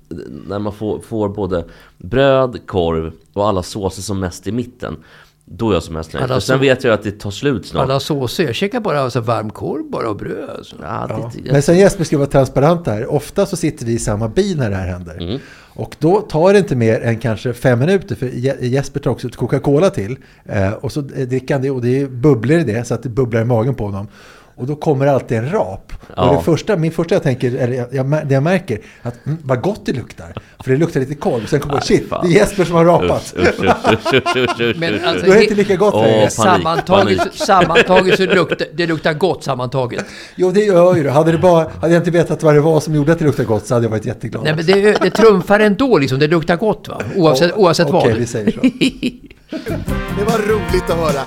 när 0.47 0.59
man 0.59 0.73
får, 0.73 1.01
får 1.01 1.29
både 1.29 1.65
bröd, 1.99 2.67
korv 2.67 3.13
och 3.33 3.49
alla 3.49 3.63
såser 3.63 4.03
som 4.03 4.21
mest 4.21 4.47
i 4.47 4.53
mitten. 4.53 4.97
Då 5.45 5.71
är 5.71 5.75
jag 5.75 5.83
som 5.83 5.95
mest 5.95 6.13
nöjd. 6.13 6.25
Alla 6.25 6.35
För 6.35 6.41
sen 6.41 6.57
så- 6.57 6.61
vet 6.61 6.85
jag 6.85 6.95
att 6.95 7.03
det 7.03 7.11
tar 7.11 7.31
slut 7.31 7.67
snart. 7.67 7.83
Alla 7.83 8.01
såser. 8.01 8.45
Jag 8.45 8.55
käkar 8.55 8.81
bara 8.81 9.01
alltså, 9.01 9.21
varm 9.21 9.51
korv 9.51 9.91
bara 9.91 10.09
och 10.11 10.17
bröd. 10.17 10.51
Alltså. 10.57 10.77
Ja, 10.83 11.07
Ja. 11.09 11.33
det, 11.45 11.53
Men 11.53 11.63
sen 11.63 11.79
Jesper 11.79 12.05
ska 12.05 12.19
vara 12.19 12.29
transparent 12.29 12.87
här. 12.87 13.13
Ofta 13.13 13.47
så 13.47 13.57
sitter 13.57 13.87
vi 13.87 13.93
i 13.93 13.99
samma 13.99 14.29
bil 14.29 14.57
när 14.59 14.71
det 14.71 14.77
här 14.77 14.87
händer. 14.89 15.17
Mm. 15.23 15.39
Och 15.75 15.97
då 15.99 16.21
tar 16.21 16.53
det 16.53 16.59
inte 16.59 16.77
mer 16.77 17.01
än 17.01 17.19
kanske 17.19 17.53
fem 17.53 17.79
minuter. 17.79 18.15
För 18.15 18.27
Je- 18.27 18.57
Jesper 18.67 19.01
tar 19.01 19.11
också 19.11 19.27
ett 19.29 19.37
Coca-Cola 19.37 19.91
till. 19.91 20.17
Eh, 20.45 20.73
och 20.73 20.93
så 20.93 21.01
dricker 21.01 21.55
han 21.55 21.63
det 21.63 21.71
och 21.71 21.83
det 21.83 22.01
är 22.01 22.07
bubblor 22.07 22.59
i 22.59 22.65
det. 22.65 22.87
Så 22.87 22.95
att 22.95 23.03
det 23.03 23.09
bubblar 23.09 23.41
i 23.41 23.45
magen 23.45 23.75
på 23.75 23.85
honom. 23.85 24.09
Och 24.57 24.67
då 24.67 24.77
kommer 24.77 25.07
alltid 25.07 25.39
en 25.39 25.51
rap. 25.53 25.93
Ja. 26.17 26.29
Och 26.31 26.37
det 26.37 26.43
första, 26.43 26.77
min 26.77 26.93
första 26.93 27.15
jag 27.15 27.23
tänker, 27.23 27.55
eller 27.55 27.87
jag, 27.93 28.07
det 28.29 28.35
jag 28.35 28.43
märker, 28.43 28.81
att 29.03 29.27
mm, 29.27 29.39
vad 29.45 29.61
gott 29.61 29.81
det 29.87 29.93
luktar. 29.93 30.33
För 30.65 30.71
det 30.71 30.77
luktar 30.77 31.01
lite 31.01 31.15
korv. 31.15 31.47
Sen 31.47 31.61
kommer 31.61 31.75
jag, 31.75 31.85
shit, 31.85 32.09
fan. 32.09 32.27
det 32.27 32.33
är 32.35 32.39
Jesper 32.39 32.65
som 32.65 32.75
har 32.77 32.85
rapat. 32.85 33.35
Usch, 33.39 33.65
usch, 33.65 34.37
usch, 34.61 34.77
Men 34.77 35.05
alltså- 35.05 35.27
Då 35.27 35.33
är 35.33 35.37
det 35.37 35.43
inte 35.43 35.55
lika 35.55 35.77
gott 35.77 35.95
Åh, 35.95 36.03
längre. 36.03 36.17
panik, 36.17 36.31
sammantaget, 36.33 37.19
panik. 37.19 37.35
sammantaget 37.35 38.17
så 38.17 38.27
luktar 38.27 38.67
det 38.75 38.87
luktar 38.87 39.13
gott 39.13 39.45
sammantaget. 39.45 40.05
Jo, 40.37 40.51
det 40.51 40.61
gör 40.61 40.97
ju 40.97 41.03
det. 41.03 41.11
Hade, 41.11 41.33
det 41.33 41.39
bara, 41.39 41.69
hade 41.81 41.93
jag 41.95 42.01
inte 42.01 42.11
vetat 42.11 42.43
vad 42.43 42.55
det 42.55 42.61
var 42.61 42.81
som 42.81 42.95
gjorde 42.95 43.13
att 43.13 43.19
det 43.19 43.25
luktade 43.25 43.47
gott 43.49 43.67
så 43.67 43.75
hade 43.75 43.87
jag 43.87 43.91
varit 43.91 44.07
jätteglad. 44.07 44.45
Nej 44.45 44.55
men 44.57 44.67
det, 44.67 45.03
det 45.03 45.11
trumfar 45.11 45.61
ändå 45.61 45.99
liksom. 45.99 46.19
Det 46.19 46.27
luktar 46.27 46.57
gott 46.57 46.89
va? 46.89 47.03
Oavsett, 47.17 47.53
oavsett 47.57 47.87
Okej, 47.91 48.11
vad. 48.11 48.19
vi 48.19 48.27
säger 48.27 48.51
så. 48.51 48.61
Det 50.19 50.25
var 50.25 50.39
roligt 50.49 50.91
att 50.91 50.97
höra. 50.97 51.23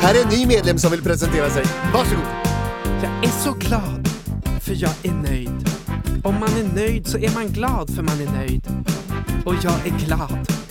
Här 0.00 0.14
är 0.14 0.22
en 0.22 0.28
ny 0.38 0.46
medlem 0.46 0.78
som 0.78 0.90
vill 0.90 1.02
presentera 1.02 1.50
sig. 1.50 1.62
Varsågod. 1.94 2.45
Jag 3.02 3.24
är 3.24 3.28
så 3.28 3.52
glad, 3.52 4.08
för 4.60 4.74
jag 4.82 4.92
är 5.02 5.12
nöjd. 5.12 5.68
Om 6.22 6.34
man 6.34 6.48
är 6.48 6.74
nöjd 6.74 7.06
så 7.06 7.18
är 7.18 7.34
man 7.34 7.46
glad 7.46 7.90
för 7.90 8.02
man 8.02 8.20
är 8.20 8.32
nöjd. 8.32 8.66
Och 9.44 9.54
jag 9.62 9.86
är 9.86 10.06
glad. 10.06 10.65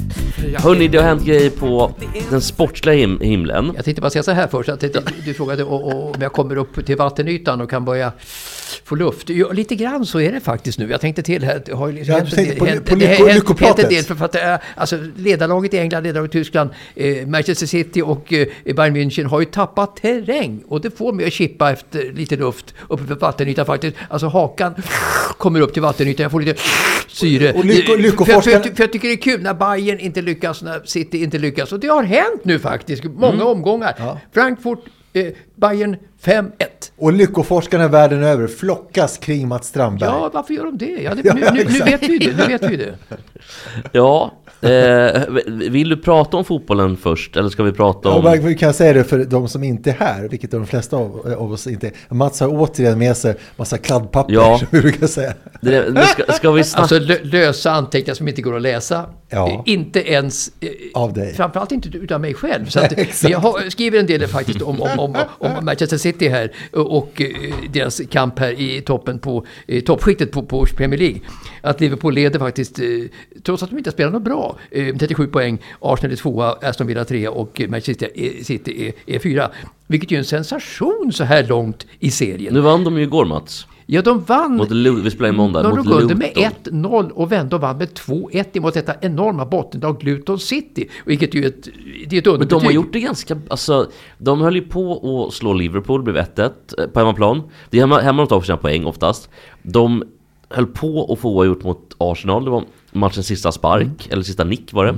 Hörni, 0.58 0.88
det 0.88 0.98
har 0.98 1.06
hänt 1.06 1.26
grejer 1.26 1.50
på 1.50 1.92
den 2.30 2.42
sportsliga 2.42 2.96
him- 2.96 3.22
himlen. 3.24 3.72
Jag 3.76 3.86
tänkte 3.86 4.02
bara 4.02 4.10
säga 4.10 4.24
så 4.24 4.32
här 4.32 4.48
först. 4.48 4.70
Att 4.70 4.80
det- 4.80 5.02
du 5.26 5.34
frågade 5.34 5.64
om 5.64 6.14
jag 6.22 6.34
kommer 6.34 6.56
upp 6.56 6.86
till 6.86 6.96
vattenytan 6.98 7.62
och 7.62 7.70
kan 7.70 7.86
börja 7.86 8.12
få 8.84 8.96
luft. 8.96 9.30
Ja, 9.30 9.52
lite 9.52 9.76
grann 9.76 10.06
så 10.06 10.20
är 10.20 10.32
det 10.32 10.40
faktiskt 10.40 10.80
nu. 10.80 10.90
Jag 10.92 11.02
tänkte 11.02 11.22
till 11.22 11.44
här. 11.44 11.62
Det 11.66 11.74
har 11.74 11.90
ju 11.90 12.04
Ja, 12.04 12.14
hänt 12.18 12.34
en 12.34 12.56
på- 12.58 12.66
del- 12.66 12.74
hänt- 12.74 12.90
på 12.90 12.96
det 12.96 13.06
hänt- 13.06 13.60
hänt 13.60 13.80
en 13.80 13.90
del. 13.90 14.04
För, 14.04 14.16
för 14.16 14.26
att, 14.26 14.36
äh, 14.36 14.56
alltså, 14.76 14.98
ledarlaget 15.18 15.74
i 15.74 15.78
England, 15.78 16.04
ledarlaget 16.04 16.36
i 16.36 16.38
Tyskland, 16.40 16.70
eh, 16.96 17.28
Manchester 17.28 17.66
City 17.66 18.02
och 18.02 18.34
eh, 18.34 18.48
Bayern 18.76 18.96
München 18.98 19.26
har 19.26 19.40
ju 19.40 19.46
tappat 19.46 19.96
terräng. 19.96 20.64
Och 20.68 20.82
det 20.82 20.98
får 20.98 21.14
mig 21.14 21.26
att 21.28 21.34
chippa 21.34 21.72
efter 21.72 22.14
lite 22.14 22.36
luft 22.36 22.74
uppe 22.90 23.04
på 23.04 23.16
vattenytan 23.16 23.66
faktiskt. 23.66 23.96
Alltså 24.10 24.28
hakan 24.28 24.74
kommer 25.38 25.62
upp 25.62 25.74
till 25.74 25.82
vattenytan. 25.82 26.24
Jag 26.24 26.32
får 26.32 26.42
lite 26.42 26.62
syre. 27.08 27.54
Och 27.54 27.66
lycko- 27.66 27.86
för, 27.92 27.98
lyckoforskarna- 27.98 28.42
för, 28.42 28.52
jag, 28.52 28.64
för 28.76 28.84
jag 28.84 28.92
tycker 28.92 29.08
det 29.08 29.14
är 29.14 29.18
kul 29.18 29.42
när 29.42 29.54
Bayern 29.54 30.00
inte 30.06 30.22
lyckas, 30.22 30.62
när 30.62 30.82
City 30.86 31.24
inte 31.24 31.38
lyckas. 31.38 31.72
Och 31.72 31.80
det 31.80 31.88
har 31.88 32.04
hänt 32.04 32.42
nu 32.44 32.60
faktiskt. 32.60 33.04
Många 33.04 33.34
Mm. 33.34 33.48
omgångar. 33.48 33.96
Ja. 33.98 34.20
Frankfurt, 34.34 34.80
eh, 35.14 35.26
Bayern 35.56 35.96
5-1. 36.24 36.52
Och 36.98 37.14
lyckoforskarna 37.14 37.88
världen 37.88 38.24
över 38.24 38.48
flockas 38.48 39.18
kring 39.18 39.48
Mats 39.48 39.68
Strandberg. 39.68 40.10
Ja, 40.10 40.30
varför 40.34 40.54
gör 40.54 40.66
de 40.66 40.78
det? 40.78 40.86
Ja, 41.04 41.16
det 41.16 41.22
Ja, 41.26 41.34
nu, 41.34 41.42
nu, 41.54 41.64
nu 41.70 41.80
vet 41.80 42.04
vi 42.10 42.18
det. 42.18 42.38
Nu 42.38 42.46
vet 42.48 42.70
vi 42.72 42.76
det. 42.78 42.96
Ja, 43.92 44.32
eh, 44.62 45.22
vill 45.48 45.90
du 45.90 45.98
prata 45.98 46.38
om 46.38 46.46
fotbollen 46.46 46.98
först? 46.98 47.38
Eller 47.38 47.50
ska 47.50 47.64
vi 47.64 47.72
prata 47.72 48.10
Ja, 48.10 48.16
om... 48.16 48.24
men 48.24 48.46
vi 48.46 48.56
kan 48.56 48.74
säga 48.74 48.94
det 48.94 49.04
för 49.04 49.18
de 49.26 49.48
som 49.48 49.64
inte 49.64 49.90
är 49.90 49.94
här, 49.94 50.28
vilket 50.28 50.52
de 50.52 50.68
flesta 50.68 50.98
av, 50.98 51.36
av 51.40 51.52
oss 51.52 51.68
inte 51.68 51.88
är. 51.88 52.14
Mats 52.16 52.40
har 52.40 52.48
återigen 52.48 53.00
med 53.00 53.18
sig 53.18 53.36
massa 53.56 53.78
kladdpapper, 53.78 54.34
Ja. 54.34 54.58
som 54.60 54.68
vi 54.72 54.82
brukar 54.82 55.08
säga. 55.08 55.34
Det, 55.62 55.86
men 55.94 56.04
ska, 56.06 56.34
ska 56.34 56.52
vi 56.52 56.64
snacka... 56.64 56.82
Alltså 56.82 57.00
lö, 57.00 57.18
lösa 57.24 57.72
anteckningar 57.72 58.16
som 58.16 58.28
inte 58.28 58.42
går 58.42 58.56
att 58.56 58.62
läsa. 58.62 59.06
Ja. 59.36 59.64
Inte 59.66 60.12
ens... 60.12 60.52
eh, 60.60 60.70
Av 60.94 61.14
dig. 61.14 61.34
Framförallt 61.34 61.72
inte 61.72 61.90
utav 61.98 62.22
mig 62.22 62.34
själv. 62.34 62.66
Så 62.66 62.80
att, 62.80 62.98
Nej, 62.98 63.10
jag 63.22 63.40
har, 63.40 63.70
skriver 63.70 64.00
en 64.00 64.06
del 64.06 64.28
faktiskt 64.28 64.62
om, 64.62 64.82
om, 64.82 65.00
om, 65.00 65.16
om 65.40 65.52
Manchester 65.66 65.98
City 65.98 66.28
här 66.28 66.52
och, 66.72 67.22
eh, 67.22 67.30
deras 67.74 68.02
kamp 68.10 68.40
här 68.40 68.52
i 68.60 68.82
toppen 68.82 69.20
på 69.20 69.46
toppskiktet 69.86 70.32
på, 70.32 70.44
på 70.44 70.66
Premier 70.66 71.00
League. 71.00 71.20
Att 71.62 71.82
Liverpool 71.82 72.14
leder 72.14 72.40
faktiskt, 72.40 72.80
eh, 72.80 72.86
trots 73.44 73.64
att 73.64 73.70
de 73.70 73.78
inte 73.78 73.92
spelar 73.92 74.12
något 74.12 74.24
bra, 74.24 74.58
eh, 74.72 74.96
37 74.96 75.28
poäng. 75.28 75.58
Arsenal 75.80 76.12
är 76.12 76.16
tvåa, 76.16 76.52
Aston 76.62 76.88
Villa 76.88 77.06
trea 77.06 77.32
och 77.32 77.62
Manchester 77.70 78.10
City 78.44 78.88
är, 79.08 79.16
är 79.16 79.20
fyra. 79.20 79.52
Vilket 79.88 80.12
ju 80.12 80.16
är 80.16 80.20
en 80.20 80.26
sensation 80.26 81.12
så 81.14 81.24
här 81.24 81.44
långt 81.44 81.86
i 82.00 82.12
serien. 82.12 82.54
Nu 82.54 82.60
vann 82.62 82.84
de 82.84 82.98
ju 82.98 83.04
igår 83.04 83.26
Mats. 83.26 83.68
Ja, 83.88 84.02
de 84.02 84.20
vann. 84.24 84.58
Mot 84.58 84.70
Lu- 84.72 85.02
vi 85.02 85.12
spelar 85.12 85.30
i 85.30 85.32
måndag. 85.32 85.64
De 85.64 85.76
mot 85.78 85.86
låg 85.86 86.02
under 86.02 86.16
med 86.16 86.32
Luton. 86.36 86.84
1-0 86.86 87.10
och 87.12 87.32
vände 87.32 87.56
och 87.56 87.62
vann 87.62 87.78
med 87.78 87.88
2-1 87.94 88.46
emot 88.58 88.74
detta 88.74 88.94
enorma 89.02 89.46
bottenlag 89.46 90.04
Luton 90.04 90.40
City. 90.40 90.90
Vilket 91.06 91.34
ju 91.34 91.44
är 91.44 91.48
ett, 91.48 91.64
det 92.08 92.16
är 92.16 92.20
ett 92.20 92.26
Men 92.26 92.34
underbetyg. 92.34 92.60
de 92.60 92.66
har 92.66 92.72
gjort 92.72 92.94
det 92.94 93.00
ganska, 93.00 93.38
alltså, 93.48 93.90
de 94.18 94.42
höll 94.42 94.56
ju 94.56 94.62
på 94.62 95.26
att 95.28 95.34
slå 95.34 95.54
Liverpool, 95.54 96.04
blev 96.04 96.16
1-1 96.18 96.52
eh, 96.78 96.88
på 96.88 97.00
hemmaplan. 97.00 97.42
Det 97.70 97.78
är 97.78 97.82
hemma, 97.82 98.00
hemma 98.00 98.22
de 98.22 98.28
tar 98.28 98.40
för 98.40 98.46
sina 98.46 98.58
poäng 98.58 98.86
oftast. 98.86 99.30
De 99.64 100.04
höll 100.50 100.66
på 100.68 101.14
att 101.14 101.20
få 101.20 101.30
oavgjort 101.30 101.64
mot 101.64 101.96
Arsenal, 101.98 102.46
det 102.46 102.52
var 102.52 102.64
matchens 102.92 103.28
sista 103.28 103.52
spark, 103.52 103.82
Mm. 103.86 103.96
eller 104.10 104.24
sista 104.24 104.44
nick 104.44 104.74
var 104.74 104.86
det. 104.86 104.92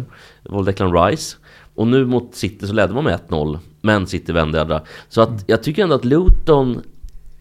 Det 0.43 0.49
var 0.51 0.63
Declan 0.63 0.93
Rice. 1.07 1.37
Och 1.75 1.87
nu 1.87 2.05
mot 2.05 2.35
City 2.35 2.67
så 2.67 2.73
ledde 2.73 2.93
man 2.93 3.03
med 3.03 3.13
1-0, 3.29 3.59
men 3.81 4.07
City 4.07 4.31
vände 4.31 4.61
andra. 4.61 4.81
Så 5.09 5.21
att 5.21 5.43
jag 5.47 5.63
tycker 5.63 5.83
ändå 5.83 5.95
att 5.95 6.05
Luton, 6.05 6.81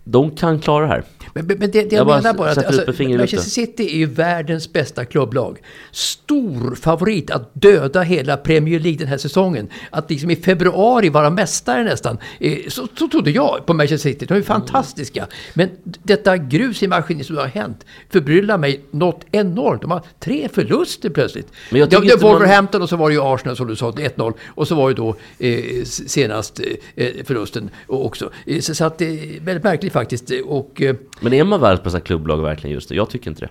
de 0.09 0.31
kan 0.31 0.59
klara 0.59 0.83
det 0.83 0.89
här. 0.89 1.03
Men, 1.35 1.47
men 1.47 1.59
det, 1.59 1.67
det 1.71 1.79
jag, 1.79 1.93
Jag 1.93 2.07
menar 2.07 2.35
bara 2.35 2.51
att 2.51 2.59
alltså, 2.67 3.03
Manchester 3.03 3.51
City 3.51 3.87
är 3.95 3.97
ju 3.99 4.07
världens 4.07 4.73
bästa 4.73 5.05
klubblag. 5.05 5.59
Stor 5.93 6.75
favorit 6.75 7.31
att 7.31 7.51
döda 7.55 8.03
hela 8.03 8.37
Premier 8.37 8.81
League 8.81 8.99
den 8.99 9.09
här 9.09 9.17
säsongen. 9.19 9.69
Att 9.91 10.11
liksom 10.11 10.31
i 10.31 10.37
februari 10.37 11.09
vara 11.09 11.31
mästare 11.31 11.85
nästan. 11.85 12.19
Eh, 12.41 12.59
Så, 12.69 12.87
så 12.99 13.09
trodde 13.09 13.31
jag 13.31 13.67
på 13.67 13.75
Manchester 13.75 14.11
City. 14.11 14.27
De 14.27 14.35
är 14.35 14.43
fantastiska. 14.43 15.27
Men 15.55 15.69
detta 16.03 16.37
grus 16.37 16.83
i 16.83 16.87
maskinen 16.89 17.25
som 17.25 17.37
har 17.37 17.47
hänt 17.47 17.85
förbryllar 18.11 18.59
mig 18.59 18.81
något 18.91 19.25
enormt. 19.33 19.83
De 19.83 19.91
har 19.91 20.03
tre 20.21 20.49
förluster 20.53 21.11
plötsligt. 21.11 21.49
Men 21.71 21.81
jag 21.81 21.91
det, 21.91 21.97
var 21.97 22.03
man- 22.23 22.33
Wolverhampton 22.33 22.83
och 22.83 22.89
så 22.89 22.97
var 22.97 23.09
det 23.09 23.15
ju 23.15 23.21
Arsenal 23.23 23.57
som 23.57 23.67
du 23.67 23.77
sa, 23.77 23.91
1-0. 23.91 24.33
Och 24.47 24.69
så 24.69 24.75
var 24.75 24.89
ju 24.89 24.95
då 24.95 25.17
eh, 25.39 25.85
senast 25.85 26.61
eh, 26.95 27.11
förlusten 27.25 27.71
också. 27.87 28.31
Eh, 28.47 28.61
Så, 28.61 28.75
så 28.75 28.85
att 28.85 28.99
det 28.99 29.05
är 29.07 29.41
väldigt 29.41 29.65
märkligt 29.65 29.93
faktiskt. 30.01 30.31
Och 30.47 30.83
eh, 30.83 30.97
Men 31.21 31.33
är 31.33 31.45
man 31.45 31.61
världens 31.61 31.83
bästa 31.83 32.01
klubblag 32.01 32.43
verkligen 32.43 32.75
just 32.75 32.91
nu? 32.91 32.97
Jag 32.97 33.11
tycker 33.11 33.31
inte 33.31 33.41
det. 33.45 33.49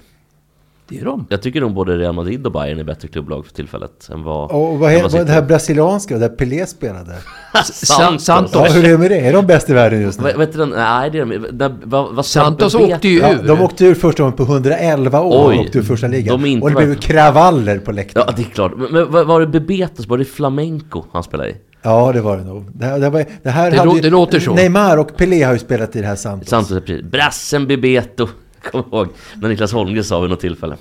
det 0.87 0.99
är 1.01 1.05
de. 1.05 1.25
Jag 1.29 1.41
tycker 1.41 1.61
nog 1.61 1.73
både 1.73 1.97
Real 1.97 2.13
Madrid 2.15 2.45
och 2.45 2.51
Bayern 2.51 2.79
är 2.79 2.83
bättre 2.83 3.07
klubblag 3.07 3.45
för 3.45 3.53
tillfället 3.53 4.09
än 4.11 4.23
vad... 4.23 4.51
Och 4.51 4.79
vad 4.79 4.91
än 4.91 4.97
är 4.97 5.01
vad 5.03 5.11
vad 5.11 5.21
är 5.21 5.25
det 5.25 5.31
här 5.31 5.41
är. 5.41 5.45
brasilianska 5.45 6.17
där 6.17 6.29
Pelé 6.29 6.65
spelade? 6.65 7.15
Sa- 7.65 8.17
Santos. 8.19 8.51
Ja, 8.53 8.73
hur 8.73 8.85
är 8.85 8.89
det 8.89 8.97
med 8.97 9.11
det? 9.11 9.19
Är 9.19 9.33
de 9.33 9.45
bäst 9.47 9.69
i 9.69 9.73
världen 9.73 10.01
just 10.01 10.21
nu? 10.21 10.33
Vet 10.37 10.53
du? 10.53 10.65
Nej, 10.65 11.09
det 11.11 11.19
är 11.19 11.25
de 11.25 11.47
där, 11.51 11.75
vad, 11.83 12.15
vad 12.15 12.25
Santos 12.25 12.75
åkte 12.75 13.07
ju 13.07 13.19
Ja, 13.19 13.33
de 13.43 13.61
åkte 13.61 13.85
ur 13.85 13.95
första 13.95 14.23
gången 14.23 14.37
på 14.37 14.43
111 14.43 15.21
år. 15.21 15.49
Oj. 15.49 15.59
åkte 15.59 15.77
ur 15.77 15.83
första 15.83 16.07
ligan. 16.07 16.41
De 16.41 16.47
inte 16.49 16.63
och 16.63 16.69
det 16.69 16.75
blev 16.85 16.95
kravaller 16.95 17.79
på 17.79 17.91
läktaren. 17.91 18.25
Ja, 18.29 18.33
det 18.37 18.41
är 18.41 18.53
klart. 18.53 18.71
Men, 18.77 18.91
men 19.11 19.27
var 19.27 19.39
det 19.39 19.47
Bebetos? 19.47 20.07
Var 20.07 20.17
det 20.17 20.25
Flamenco 20.25 21.03
han 21.11 21.23
spelade 21.23 21.49
i? 21.49 21.55
Ja, 21.85 22.11
det 22.11 22.21
var 22.21 22.37
det 22.37 22.43
nog. 22.43 22.65
Det, 22.73 22.85
här- 22.85 22.99
det, 22.99 23.09
var, 23.09 23.25
det 23.43 23.49
här 23.49 23.71
Det 23.71 23.77
hade 23.77 23.89
lå- 23.91 23.95
ju, 23.95 24.01
det 24.01 24.09
låter 24.09 24.39
så. 24.39 24.53
Neymar 24.53 24.97
och 24.97 25.17
Pelé 25.17 25.43
har 25.43 25.53
ju 25.53 25.59
spelat 25.59 25.95
i 25.95 26.01
det 26.01 26.07
här 26.07 26.15
Santos. 26.15 26.49
Santos 26.49 26.79
precis. 26.85 27.05
Brassen 27.05 27.67
Bebeto. 27.67 28.27
Kom 28.71 28.83
ihåg 28.91 29.07
när 29.41 29.49
Niklas 29.49 29.73
Holmgren 29.73 30.03
sa 30.03 30.19
vid 30.19 30.29
något 30.29 30.39
tillfälle. 30.39 30.75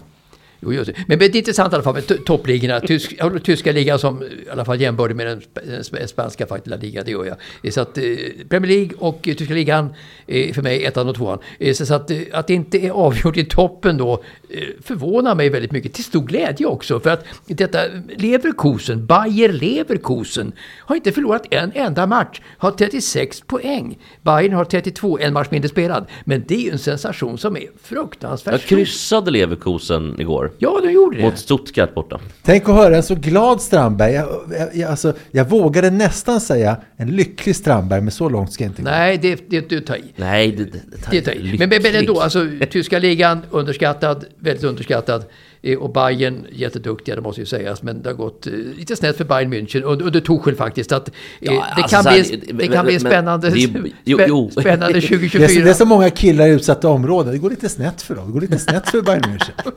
Jo, 0.65 0.73
just 0.73 0.87
det. 0.87 0.95
Men 1.09 1.19
det 1.19 1.25
är 1.27 1.37
intressant 1.37 1.73
i 1.73 1.75
alla 1.77 1.83
fall 1.85 1.95
med 1.95 2.25
toppligorna. 2.25 2.81
Tysk, 2.81 3.15
tyska 3.45 3.73
ligan 3.73 3.99
som 3.99 4.23
i 4.23 4.27
alla 4.53 4.65
fall 4.65 4.81
jämbördig 4.81 5.17
med 5.17 5.27
den 5.27 5.43
den 5.53 5.81
sp- 5.83 6.07
spanska 6.07 6.47
faktiskt, 6.47 6.71
La 6.71 6.77
Liga, 6.77 7.03
det 7.05 7.11
gör 7.11 7.37
jag. 7.63 7.73
Så 7.75 7.81
att 7.81 7.99
eh, 7.99 8.05
Premier 8.49 8.73
League 8.73 8.91
och 8.99 9.29
eh, 9.29 9.35
tyska 9.35 9.55
ligan 9.55 9.95
är 10.27 10.53
för 10.53 10.63
mig 10.63 10.85
ettan 10.85 11.09
och 11.09 11.15
tvåan. 11.17 11.39
Eh, 11.59 11.75
Så 11.75 11.87
så 11.87 11.95
att, 11.95 12.11
eh, 12.11 12.19
att 12.33 12.47
det 12.47 12.55
inte 12.55 12.79
är 12.79 12.91
avgjort 12.91 13.37
i 13.37 13.45
toppen 13.45 13.97
då 13.97 14.13
eh, 14.51 14.61
förvånar 14.83 15.35
mig 15.35 15.49
väldigt 15.51 15.73
mycket. 15.73 15.93
Till 15.93 16.05
stor 16.05 16.23
glädje 16.27 16.67
också. 16.67 17.01
För 17.01 17.11
att 17.11 17.25
detta 17.47 17.79
Leverkusen, 18.17 19.07
Bayer 19.07 19.53
Leverkusen, 19.53 20.53
har 20.79 20.97
inte 20.97 21.13
förlorat 21.13 21.47
en 21.51 21.73
enda 21.75 22.07
match. 22.07 22.41
Har 22.59 22.71
36 22.71 23.41
poäng. 23.41 23.99
Bayern 24.23 24.53
har 24.53 24.65
32, 24.65 25.19
en 25.19 25.33
match 25.33 25.49
mindre 25.51 25.69
spelad. 25.69 26.07
Men 26.25 26.45
det 26.49 26.55
är 26.55 26.61
ju 26.61 26.71
en 26.71 26.79
sensation 26.79 27.39
som 27.39 27.57
är 27.57 27.63
fruktansvärt 27.83 28.53
Jag 28.53 28.61
kryssade 28.63 29.31
Leverkusen 29.31 30.21
igår. 30.21 30.53
Ja, 30.59 30.81
de 30.83 30.93
gjorde 30.93 31.17
det. 31.17 31.23
Mot 31.23 31.39
Stuttgart 31.39 31.95
borta. 31.95 32.21
Tänk 32.43 32.69
att 32.69 32.75
höra 32.75 32.97
en 32.97 33.03
så 33.03 33.15
glad 33.15 33.63
Strandberg. 33.63 34.13
Jag, 34.13 34.29
jag, 34.59 34.77
jag, 34.77 34.91
alltså, 34.91 35.13
jag 35.31 35.45
vågade 35.51 35.91
nästan 35.91 36.41
säga 36.41 36.77
en 36.97 37.11
lycklig 37.11 37.57
Strandberg, 37.57 38.01
men 38.01 38.11
så 38.11 38.29
långt 38.29 38.53
ska 38.53 38.65
jag 38.65 38.71
inte 38.71 38.83
gå. 38.83 38.89
Nej, 38.91 39.19
det, 39.19 39.51
det, 39.51 39.69
det 39.69 39.81
tar 39.81 39.97
i. 39.97 40.05
Nej, 40.17 40.53
det, 40.53 40.65
det, 40.65 40.81
Det 41.11 41.21
tar 41.23 41.33
i. 41.33 41.57
Men, 41.59 41.69
men, 41.69 41.83
men 41.83 41.95
ändå, 41.95 42.21
alltså 42.21 42.47
tyska 42.71 42.99
ligan 42.99 43.41
underskattad, 43.51 44.25
väldigt 44.39 44.65
underskattad. 44.65 45.25
Eh, 45.67 45.79
Och 45.79 45.93
Bayern 45.93 46.47
jätteduktiga, 46.53 47.15
det 47.17 47.21
måste 47.23 47.41
ju 47.41 47.47
sägas. 47.47 47.83
Men 47.83 48.03
det 48.03 48.09
har 48.09 48.15
gått 48.15 48.47
eh, 48.47 48.53
lite 48.53 48.97
snett 48.97 49.17
för 49.17 49.25
Bayern 49.25 49.55
München 49.55 49.83
under, 49.83 50.07
under 50.07 50.21
Tuchel 50.21 50.55
faktiskt. 50.57 50.93
Att, 50.93 51.09
eh, 51.09 51.15
Ja, 51.41 51.53
det, 51.53 51.61
alltså 51.83 51.97
kan 51.97 52.03
så 52.03 52.09
här, 52.09 52.23
bli, 52.23 52.37
det 52.47 52.53
men- 52.55 52.69
kan 52.69 52.85
bli 52.85 52.93
men- 52.95 53.01
spännande, 53.01 53.49
är- 53.49 53.93
jo, 54.05 54.19
jo. 54.29 54.51
spännande 54.51 54.93
Det 54.93 54.99
är, 54.99 55.09
2024. 55.09 55.49
så- 55.55 55.61
det 55.61 55.71
är 55.71 55.75
så 55.75 55.85
många 55.85 56.11
killar 56.11 56.47
i 56.47 56.51
utsatta 56.51 56.89
områden. 56.89 57.33
Det 57.33 57.39
går 57.39 57.51
lite 57.51 57.69
snett 57.69 58.03
för 58.03 58.15
dem. 58.15 58.27
Det 58.27 58.33
går 58.33 58.41
lite 58.41 58.59
snett 58.59 58.89
för 58.89 59.03
Bayern 59.03 59.23
München. 59.23 59.73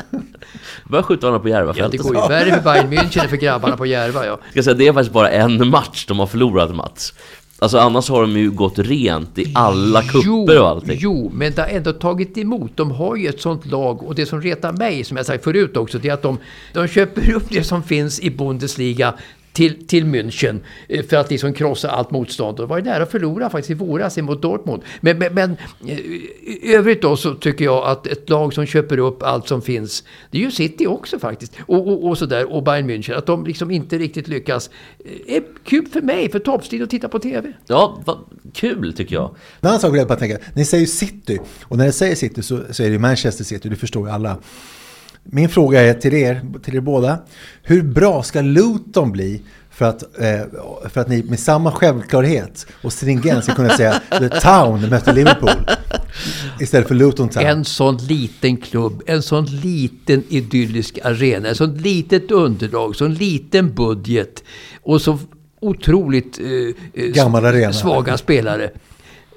Börjar 0.90 1.04
skjuta 1.04 1.28
varandra 1.28 1.40
på 1.44 1.50
Ja, 1.50 1.54
det 1.54 1.60
Järvafältet. 1.60 2.02
går 2.02 2.16
ju 2.16 2.22
värre 2.30 2.54
för 2.56 2.62
Bayern 2.64 2.88
München 2.94 3.24
än 3.24 3.30
för 3.30 3.38
grabbarna 3.38 3.78
på 3.78 3.86
Järva. 3.86 4.26
Ja. 4.26 4.40
Ska 4.52 4.64
säga, 4.64 4.74
det 4.74 4.88
är 4.88 4.94
faktiskt 4.94 5.14
bara 5.14 5.30
en 5.30 5.68
match 5.70 6.06
de 6.08 6.20
har 6.20 6.28
förlorat 6.28 6.76
Mats. 6.76 7.14
Alltså 7.60 7.78
annars 7.78 8.10
har 8.10 8.22
de 8.22 8.32
ju 8.32 8.52
gått 8.52 8.80
rent 8.80 9.40
i 9.40 9.52
alla 9.56 10.02
kupper 10.02 10.62
och 10.62 10.68
allting. 10.68 10.98
Jo, 11.00 11.32
men 11.34 11.54
det 11.54 11.62
har 11.62 11.70
ändå 11.70 11.94
tagit 11.94 12.38
emot. 12.38 12.72
De 12.76 12.92
har 12.92 13.16
ju 13.16 13.28
ett 13.28 13.42
sånt 13.42 13.66
lag 13.66 14.04
och 14.04 14.16
det 14.16 14.26
som 14.26 14.42
retar 14.42 14.72
mig, 14.72 15.04
som 15.04 15.18
jag 15.18 15.26
sagt 15.26 15.44
förut 15.44 15.78
också, 15.78 15.98
det 15.98 16.10
är 16.10 16.14
att 16.14 16.22
de, 16.22 16.38
de 16.74 16.88
köper 16.88 17.34
upp 17.34 17.50
det 17.50 17.64
som 17.64 17.84
finns 17.84 18.20
i 18.20 18.30
Bundesliga 18.30 19.14
till, 19.58 19.88
till 19.88 20.06
München 20.06 20.60
eh, 20.88 21.06
för 21.06 21.18
att 21.18 21.32
liksom 21.32 21.54
krossa 21.54 21.90
allt 21.90 22.12
motstånd. 22.12 22.60
Och 22.60 22.70
var 22.70 22.78
ju 22.78 22.84
nära 22.84 23.04
att 23.04 23.12
förlora 23.12 23.50
faktiskt 23.50 23.72
i 23.72 23.74
våras 23.74 24.18
mot 24.18 24.42
Dortmund. 24.42 24.84
Men, 25.02 25.18
men, 25.18 25.34
men 25.34 25.58
eh, 25.88 26.00
i 26.46 26.74
övrigt 26.74 27.02
då 27.02 27.18
så 27.18 27.36
tycker 27.36 27.66
jag 27.66 27.88
att 27.88 28.08
ett 28.08 28.30
lag 28.30 28.54
som 28.54 28.66
köper 28.66 28.98
upp 28.98 29.24
allt 29.24 29.48
som 29.48 29.62
finns, 29.62 30.04
det 30.32 30.38
är 30.38 30.42
ju 30.42 30.52
City 30.52 30.88
också 30.88 31.20
faktiskt, 31.20 31.54
och, 31.66 31.88
och, 31.88 32.08
och 32.08 32.18
sådär, 32.18 32.54
och 32.54 32.64
Bayern 32.64 32.90
München, 32.90 33.18
att 33.18 33.26
de 33.26 33.46
liksom 33.46 33.72
inte 33.72 33.98
riktigt 33.98 34.28
lyckas, 34.28 34.70
eh, 35.00 35.36
är 35.36 35.44
kul 35.64 35.88
för 35.88 36.02
mig, 36.02 36.32
för 36.32 36.40
toppstil 36.40 36.84
att 36.84 36.90
titta 36.90 37.10
på 37.10 37.20
TV. 37.20 37.54
Ja, 37.68 38.02
vad 38.06 38.18
kul 38.54 38.94
tycker 38.94 39.16
jag. 39.16 39.36
En 39.62 39.68
annan 39.70 39.80
sak 39.80 39.98
jag 39.98 40.08
bara 40.08 40.20
tänka, 40.20 40.38
ni 40.54 40.66
säger 40.66 40.86
City, 40.86 41.40
och 41.64 41.78
när 41.78 41.86
jag 41.86 41.94
säger 41.94 42.16
City 42.16 42.44
så, 42.44 42.60
så 42.72 42.84
är 42.84 42.90
det 42.90 43.00
Manchester 43.00 43.44
City, 43.44 43.70
det 43.70 43.76
förstår 43.76 44.08
ju 44.08 44.14
alla. 44.14 44.38
Min 45.32 45.50
fråga 45.50 45.82
är 45.82 45.94
till 45.94 46.14
er, 46.14 46.42
till 46.64 46.76
er 46.76 46.80
båda, 46.80 47.20
hur 47.64 47.82
bra 47.82 48.24
ska 48.24 48.42
Luton 48.42 49.12
bli 49.12 49.42
för 49.78 49.86
att, 49.86 50.04
eh, 50.04 50.90
för 50.90 51.02
att 51.02 51.10
ni 51.10 51.24
med 51.24 51.40
samma 51.40 51.72
självklarhet 51.72 52.68
och 52.82 52.94
stringens 52.94 53.46
ska 53.46 53.54
kunna 53.54 53.70
säga 53.70 54.02
The 54.20 54.30
Town 54.30 54.90
mötte 54.90 55.14
Liverpool 55.14 55.50
istället 56.60 56.88
för 56.88 56.96
Luton 56.96 57.30
Town. 57.30 57.46
En 57.46 57.66
sån 57.66 57.98
liten 57.98 58.58
klubb, 58.58 59.02
en 59.06 59.22
sån 59.22 59.46
liten 59.46 60.24
idyllisk 60.30 61.00
arena, 61.04 61.50
en 61.50 61.56
sån 61.56 61.74
litet 61.74 62.32
underlag, 62.32 62.96
sån 62.96 63.14
liten 63.14 63.76
budget 63.76 64.44
och 64.84 65.02
så 65.02 65.20
otroligt 65.60 66.40
eh, 66.40 67.04
eh, 67.04 67.72
svaga 67.72 68.18
spelare. 68.18 68.72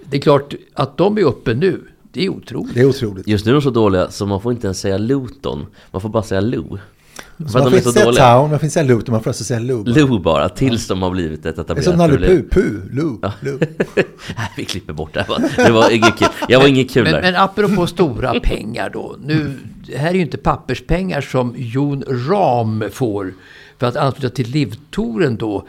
Det 0.05 0.17
är 0.17 0.21
klart 0.21 0.55
att 0.75 0.97
de 0.97 1.19
är 1.19 1.23
uppe 1.23 1.55
nu. 1.55 1.81
Det 2.13 2.25
är 2.25 2.29
otroligt. 2.29 2.75
Det 2.75 2.81
är 2.81 2.85
otroligt. 2.85 3.29
Just 3.29 3.45
nu 3.47 3.51
är 3.51 3.55
de 3.55 3.63
så 3.63 3.71
dåliga 3.71 4.11
så 4.11 4.27
man 4.27 4.41
får 4.41 4.53
inte 4.53 4.67
ens 4.67 4.81
säga 4.81 4.99
Luton. 4.99 5.67
Man 5.91 6.01
får 6.01 6.09
bara 6.09 6.23
säga 6.23 6.41
Lou. 6.41 6.79
För 7.37 7.45
Så 7.49 7.59
man 7.59 7.71
får 7.71 7.79
inte 7.79 7.93
säga 7.93 8.05
dåliga. 8.05 8.33
Town, 8.33 8.51
man 8.51 8.59
får 8.59 8.65
inte 8.65 8.73
säga 8.75 8.85
Luton, 8.85 9.13
man 9.13 9.23
får 9.23 9.31
alltså 9.31 9.45
säga 9.45 9.61
Lou. 9.61 9.85
Lou 9.85 10.19
bara, 10.19 10.49
tills 10.49 10.89
de 10.89 11.03
har 11.03 11.11
blivit 11.11 11.47
ett 11.47 11.57
Det 11.57 11.61
är 11.61 11.65
etablerat 11.65 11.85
som 11.85 11.97
Nalle. 11.97 12.27
Puh, 12.27 12.43
Puh, 12.51 12.81
Lou, 12.93 13.19
Lou. 13.41 13.59
Nej, 14.37 14.51
vi 14.57 14.65
klipper 14.65 14.93
bort 14.93 15.15
det 15.15 15.27
här. 15.29 15.67
Det 15.67 15.73
var 15.73 15.91
inget 15.91 16.19
kul. 16.19 16.29
Jag 16.49 16.61
var 16.61 16.67
inget 16.67 16.91
kul 16.91 17.03
Men, 17.05 17.13
där. 17.13 17.23
men 17.23 17.37
apropå 17.37 17.87
stora 17.87 18.41
pengar 18.41 18.91
då. 18.91 19.17
Nu, 19.25 19.55
det 19.87 19.97
här 19.97 20.11
är 20.11 20.15
ju 20.15 20.21
inte 20.21 20.39
papperspengar 20.39 21.21
som 21.21 21.55
Jon 21.57 22.05
Ram 22.09 22.85
får 22.93 23.35
för 23.79 23.87
att 23.87 23.97
ansluta 23.97 24.35
till 24.35 24.51
Livtoren 24.51 25.37
då. 25.37 25.67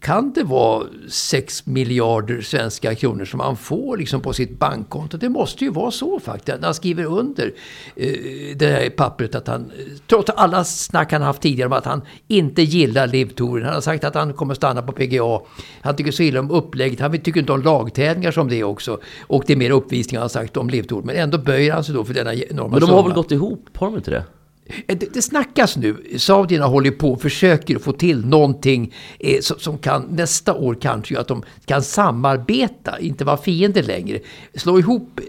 Kan 0.00 0.32
det 0.32 0.42
vara 0.42 0.86
6 1.08 1.66
miljarder 1.66 2.40
svenska 2.40 2.94
kronor 2.94 3.24
som 3.24 3.40
han 3.40 3.56
får 3.56 3.96
liksom 3.96 4.20
på 4.20 4.32
sitt 4.32 4.58
bankkonto? 4.58 5.16
Det 5.16 5.28
måste 5.28 5.64
ju 5.64 5.70
vara 5.70 5.90
så 5.90 6.20
faktiskt. 6.20 6.58
När 6.60 6.64
han 6.66 6.74
skriver 6.74 7.04
under 7.04 7.52
eh, 7.96 8.56
det 8.56 8.66
här 8.66 8.90
pappret 8.90 9.34
att 9.34 9.46
han, 9.46 9.72
trots 10.06 10.30
alla 10.30 10.64
snack 10.64 11.12
han 11.12 11.22
haft 11.22 11.42
tidigare 11.42 11.66
om 11.66 11.72
att 11.72 11.84
han 11.84 12.02
inte 12.28 12.62
gillar 12.62 13.06
Livtoren. 13.06 13.64
Han 13.64 13.74
har 13.74 13.80
sagt 13.80 14.04
att 14.04 14.14
han 14.14 14.32
kommer 14.32 14.54
stanna 14.54 14.82
på 14.82 14.92
PGA. 14.92 15.40
Han 15.80 15.96
tycker 15.96 16.12
så 16.12 16.22
illa 16.22 16.40
om 16.40 16.50
upplägget. 16.50 17.00
Han 17.00 17.18
tycker 17.18 17.40
inte 17.40 17.52
om 17.52 17.62
lagtävlingar 17.62 18.30
som 18.30 18.48
det 18.48 18.64
också. 18.64 18.98
Och 19.26 19.44
det 19.46 19.52
är 19.52 19.56
mer 19.56 19.70
uppvisningar 19.70 20.20
han 20.20 20.24
har 20.24 20.28
sagt 20.28 20.56
om 20.56 20.70
Livtoren. 20.70 21.06
Men 21.06 21.16
ändå 21.16 21.38
böjer 21.38 21.72
han 21.72 21.84
sig 21.84 21.94
då 21.94 22.04
för 22.04 22.14
denna 22.14 22.34
enorma 22.34 22.68
Men 22.68 22.80
de 22.80 22.90
har 22.90 22.96
summa. 22.96 23.02
väl 23.02 23.12
gått 23.12 23.32
ihop? 23.32 23.68
Har 23.74 23.86
de 23.86 23.96
inte 23.96 24.10
det? 24.10 24.24
Eh, 24.86 24.96
Det, 24.96 25.14
det 25.14 25.22
snackas 25.22 25.76
nu. 25.76 25.96
Saudierna 26.18 26.66
håller 26.66 26.90
på 26.90 27.10
och 27.12 27.22
försöker 27.22 27.78
få 27.78 27.92
till 27.92 28.26
någonting 28.26 28.94
eh, 29.18 29.40
som, 29.40 29.58
som 29.58 29.78
kan 29.78 30.02
nästa 30.10 30.54
år 30.54 30.76
kanske 30.80 31.14
göra 31.14 31.20
att 31.22 31.28
de 31.28 31.42
kan 31.64 31.82
samarbeta, 31.82 32.98
inte 32.98 33.24
vara 33.24 33.36
fiender 33.36 33.82
längre. 33.82 34.18
Slå 34.54 34.78
ihop 34.78 35.20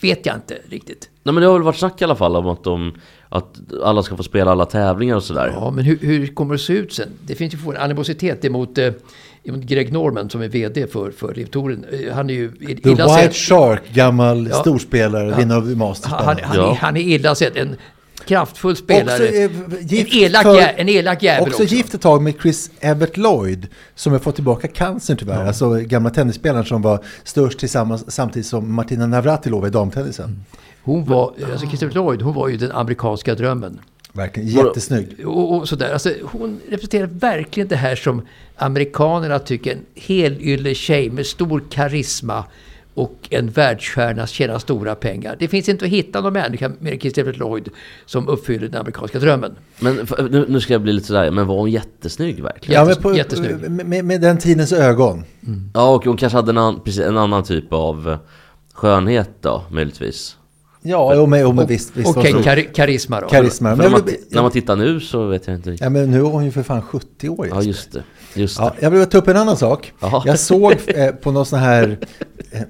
vet 0.00 0.26
jag 0.26 0.34
inte 0.36 0.58
riktigt. 0.68 1.10
Nej 1.22 1.32
men 1.34 1.40
det 1.42 1.46
har 1.48 1.54
väl 1.54 1.62
varit 1.62 1.76
snack 1.78 2.00
i 2.00 2.04
alla 2.04 2.16
fall 2.16 2.36
om 2.36 2.46
att, 2.46 2.64
de, 2.64 2.94
att 3.28 3.56
alla 3.84 4.02
ska 4.02 4.16
få 4.16 4.22
spela 4.22 4.50
alla 4.50 4.66
tävlingar 4.66 5.16
och 5.16 5.24
sådär. 5.24 5.52
Ja, 5.54 5.70
men 5.70 5.84
hur, 5.84 5.98
hur 5.98 6.26
kommer 6.26 6.54
det 6.54 6.58
se 6.58 6.72
ut 6.72 6.92
sen? 6.92 7.08
Det 7.26 7.34
finns 7.34 7.54
ju 7.54 7.58
en 7.70 7.76
animositet 7.76 8.44
emot, 8.44 8.78
eh, 8.78 8.92
Greg 9.44 9.92
Norman 9.92 10.30
som 10.30 10.42
är 10.42 10.48
VD 10.48 10.86
för, 10.86 11.10
för 11.10 11.34
Livtoren. 11.34 11.84
Eh, 11.92 12.14
Han 12.14 12.30
är 12.30 12.34
ju 12.34 12.50
The 12.52 12.72
illa 12.90 13.06
White 13.06 13.08
sedd. 13.22 13.34
Shark, 13.34 13.82
gammal 13.92 14.46
Ja. 14.50 14.54
storspelare, 14.54 15.36
vinnare 15.36 15.58
av 15.58 15.66
Masters. 15.76 16.12
Han, 16.12 16.24
han, 16.26 16.36
han, 16.42 16.56
Ja. 16.56 16.70
är, 16.70 16.74
han 16.74 16.96
är 16.96 17.00
illa 17.00 17.34
sedd. 17.34 17.56
En 17.56 17.76
kraftfull 18.26 18.76
spelare. 18.76 19.12
Också, 19.14 19.24
eh, 19.24 19.44
en, 19.80 19.86
gift 19.86 20.14
elak, 20.14 20.42
för- 20.42 20.72
en 20.76 20.88
elak 20.88 21.22
jävel 21.22 21.48
Också 21.48 21.62
också. 21.62 21.74
gift 21.74 21.94
ett 21.94 22.00
tag 22.00 22.22
med 22.22 22.34
Chris 22.42 22.70
Evert 22.80 23.16
Lloyd 23.16 23.68
som 23.94 24.12
har 24.12 24.18
fått 24.18 24.34
tillbaka 24.34 24.68
cancern 24.68 25.16
tyvärr. 25.16 25.44
Alltså 25.46 25.74
gamla 25.74 26.10
tennisspelaren 26.10 26.64
som 26.64 26.82
var 26.82 27.04
störst 27.24 27.58
tillsammans 27.58 28.12
samtidigt 28.14 28.46
som 28.46 28.74
Martina 28.74 29.06
Navratilova 29.06 29.66
i 29.66 29.70
damtennisen. 29.70 30.44
Hon 30.82 31.04
var, 31.04 31.32
alltså 31.52 31.66
Christopher 31.66 31.94
Lloyd, 31.94 32.22
hon 32.22 32.34
var 32.34 32.48
ju 32.48 32.56
den 32.56 32.72
amerikanska 32.72 33.34
drömmen. 33.34 33.80
Verkligen 34.12 34.48
jättesnygg. 34.48 35.26
Och, 35.26 35.56
och 35.56 35.68
sådär. 35.68 35.92
Alltså, 35.92 36.12
hon 36.22 36.60
representerar 36.68 37.06
verkligen 37.06 37.68
det 37.68 37.76
här 37.76 37.96
som 37.96 38.22
amerikanerna 38.56 39.38
tycker 39.38 39.72
en 39.72 39.84
helylle 39.94 40.74
tjej 40.74 41.10
med 41.10 41.26
stor 41.26 41.62
karisma 41.70 42.44
och 42.96 43.28
en 43.30 43.50
världsstjärna 43.50 44.26
tjänar 44.26 44.58
stora 44.58 44.94
pengar. 44.94 45.36
Det 45.38 45.48
finns 45.48 45.68
inte 45.68 45.84
att 45.84 45.90
hitta 45.90 46.20
någon 46.20 46.32
människa 46.32 46.72
mer 46.78 46.92
än 46.92 47.00
Christopher 47.00 47.32
Lloyd 47.32 47.68
som 48.06 48.28
uppfyller 48.28 48.68
den 48.68 48.80
amerikanska 48.80 49.18
drömmen. 49.18 49.56
Men 49.78 50.06
nu, 50.30 50.46
nu 50.48 50.60
ska 50.60 50.72
jag 50.72 50.82
bli 50.82 50.92
lite 50.92 51.06
sådär, 51.06 51.30
men 51.30 51.46
var 51.46 51.56
hon 51.56 51.70
jättesnygg 51.70 52.42
verkligen? 52.42 52.80
Ja, 52.80 52.86
men 52.86 52.96
på, 53.02 53.16
jättesnygg. 53.16 53.70
med, 53.70 54.04
med, 54.04 54.20
den 54.20 54.38
tidens 54.38 54.72
ögon. 54.72 55.24
Ja, 55.74 55.94
och 55.94 56.04
hon 56.04 56.16
kanske 56.16 56.38
hade 56.38 56.50
en, 56.50 56.58
an, 56.58 56.80
precis, 56.84 57.00
en 57.00 57.16
annan 57.16 57.44
typ 57.44 57.72
av 57.72 58.08
eh, 58.08 58.18
skönhet 58.74 59.30
då, 59.40 59.62
möjligtvis. 59.70 60.36
Ja, 60.86 61.14
jo, 61.14 61.26
men, 61.26 61.40
jo, 61.40 61.52
men 61.52 61.66
visst. 61.66 61.96
visst 61.96 62.16
Okej, 62.16 62.32
kari- 62.32 62.68
karisma 62.74 63.20
då. 63.20 63.28
Karisma. 63.28 63.68
Men 63.68 63.78
när, 63.78 63.90
man, 63.90 64.02
när 64.30 64.42
man 64.42 64.50
tittar 64.50 64.76
nu 64.76 65.00
så 65.00 65.26
vet 65.26 65.46
jag 65.46 65.56
inte 65.56 65.70
riktigt. 65.70 65.84
ja, 65.84 65.90
men 65.90 66.10
nu 66.10 66.18
är 66.18 66.22
hon 66.22 66.44
ju 66.44 66.50
för 66.50 66.62
fan 66.62 66.82
70 66.82 67.28
år. 67.28 67.48
Ja, 67.50 67.62
just 67.62 67.92
det. 67.92 68.02
Just 68.34 68.58
Ja, 68.58 68.64
det. 68.78 68.84
jag 68.84 68.90
vill 68.90 69.06
ta 69.06 69.18
upp 69.18 69.28
en 69.28 69.36
annan 69.36 69.56
sak. 69.56 69.92
Jaha. 70.00 70.22
Jag 70.26 70.38
såg 70.38 70.74
eh, 70.86 71.10
på 71.10 71.30
någon 71.32 71.46
sån 71.46 71.58
här 71.58 71.98
eh, 72.50 72.62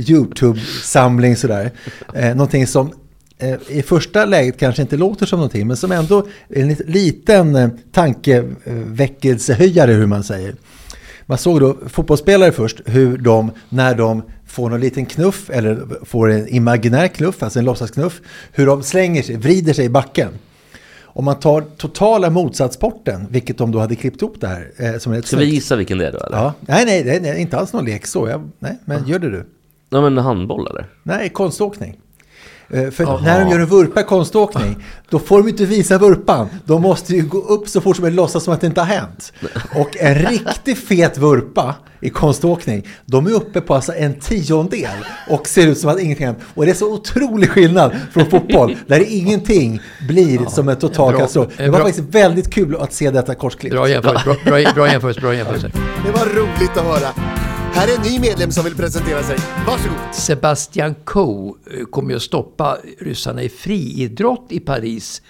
YouTube-samling 0.10 1.36
sådär, 1.36 1.70
eh, 2.14 2.28
någonting 2.28 2.66
som 2.66 2.92
eh, 3.38 3.54
i 3.68 3.82
första 3.82 4.24
läget 4.24 4.58
kanske 4.58 4.82
inte 4.82 4.96
låter 4.96 5.26
som 5.26 5.38
någonting, 5.38 5.66
men 5.66 5.76
som 5.76 5.92
ändå 5.92 6.26
är 6.48 6.62
en 6.62 6.68
lit- 6.68 6.82
liten 6.86 7.56
eh, 7.56 7.68
tankeväckelsehöjare 7.92 9.92
hur 9.92 10.06
man 10.06 10.24
säger. 10.24 10.54
Man 11.26 11.38
såg 11.38 11.60
då 11.60 11.76
fotbollsspelare 11.88 12.52
först, 12.52 12.80
hur 12.86 13.18
de, 13.18 13.50
när 13.68 13.94
de 13.94 14.22
får 14.46 14.70
någon 14.70 14.80
liten 14.80 15.06
knuff, 15.06 15.50
eller 15.50 16.04
får 16.04 16.30
en 16.30 16.48
imaginär 16.48 17.08
knuff, 17.08 17.42
alltså 17.42 17.58
en 17.58 17.64
låtsasknuff, 17.64 18.20
hur 18.52 18.66
de 18.66 18.82
slänger 18.82 19.22
sig, 19.22 19.36
vrider 19.36 19.72
sig 19.72 19.84
i 19.84 19.88
backen. 19.88 20.28
Om 21.02 21.24
man 21.24 21.40
tar 21.40 21.60
totala 21.60 22.30
motsatssporten, 22.30 23.26
vilket 23.30 23.58
de 23.58 23.72
då 23.72 23.78
hade 23.78 23.96
klippt 23.96 24.22
ihop 24.22 24.36
det 24.40 24.46
här. 24.48 24.70
Eh, 24.76 24.98
som 24.98 25.12
ett 25.12 25.26
Ska 25.26 25.36
vi 25.36 25.42
snyggt- 25.44 25.54
gissa 25.54 25.76
vilken 25.76 25.98
det 25.98 26.06
är 26.08 26.12
då 26.12 26.18
eller? 26.18 26.36
Ja, 26.38 26.54
nej, 26.60 26.84
nej, 26.86 27.04
nej, 27.04 27.20
nej, 27.20 27.40
inte 27.40 27.56
alls 27.58 27.72
någon 27.72 27.84
lek 27.84 28.06
så. 28.06 28.28
Jag, 28.28 28.50
nej, 28.58 28.78
men 28.84 29.06
gör 29.08 29.18
det 29.18 29.30
du. 29.30 29.46
Ja 29.90 30.00
men 30.00 30.18
handboll 30.18 30.66
eller? 30.70 30.86
Nej, 31.02 31.28
konståkning. 31.28 32.00
Eh, 32.70 32.90
För 32.90 33.20
när 33.22 33.40
de 33.44 33.50
gör 33.50 33.58
en 33.58 33.66
vurpa 33.66 34.00
i 34.00 34.04
konståkning, 34.04 34.84
då 35.10 35.18
får 35.18 35.38
de 35.42 35.48
inte 35.48 35.64
visa 35.66 35.98
vurpan. 35.98 36.48
De 36.64 36.82
måste 36.82 37.14
ju 37.14 37.22
gå 37.22 37.38
upp 37.38 37.68
så 37.68 37.80
fort 37.80 37.96
som 37.96 38.02
möjligt, 38.02 38.16
låtsas 38.16 38.44
som 38.44 38.54
att 38.54 38.60
det 38.60 38.66
inte 38.66 38.80
har 38.80 38.86
hänt. 38.88 39.32
Och 39.76 39.96
en 40.00 40.14
riktigt 40.14 40.78
fet 40.78 41.18
vurpa 41.18 41.74
i 42.00 42.10
konståkning, 42.10 42.86
de 43.04 43.26
är 43.26 43.30
uppe 43.32 43.60
på 43.60 43.74
alltså 43.74 43.92
en 43.94 44.14
tiondel 44.20 44.88
och 45.30 45.48
ser 45.48 45.66
ut 45.66 45.78
som 45.78 45.90
att 45.90 46.00
ingenting 46.00 46.26
hänt. 46.26 46.38
Och 46.54 46.64
det 46.64 46.70
är 46.70 46.74
så 46.74 46.92
otrolig 46.92 47.50
skillnad 47.50 47.92
från 48.12 48.30
fotboll, 48.30 48.76
där 48.86 49.04
ingenting 49.08 49.80
blir 50.08 50.46
som 50.46 50.68
en 50.68 50.76
total 50.76 51.12
katastrof. 51.12 51.46
Det 51.56 51.62
var 51.68 51.78
bra- 51.78 51.86
faktiskt 51.86 52.14
väldigt 52.14 52.54
kul 52.54 52.76
att 52.80 52.92
se 52.92 53.10
detta 53.10 53.34
korsklipp. 53.34 53.72
Bra 53.72 53.88
jämförelse, 53.88 54.24
bra, 54.24 54.34
bra, 54.44 54.72
bra 54.74 54.88
jämförelse, 54.90 55.20
bra 55.20 55.34
jämförelse. 55.34 55.70
Det 56.06 56.10
var 56.12 56.24
roligt 56.26 56.76
att 56.76 56.84
höra. 56.84 57.45
Här 57.76 57.88
är 57.88 57.96
en 57.96 58.02
ny 58.02 58.20
medlem 58.20 58.50
som 58.50 58.64
vill 58.64 58.74
presentera 58.74 59.22
sig. 59.22 59.36
Varsågod. 59.66 60.14
Sebastian 60.14 60.94
Coe 60.94 61.54
eh, 61.70 61.84
kommer 61.84 62.10
ju 62.10 62.16
att 62.16 62.22
stoppa 62.22 62.78
ryssarna 62.98 63.42
i 63.42 63.48
friidrott 63.48 64.46
i 64.48 64.60
Paris 64.60 65.22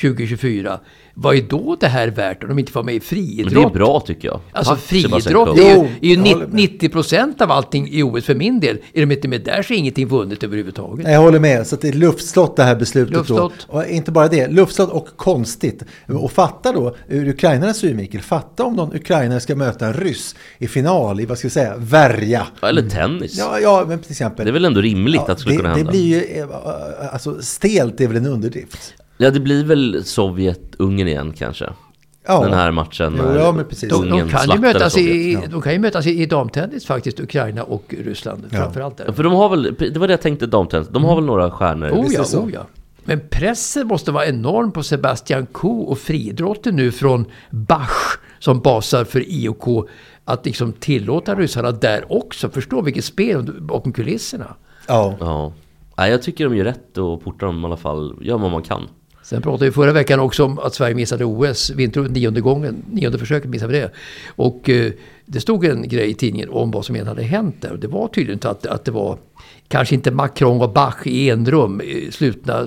2024. 0.00 0.80
Vad 1.16 1.36
är 1.36 1.42
då 1.42 1.76
det 1.80 1.86
här 1.88 2.08
värt 2.08 2.42
om 2.42 2.48
de 2.48 2.58
inte 2.58 2.72
får 2.72 2.82
med 2.82 2.94
i 2.94 3.00
friidrott? 3.00 3.52
Men 3.52 3.62
det 3.62 3.68
är 3.68 3.72
bra 3.72 4.00
tycker 4.00 4.28
jag. 4.28 4.40
Alltså 4.52 4.72
Tack, 4.74 4.82
friidrott 4.82 5.58
är 5.58 5.62
ju, 5.62 5.68
är 5.70 5.88
ju 6.00 6.14
jag 6.14 6.22
ni- 6.22 6.32
håller 6.32 6.46
med. 6.46 6.54
90 6.54 6.88
procent 6.88 7.40
av 7.40 7.50
allting 7.50 7.88
i 7.90 8.02
OS 8.02 8.24
för 8.24 8.34
min 8.34 8.60
del. 8.60 8.78
Är 8.92 9.00
de 9.06 9.12
inte 9.14 9.28
med 9.28 9.40
där 9.44 9.62
så 9.62 9.74
är 9.74 9.78
ingenting 9.78 10.08
vunnet 10.08 10.42
överhuvudtaget. 10.44 11.04
Nej, 11.04 11.12
Jag 11.14 11.20
håller 11.20 11.40
med. 11.40 11.66
Så 11.66 11.74
att 11.74 11.80
det 11.80 11.88
är 11.88 11.92
luftslott 11.92 12.56
det 12.56 12.62
här 12.62 12.76
beslutet 12.76 13.16
Luftslott. 13.16 13.66
då. 13.70 13.76
Och 13.78 13.86
inte 13.86 14.12
bara 14.12 14.28
det, 14.28 14.48
luftslott 14.48 14.90
och 14.90 15.08
konstigt. 15.16 15.82
Och 16.08 16.32
fatta 16.32 16.72
då, 16.72 16.96
ur 17.08 17.28
ukrainarnas 17.28 17.76
synvinkel, 17.78 18.20
fatta 18.20 18.64
om 18.64 18.74
någon 18.76 18.94
ukrainare 18.96 19.40
ska 19.40 19.56
möta 19.56 19.86
en 19.86 19.94
ryss 19.94 20.36
i 20.58 20.66
final 20.68 21.20
i, 21.20 21.26
vad 21.26 21.38
ska 21.38 21.48
vi 21.48 21.52
säga, 21.52 21.74
värja. 21.76 22.46
Ja, 22.60 22.68
Eller 22.68 22.88
tennis. 22.90 23.36
Ja, 23.38 23.58
ja, 23.60 23.84
men 23.88 23.98
till 23.98 24.10
exempel. 24.10 24.44
Det 24.46 24.50
är 24.50 24.52
väl 24.52 24.64
ändå 24.64 24.80
rimligt 24.80 25.20
att 25.20 25.26
det 25.26 25.36
skulle 25.38 25.54
det, 25.54 25.56
kunna 25.56 25.68
det 25.70 25.76
hända. 25.76 25.90
blir 25.90 26.34
ju, 26.36 26.40
eh, 26.40 26.46
alltså 27.12 27.42
stelt 27.42 28.00
är 28.00 28.08
väl 28.08 28.16
en 28.16 28.26
underdrift. 28.26 28.94
Ja 29.16 29.30
det 29.30 29.40
blir 29.40 29.64
väl 29.64 30.04
Sovjet-Ungern 30.04 31.08
igen 31.08 31.32
kanske. 31.32 31.72
Ja. 32.26 32.40
Den 32.44 32.52
här 32.52 32.70
matchen 32.70 33.12
när 33.12 33.36
ja, 33.36 33.52
men 33.52 33.64
precis. 33.64 33.90
De, 33.90 34.10
de, 34.10 34.28
kan 34.28 34.50
ju 34.50 34.58
mötas 34.58 34.98
i, 34.98 35.32
Ja. 35.32 35.40
de 35.50 35.62
kan 35.62 35.72
ju 35.72 35.78
mötas 35.78 36.06
i, 36.06 36.22
i 36.22 36.26
damtennis 36.26 36.86
faktiskt, 36.86 37.20
Ukraina 37.20 37.62
och 37.62 37.94
Ryssland 38.04 38.44
framförallt. 38.50 38.96
Där. 38.96 39.04
Ja, 39.06 39.12
För 39.12 39.22
de 39.22 39.32
har 39.32 39.48
väl, 39.48 39.74
det 39.78 39.96
var 39.96 40.06
det 40.06 40.12
jag 40.12 40.20
tänkte 40.20 40.46
damtennis, 40.46 40.88
de 40.88 41.04
har 41.04 41.14
väl 41.14 41.24
några 41.24 41.50
stjärnor? 41.50 41.90
Oh 41.90 42.06
ja, 42.12 42.38
oh 42.38 42.52
ja. 42.52 42.66
Men 43.04 43.20
pressen 43.30 43.86
måste 43.86 44.12
vara 44.12 44.26
enorm 44.26 44.72
på 44.72 44.82
Sebastian 44.82 45.46
Coe 45.46 45.84
och 45.86 45.98
friidrotten 45.98 46.76
nu 46.76 46.92
från 46.92 47.24
Bach 47.50 48.18
som 48.38 48.60
basar 48.60 49.04
för 49.04 49.24
IOK 49.28 49.88
att 50.24 50.46
liksom 50.46 50.72
tillåta 50.72 51.34
ryssarna 51.34 51.72
där 51.72 52.12
också. 52.12 52.50
Förstå 52.50 52.82
vilket 52.82 53.04
spel 53.04 53.52
bakom 53.60 53.92
kulisserna. 53.92 54.54
Ja. 54.88 55.14
Ja. 55.20 55.52
Nej, 55.96 56.10
jag 56.10 56.22
tycker 56.22 56.44
de 56.44 56.56
gör 56.56 56.64
rätt 56.64 56.98
och 56.98 57.24
portar 57.24 57.46
dem 57.46 57.62
i 57.62 57.66
alla 57.66 57.76
fall, 57.76 58.14
gör 58.20 58.38
vad 58.38 58.50
man 58.50 58.62
kan. 58.62 58.88
Sen 59.24 59.42
pratade 59.42 59.64
vi 59.64 59.72
förra 59.72 59.92
veckan 59.92 60.20
också 60.20 60.44
om 60.44 60.58
att 60.58 60.74
Sverige 60.74 60.94
missade 60.94 61.24
OS, 61.24 61.70
vinter 61.70 62.00
nionde 62.00 62.40
gången, 62.40 62.84
nionde 62.90 63.18
försöket 63.18 63.50
missade 63.50 63.72
vi 63.72 63.78
det. 63.78 63.90
Och 64.26 64.70
eh, 64.70 64.92
det 65.26 65.40
stod 65.40 65.64
en 65.64 65.88
grej 65.88 66.10
i 66.10 66.14
tidningen 66.14 66.48
om 66.50 66.70
vad 66.70 66.84
som 66.84 66.96
egentligen 66.96 67.16
hade 67.16 67.28
hänt 67.28 67.56
där. 67.60 67.72
Och 67.72 67.78
det 67.78 67.88
var 67.88 68.08
tydligen 68.08 68.40
att, 68.50 68.66
att 68.66 68.84
det 68.84 68.90
var 68.90 69.18
kanske 69.68 69.94
inte 69.94 70.10
Macron 70.10 70.62
och 70.62 70.72
Bach 70.72 71.06
i 71.06 71.30
enrum, 71.30 71.80
eh, 71.80 72.10
slutna 72.10 72.66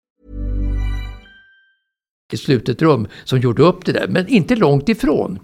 I 2.33 2.37
slutet 2.37 2.81
rum 2.81 3.07
som 3.23 3.39
gjorde 3.39 3.63
upp 3.63 3.85
det 3.85 3.91
där, 3.91 4.07
men 4.07 4.27
inte 4.27 4.55
långt 4.55 4.89
ifrån. 4.89 5.39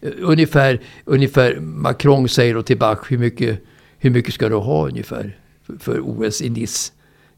Eh, 0.00 0.10
Ungefär, 0.20 0.80
ungefär 1.04 1.60
Macron 1.60 2.28
säger 2.28 2.54
då 2.54 2.62
till 2.62 2.78
Bach, 2.78 2.98
hur 3.08 3.18
mycket, 3.18 3.62
hur 3.98 4.10
mycket 4.10 4.34
ska 4.34 4.48
du 4.48 4.54
ha 4.54 4.88
ungefär 4.88 5.36
för, 5.66 5.76
för 5.78 6.00
OS 6.00 6.42
i 6.42 6.50
Nice 6.50 6.92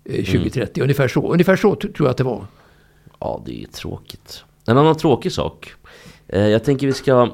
eh, 0.04 0.24
2030? 0.24 0.82
Ungefär 0.82 1.08
så, 1.08 1.32
ungefär 1.32 1.56
så 1.56 1.74
tror 1.74 1.94
jag 1.98 2.08
att 2.08 2.16
det 2.16 2.24
var. 2.24 2.46
Ja, 3.18 3.42
det 3.46 3.62
är 3.62 3.66
tråkigt. 3.66 4.44
En 4.66 4.78
annan 4.78 4.96
tråkig 4.96 5.32
sak. 5.32 5.72
Eh, 6.28 6.46
jag 6.48 6.64
tänker 6.64 6.86
vi 6.86 6.92
ska... 6.92 7.32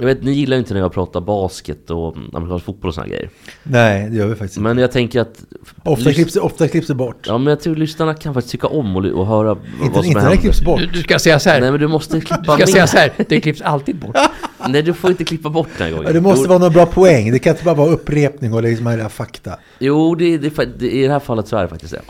Jag 0.00 0.06
vet, 0.06 0.22
ni 0.22 0.32
gillar 0.32 0.56
ju 0.56 0.58
inte 0.58 0.74
när 0.74 0.80
jag 0.80 0.92
pratar 0.92 1.20
basket 1.20 1.90
och 1.90 2.16
amerikansk 2.32 2.64
fotboll 2.64 2.88
och 2.88 2.94
såna 2.94 3.06
grejer. 3.06 3.30
Nej, 3.62 4.10
det 4.10 4.16
gör 4.16 4.26
vi 4.26 4.34
faktiskt 4.34 4.56
inte. 4.56 4.68
Men 4.68 4.78
jag 4.78 4.92
tänker 4.92 5.20
att... 5.20 5.44
Ofta 5.84 6.12
klipps, 6.12 6.36
ofta 6.36 6.68
klipps 6.68 6.86
det 6.86 6.94
bort. 6.94 7.26
Ja, 7.26 7.38
men 7.38 7.46
jag 7.46 7.60
tror 7.60 7.76
lyssnarna 7.76 8.14
kan 8.14 8.34
faktiskt 8.34 8.52
tycka 8.52 8.66
om 8.66 8.96
och, 8.96 9.04
och 9.04 9.26
höra 9.26 9.50
inte 9.50 9.64
vad 9.80 9.92
som 9.92 10.04
inte 10.04 10.08
när 10.08 10.14
det 10.14 10.20
händer. 10.20 10.36
klipps 10.36 10.62
bort. 10.64 10.80
Du, 10.80 10.86
du 10.86 11.02
ska 11.02 11.18
säga 11.18 11.38
så 11.38 11.50
här, 11.50 11.60
Nej, 11.60 11.70
men 11.70 11.80
du 11.80 11.88
måste 11.88 12.20
klippa 12.20 12.36
du 12.36 12.44
ska 12.44 12.56
med. 12.56 12.68
säga 12.68 12.86
så 12.86 12.96
här, 12.96 13.12
det 13.28 13.40
klipps 13.40 13.60
alltid 13.62 13.96
bort. 13.96 14.16
Nej, 14.68 14.82
du 14.82 14.94
får 14.94 15.10
inte 15.10 15.24
klippa 15.24 15.48
bort 15.50 15.68
den 15.78 15.86
här 15.86 15.90
gången. 15.90 16.06
Ja, 16.06 16.12
det 16.12 16.20
måste 16.20 16.42
jo, 16.42 16.48
vara 16.48 16.58
någon 16.58 16.72
bra 16.72 16.86
poäng. 16.86 17.32
Det 17.32 17.38
kan 17.38 17.50
inte 17.52 17.64
bara 17.64 17.74
vara 17.74 17.90
upprepning 17.90 18.52
och 18.52 18.62
liksom 18.62 18.86
här 18.86 19.08
fakta. 19.08 19.58
Jo, 19.78 20.14
det, 20.14 20.38
det, 20.38 20.56
det, 20.56 20.68
det, 20.78 20.90
i 20.90 21.02
det 21.06 21.12
här 21.12 21.20
fallet 21.20 21.48
så 21.48 21.56
är 21.56 21.62
det 21.62 21.68
faktiskt 21.68 21.92
det. 21.92 22.00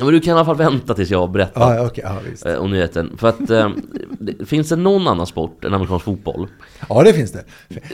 Ja, 0.00 0.04
men 0.06 0.14
du 0.14 0.20
kan 0.20 0.30
i 0.30 0.34
alla 0.34 0.44
fall 0.44 0.56
vänta 0.56 0.94
tills 0.94 1.10
jag 1.10 1.30
berättar. 1.30 1.60
Ja, 1.60 1.74
ja, 1.74 1.86
okej, 1.86 2.04
ja, 2.06 2.16
visst. 2.30 2.46
eh, 2.46 2.54
om 2.54 2.70
nyheten. 2.70 3.16
För 3.18 3.28
att 3.28 3.50
eh, 3.50 3.70
finns 4.46 4.68
det 4.68 4.76
någon 4.76 5.08
annan 5.08 5.26
sport 5.26 5.64
än 5.64 5.74
amerikansk 5.74 6.04
fotboll? 6.04 6.48
Ja, 6.88 7.02
det 7.02 7.12
finns 7.12 7.32
det. 7.32 7.44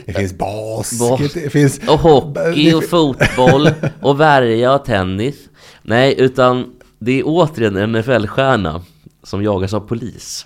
Det 0.05 0.13
finns 0.13 0.33
basket, 0.37 1.33
det 1.33 1.49
finns... 1.49 1.79
Och 1.87 1.99
hockey 1.99 2.73
och 2.73 2.83
fotboll 2.83 3.69
och 4.01 4.19
värja 4.19 4.73
och 4.73 4.85
tennis. 4.85 5.35
Nej, 5.81 6.15
utan 6.17 6.65
det 6.99 7.19
är 7.19 7.23
återigen 7.25 7.75
en 7.75 7.91
NFL-stjärna 7.95 8.81
som 9.23 9.43
jagas 9.43 9.73
av 9.73 9.79
polis. 9.79 10.45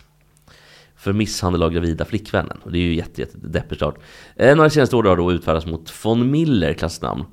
För 0.98 1.14
misshandel 1.14 1.64
av 1.64 1.72
gravida 1.72 2.06
flickvännen. 2.06 2.58
Och 2.64 2.72
det 2.72 2.78
är 2.78 2.82
ju 2.82 2.96
jätte, 2.96 3.22
jätte. 3.22 3.38
En 4.36 4.60
av 4.60 4.66
de 4.66 4.70
senaste 4.70 4.96
åren 4.96 5.10
har 5.10 5.18
då 5.18 5.32
utfärdats 5.32 5.66
mot 5.66 5.94
von 6.04 6.32
Miller 6.32 6.74
klassnamn. 6.74 7.24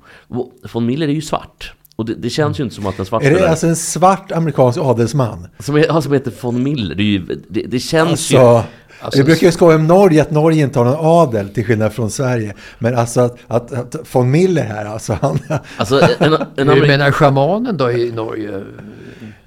Von 0.73 0.85
Miller 0.85 1.07
är 1.07 1.11
ju 1.11 1.21
svart. 1.21 1.73
Och 1.99 2.05
det, 2.05 2.15
det 2.15 2.29
känns 2.29 2.59
ju 2.59 2.63
inte 2.63 2.75
som 2.75 2.85
att 2.85 2.99
en 2.99 3.05
svart 3.05 3.23
Är 3.23 3.31
det 3.31 3.49
alltså 3.49 3.67
en 3.67 3.75
svart 3.75 4.31
amerikansk 4.31 4.79
adelsman? 4.79 5.47
som, 5.59 5.75
är, 5.75 5.89
han 5.89 6.01
som 6.01 6.13
heter 6.13 6.33
von 6.41 6.63
Miller. 6.63 6.95
Det, 6.95 7.03
är 7.03 7.05
ju, 7.05 7.25
det, 7.49 7.61
det 7.61 7.79
känns 7.79 8.11
Alltså, 8.11 8.33
ju... 8.35 8.61
Alltså, 9.01 9.19
vi 9.19 9.23
brukar 9.23 9.47
ju 9.47 9.51
skoja 9.51 9.75
om 9.75 9.87
Norge, 9.87 10.21
att 10.21 10.31
Norge 10.31 10.63
inte 10.63 10.79
har 10.79 10.85
någon 10.85 10.97
adel 11.27 11.49
till 11.49 11.65
skillnad 11.65 11.93
från 11.93 12.11
Sverige. 12.11 12.53
Men 12.79 12.95
alltså 12.97 13.21
att, 13.21 13.37
att, 13.47 13.73
att 13.73 13.95
von 14.15 14.31
Miller 14.31 14.63
här, 14.63 14.85
alltså 14.85 15.17
han... 15.21 15.39
Alltså, 15.77 16.01
en, 16.19 16.33
en, 16.33 16.33
en 16.55 16.67
Du 16.67 16.73
amerik- 16.73 16.87
menar 16.87 17.11
shamanen 17.11 17.77
då 17.77 17.91
i 17.91 18.11
Norge? 18.11 18.63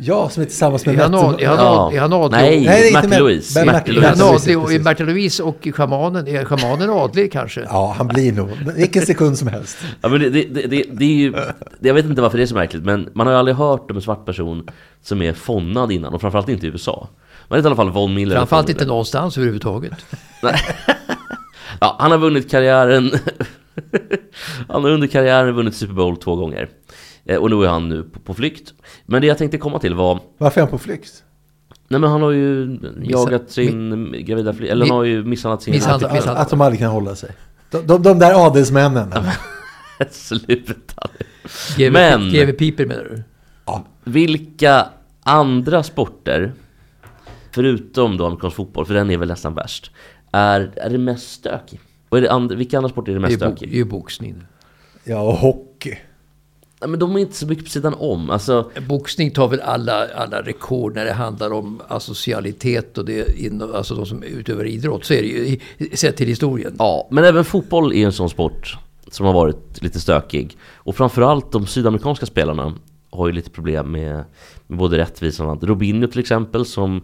Ja, 0.05 0.29
som 0.29 0.41
är 0.43 0.47
tillsammans 0.47 0.87
med 0.87 0.95
Mette- 0.95 1.05
är 1.39 1.45
Ja. 1.45 1.93
är 1.93 2.01
han 2.01 2.13
adlig? 2.13 2.39
Nej, 2.39 2.61
Nej, 2.61 2.67
det 2.67 2.73
är 2.73 2.87
inte 2.87 2.93
Märta 2.93 3.09
med- 3.09 3.19
Louise. 3.19 3.59
med 3.59 3.67
Märta 3.67 3.79
Märta 3.79 3.91
Är 3.91 3.95
Louise. 3.95 4.09
han 4.09 4.19
Louise. 4.19 4.35
adlig 4.43 4.57
och 5.41 5.69
shamanen, 5.73 6.29
är 6.29 6.45
shamanen 6.45 6.91
adlig 6.91 7.33
kanske? 7.33 7.61
Ja, 7.69 7.95
han 7.99 8.09
blir 8.09 8.33
nog. 8.33 8.49
Vilken 8.77 9.07
sekund 9.07 9.39
som 9.39 9.49
helst. 9.49 9.77
Ja, 10.01 10.09
men 10.09 10.21
det, 10.21 10.31
det, 10.31 10.45
det, 10.67 10.85
det, 10.93 11.05
är 11.05 11.09
ju, 11.09 11.31
det- 11.31 11.89
jag 11.89 11.95
vet 11.95 12.05
inte 12.05 12.23
varför 12.23 12.39
det 12.39 12.45
är 12.45 12.47
så 12.47 12.55
märkligt, 12.55 12.83
men 12.85 13.09
man 13.13 13.27
har 13.27 13.35
ju 13.35 13.39
aldrig 13.39 13.57
hört 13.57 13.91
om 13.91 13.97
en 13.97 14.03
svart 14.03 14.27
person 14.27 14.69
som 15.03 15.23
är 15.23 15.33
fonnad 15.33 15.93
innan, 15.93 16.15
och 16.15 16.21
framförallt 16.21 16.49
inte 16.49 16.67
i 16.67 16.71
USA. 16.71 17.09
Man 17.49 17.57
vet 17.59 17.65
i 17.65 17.67
alla 17.67 17.77
fall 17.77 17.91
Von 17.91 18.15
Miller. 18.15 18.37
Framförallt 18.37 18.69
inte 18.69 18.85
någonstans 18.87 19.37
överhuvudtaget. 19.39 19.93
Ja, 21.81 21.97
han 21.99 22.11
har 22.11 22.19
vunnit 22.19 22.51
karriären... 22.51 23.11
han 24.69 24.85
har 24.85 24.91
under 24.91 25.07
karriären 25.07 25.55
vunnit 25.55 25.75
Super 25.75 25.95
Bowl 25.95 26.17
två 26.17 26.37
gånger. 26.37 26.69
Eh, 27.25 27.37
Och 27.37 27.51
nu 27.51 27.65
är 27.65 27.69
han 27.69 27.89
nu 27.89 28.03
på, 28.03 28.21
på 28.21 28.35
flykt. 28.35 28.75
Men 29.07 29.21
det 29.21 29.27
jag 29.29 29.39
tänkte 29.39 29.59
komma 29.59 29.79
till 29.79 29.95
var... 29.95 30.21
Varför 30.39 30.61
är 30.61 30.63
han 30.65 30.71
på 30.71 30.79
flykt? 30.79 31.25
Nej 31.89 32.01
men 32.01 32.11
han 32.11 32.23
har 32.23 32.31
ju 32.31 32.79
jagat 33.03 33.51
sin 33.51 34.13
gravida 34.27 34.53
flicka, 34.53 34.73
eller 34.73 34.87
han 34.87 34.97
har 34.97 35.05
ju 35.05 35.25
misshandlat 35.25 35.63
sin... 35.63 35.75
Misshandlat- 35.75 36.05
Att, 36.07 36.13
misshandlat. 36.13 36.43
att 36.45 36.51
de 36.51 36.61
aldrig 36.61 36.81
kan 36.81 36.91
hålla 36.91 37.15
sig. 37.15 37.31
De, 37.71 37.87
de, 37.87 38.03
de 38.03 38.19
där 38.19 38.47
adelsmännen. 38.47 39.13
Sluta 40.11 41.09
nu. 41.79 41.91
Men- 41.91 42.31
GV 42.31 42.53
Piper 42.53 42.87
menar 42.87 43.05
du? 43.05 43.23
Vilka 44.05 44.89
andra 45.23 45.83
sporter, 45.83 46.53
förutom 47.51 48.17
då 48.17 48.27
amerikansk 48.27 48.57
fotboll, 48.57 48.87
för 48.87 48.95
den 48.95 49.11
är 49.11 49.17
väl 49.17 49.29
nästan 49.29 49.55
värst, 49.55 49.91
är, 50.33 50.71
är 50.77 50.91
det 50.91 50.99
mest 50.99 51.33
stökig? 51.33 51.81
Och 52.09 52.19
är 52.19 52.23
det 52.23 52.31
and, 52.33 52.53
vilka 52.53 52.77
andra 52.79 52.89
sporter 52.91 53.13
är 53.13 53.15
det 53.17 53.21
mest 53.21 53.37
stökig? 53.37 53.71
det 53.73 53.81
är 53.81 53.85
boxning. 53.85 54.43
Ja, 55.05 55.21
och 55.21 55.35
hockey. 55.37 55.99
Men 56.87 56.99
de 56.99 57.17
är 57.17 57.21
inte 57.21 57.37
så 57.37 57.47
mycket 57.47 57.65
på 57.65 57.71
sidan 57.71 57.95
om. 57.99 58.31
Alltså, 58.31 58.71
Boxning 58.89 59.31
tar 59.31 59.49
väl 59.49 59.61
alla, 59.61 60.09
alla 60.15 60.43
rekord 60.43 60.95
när 60.95 61.05
det 61.05 61.13
handlar 61.13 61.53
om 61.53 61.81
asocialitet 61.89 62.99
och 62.99 63.05
det 63.05 63.27
alltså 63.75 63.95
de 63.95 64.07
som 64.07 64.23
utövar 64.23 64.65
idrott. 64.65 65.05
Så 65.05 65.15
är 65.15 65.23
det 65.23 65.29
ju 65.29 65.59
sett 65.97 66.17
till 66.17 66.29
historien. 66.29 66.77
ja, 66.79 67.09
men 67.11 67.25
även 67.25 67.45
fotboll 67.45 67.93
är 67.93 68.07
en 68.07 68.13
sån 68.13 68.31
sport 68.31 68.77
som 69.11 69.27
har 69.27 69.33
varit 69.33 69.83
lite 69.83 70.01
stökig. 70.01 70.57
Och 70.75 70.97
framförallt 70.97 71.53
de 71.53 71.67
sydamerikanska 71.67 72.27
spelarna 72.27 72.75
har 73.11 73.27
ju 73.27 73.33
lite 73.33 73.51
problem 73.51 73.93
med, 73.93 74.25
med 74.67 74.79
både 74.79 74.99
rättvisa 74.99 75.45
och 75.45 75.51
annat. 75.51 75.65
Robinho 75.65 76.07
till 76.07 76.21
exempel 76.21 76.67
som 76.67 77.01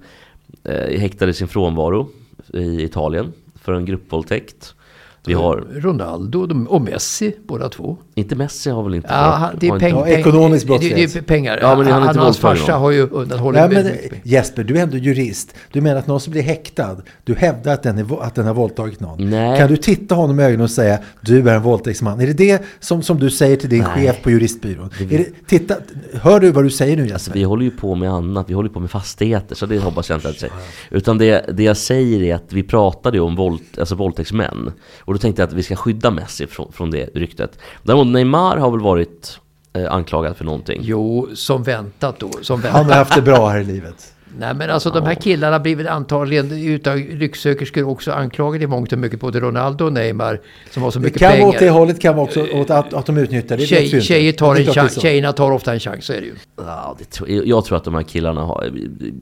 eh, 0.65 1.01
häktade 1.01 1.33
sin 1.35 1.49
frånvaro 1.49 2.09
i 2.55 2.83
Italien 2.83 3.33
för 3.55 3.73
en 3.73 3.85
gruppvåldtäkt. 3.85 4.75
Vi 5.27 5.35
har, 5.35 5.65
Ronaldo 5.75 6.67
och 6.69 6.83
Messi, 6.83 7.33
båda 7.47 7.69
två. 7.69 7.97
inte 8.15 8.37
Messi 8.37 8.71
har 8.71 8.83
väl 8.83 8.95
inte 8.95 9.09
Ja, 9.11 9.51
det 9.61 9.67
är 9.69 9.79
peng, 9.79 9.91
inte- 9.97 10.03
peng, 10.11 10.21
ekonomisk 10.21 10.67
det, 10.67 10.73
det 10.73 10.79
brottslighet. 10.79 11.17
är 11.17 11.21
pengar. 11.23 11.59
Ja, 11.63 11.77
men 11.77 11.87
han 11.87 12.03
är 12.03 12.07
inte 12.07 12.19
han, 12.19 12.25
hans 12.25 12.39
farsa 12.39 12.73
har 12.77 12.91
ju 12.91 13.09
undanhållit 13.09 13.61
Nej, 13.61 13.69
men 13.71 13.87
mycket. 13.93 14.27
Jesper, 14.27 14.65
du 14.65 14.79
är 14.79 14.83
ändå 14.83 14.97
jurist. 14.97 15.55
Du 15.73 15.81
menar 15.81 15.99
att 15.99 16.07
någon 16.07 16.21
som 16.21 16.31
blir 16.31 16.43
häktad, 16.43 16.97
du 17.25 17.35
hävdar 17.35 17.75
att 17.75 17.83
den, 17.83 17.99
är, 17.99 18.23
att 18.23 18.35
den 18.35 18.47
har 18.47 18.55
våldtagit 18.55 19.01
någon. 19.01 19.31
Nej. 19.31 19.59
Kan 19.59 19.69
du 19.69 19.77
titta 19.77 20.15
honom 20.15 20.41
i 20.41 20.43
ögonen 20.43 20.61
och 20.61 20.71
säga 20.71 20.99
du 21.21 21.49
är 21.51 21.55
en 21.55 21.63
våldtäktsman? 21.63 22.21
Är 22.21 22.27
det 22.27 22.33
det 22.33 22.63
som, 22.81 23.03
som 23.03 23.19
du 23.21 23.31
säger 23.31 23.57
till 23.57 23.69
din 23.71 23.83
Nej. 23.97 24.07
chef 24.07 24.23
på 24.23 24.31
juristbyrån? 24.31 24.91
Är 25.01 25.19
det, 25.19 25.47
titta, 25.47 25.75
hör 26.23 26.41
du 26.41 26.51
vad 26.51 26.65
du 26.65 26.71
säger 26.71 26.97
nu 26.97 27.03
Jesper? 27.03 27.15
Alltså, 27.15 27.31
vi 27.33 27.43
håller 27.43 27.65
ju 27.65 27.71
på 27.71 27.95
med 27.95 28.11
annat, 28.13 28.51
vi 28.51 28.55
håller 28.55 28.69
på 28.71 28.81
med 28.81 28.91
fastigheter, 28.91 29.55
så 29.55 29.67
det 29.67 29.79
hoppas 29.79 30.09
jag 30.11 30.17
inte 30.17 30.29
att 30.29 30.39
säger. 30.39 30.55
Utan 30.91 31.19
det, 31.19 31.45
det 31.53 31.63
jag 31.63 31.77
säger 31.77 32.23
är 32.23 32.35
att 32.35 32.53
vi 32.53 32.63
pratade 32.63 33.17
ju 33.17 33.23
om 33.23 33.37
våld, 33.37 33.61
alltså 33.79 33.95
våldtäktsmän. 33.95 34.73
Och 35.09 35.15
då 35.15 35.19
tänkte 35.19 35.43
jag 35.43 35.47
att 35.49 35.53
vi 35.53 35.63
ska 35.63 35.77
skydda 35.77 36.11
Messi 36.11 36.47
från, 36.47 36.73
från 36.73 36.91
det 36.91 37.11
ryktet. 37.15 37.59
Däremot 37.83 38.07
Neymar 38.07 38.57
har 38.57 38.71
väl 38.71 38.81
varit 38.81 39.41
eh, 39.73 39.93
anklagad 39.93 40.37
för 40.37 40.45
någonting. 40.45 40.81
Jo, 40.85 41.29
som 41.35 41.63
väntat 41.63 42.19
då. 42.19 42.31
Som 42.43 42.63
Han 42.63 42.73
har 42.73 42.81
väntat. 42.81 42.97
haft 42.97 43.15
det 43.15 43.23
bra 43.23 43.49
här 43.49 43.61
i 43.61 43.65
livet. 43.65 44.15
Nej 44.39 44.55
men 44.55 44.71
alltså 44.71 44.91
de 44.91 45.05
här 45.05 45.15
killarna 45.15 45.61
blir 45.61 45.77
väl 45.77 45.89
antagligen 45.89 46.53
utav 46.53 46.97
lycksökerskor 46.97 47.89
också 47.89 48.13
anklagade 48.13 48.65
i 48.65 48.67
mångt 48.67 48.93
och 48.93 48.99
mycket. 48.99 49.21
Både 49.21 49.41
Ronaldo 49.41 49.85
och 49.85 49.93
Neymar 49.93 50.41
som 50.71 50.83
har 50.83 50.91
så 50.91 50.99
Det 50.99 51.05
mycket 51.05 51.19
kan 51.19 51.39
vara 51.39 51.49
åt 51.49 51.53
det 51.53 51.59
pengar. 51.59 51.73
hållet, 51.73 52.01
kan 52.01 52.17
vara 52.17 52.25
också 52.25 52.47
åt 52.53 52.71
att, 52.71 52.95
att 52.95 53.07
de 53.07 53.19
utnyttjar 53.19 53.57
det. 53.57 53.67
Tjej, 53.67 54.01
tjejer 54.01 54.33
tar 54.33 54.55
Det 54.55 54.61
en 54.61 54.67
det 54.67 54.73
chans, 54.73 55.01
tjejerna 55.01 55.33
tar 55.33 55.51
ofta 55.51 55.73
en 55.73 55.81
chans, 55.81 56.05
så 56.05 56.13
är 56.13 56.21
det 56.21 56.27
ju. 56.27 56.35
Ja, 56.57 56.97
det 56.99 57.05
tror, 57.05 57.31
jag, 57.31 57.65
tror 57.65 57.77
att 57.77 57.85
de 57.85 57.95
här 57.95 58.03
killarna 58.03 58.41
har, 58.41 58.71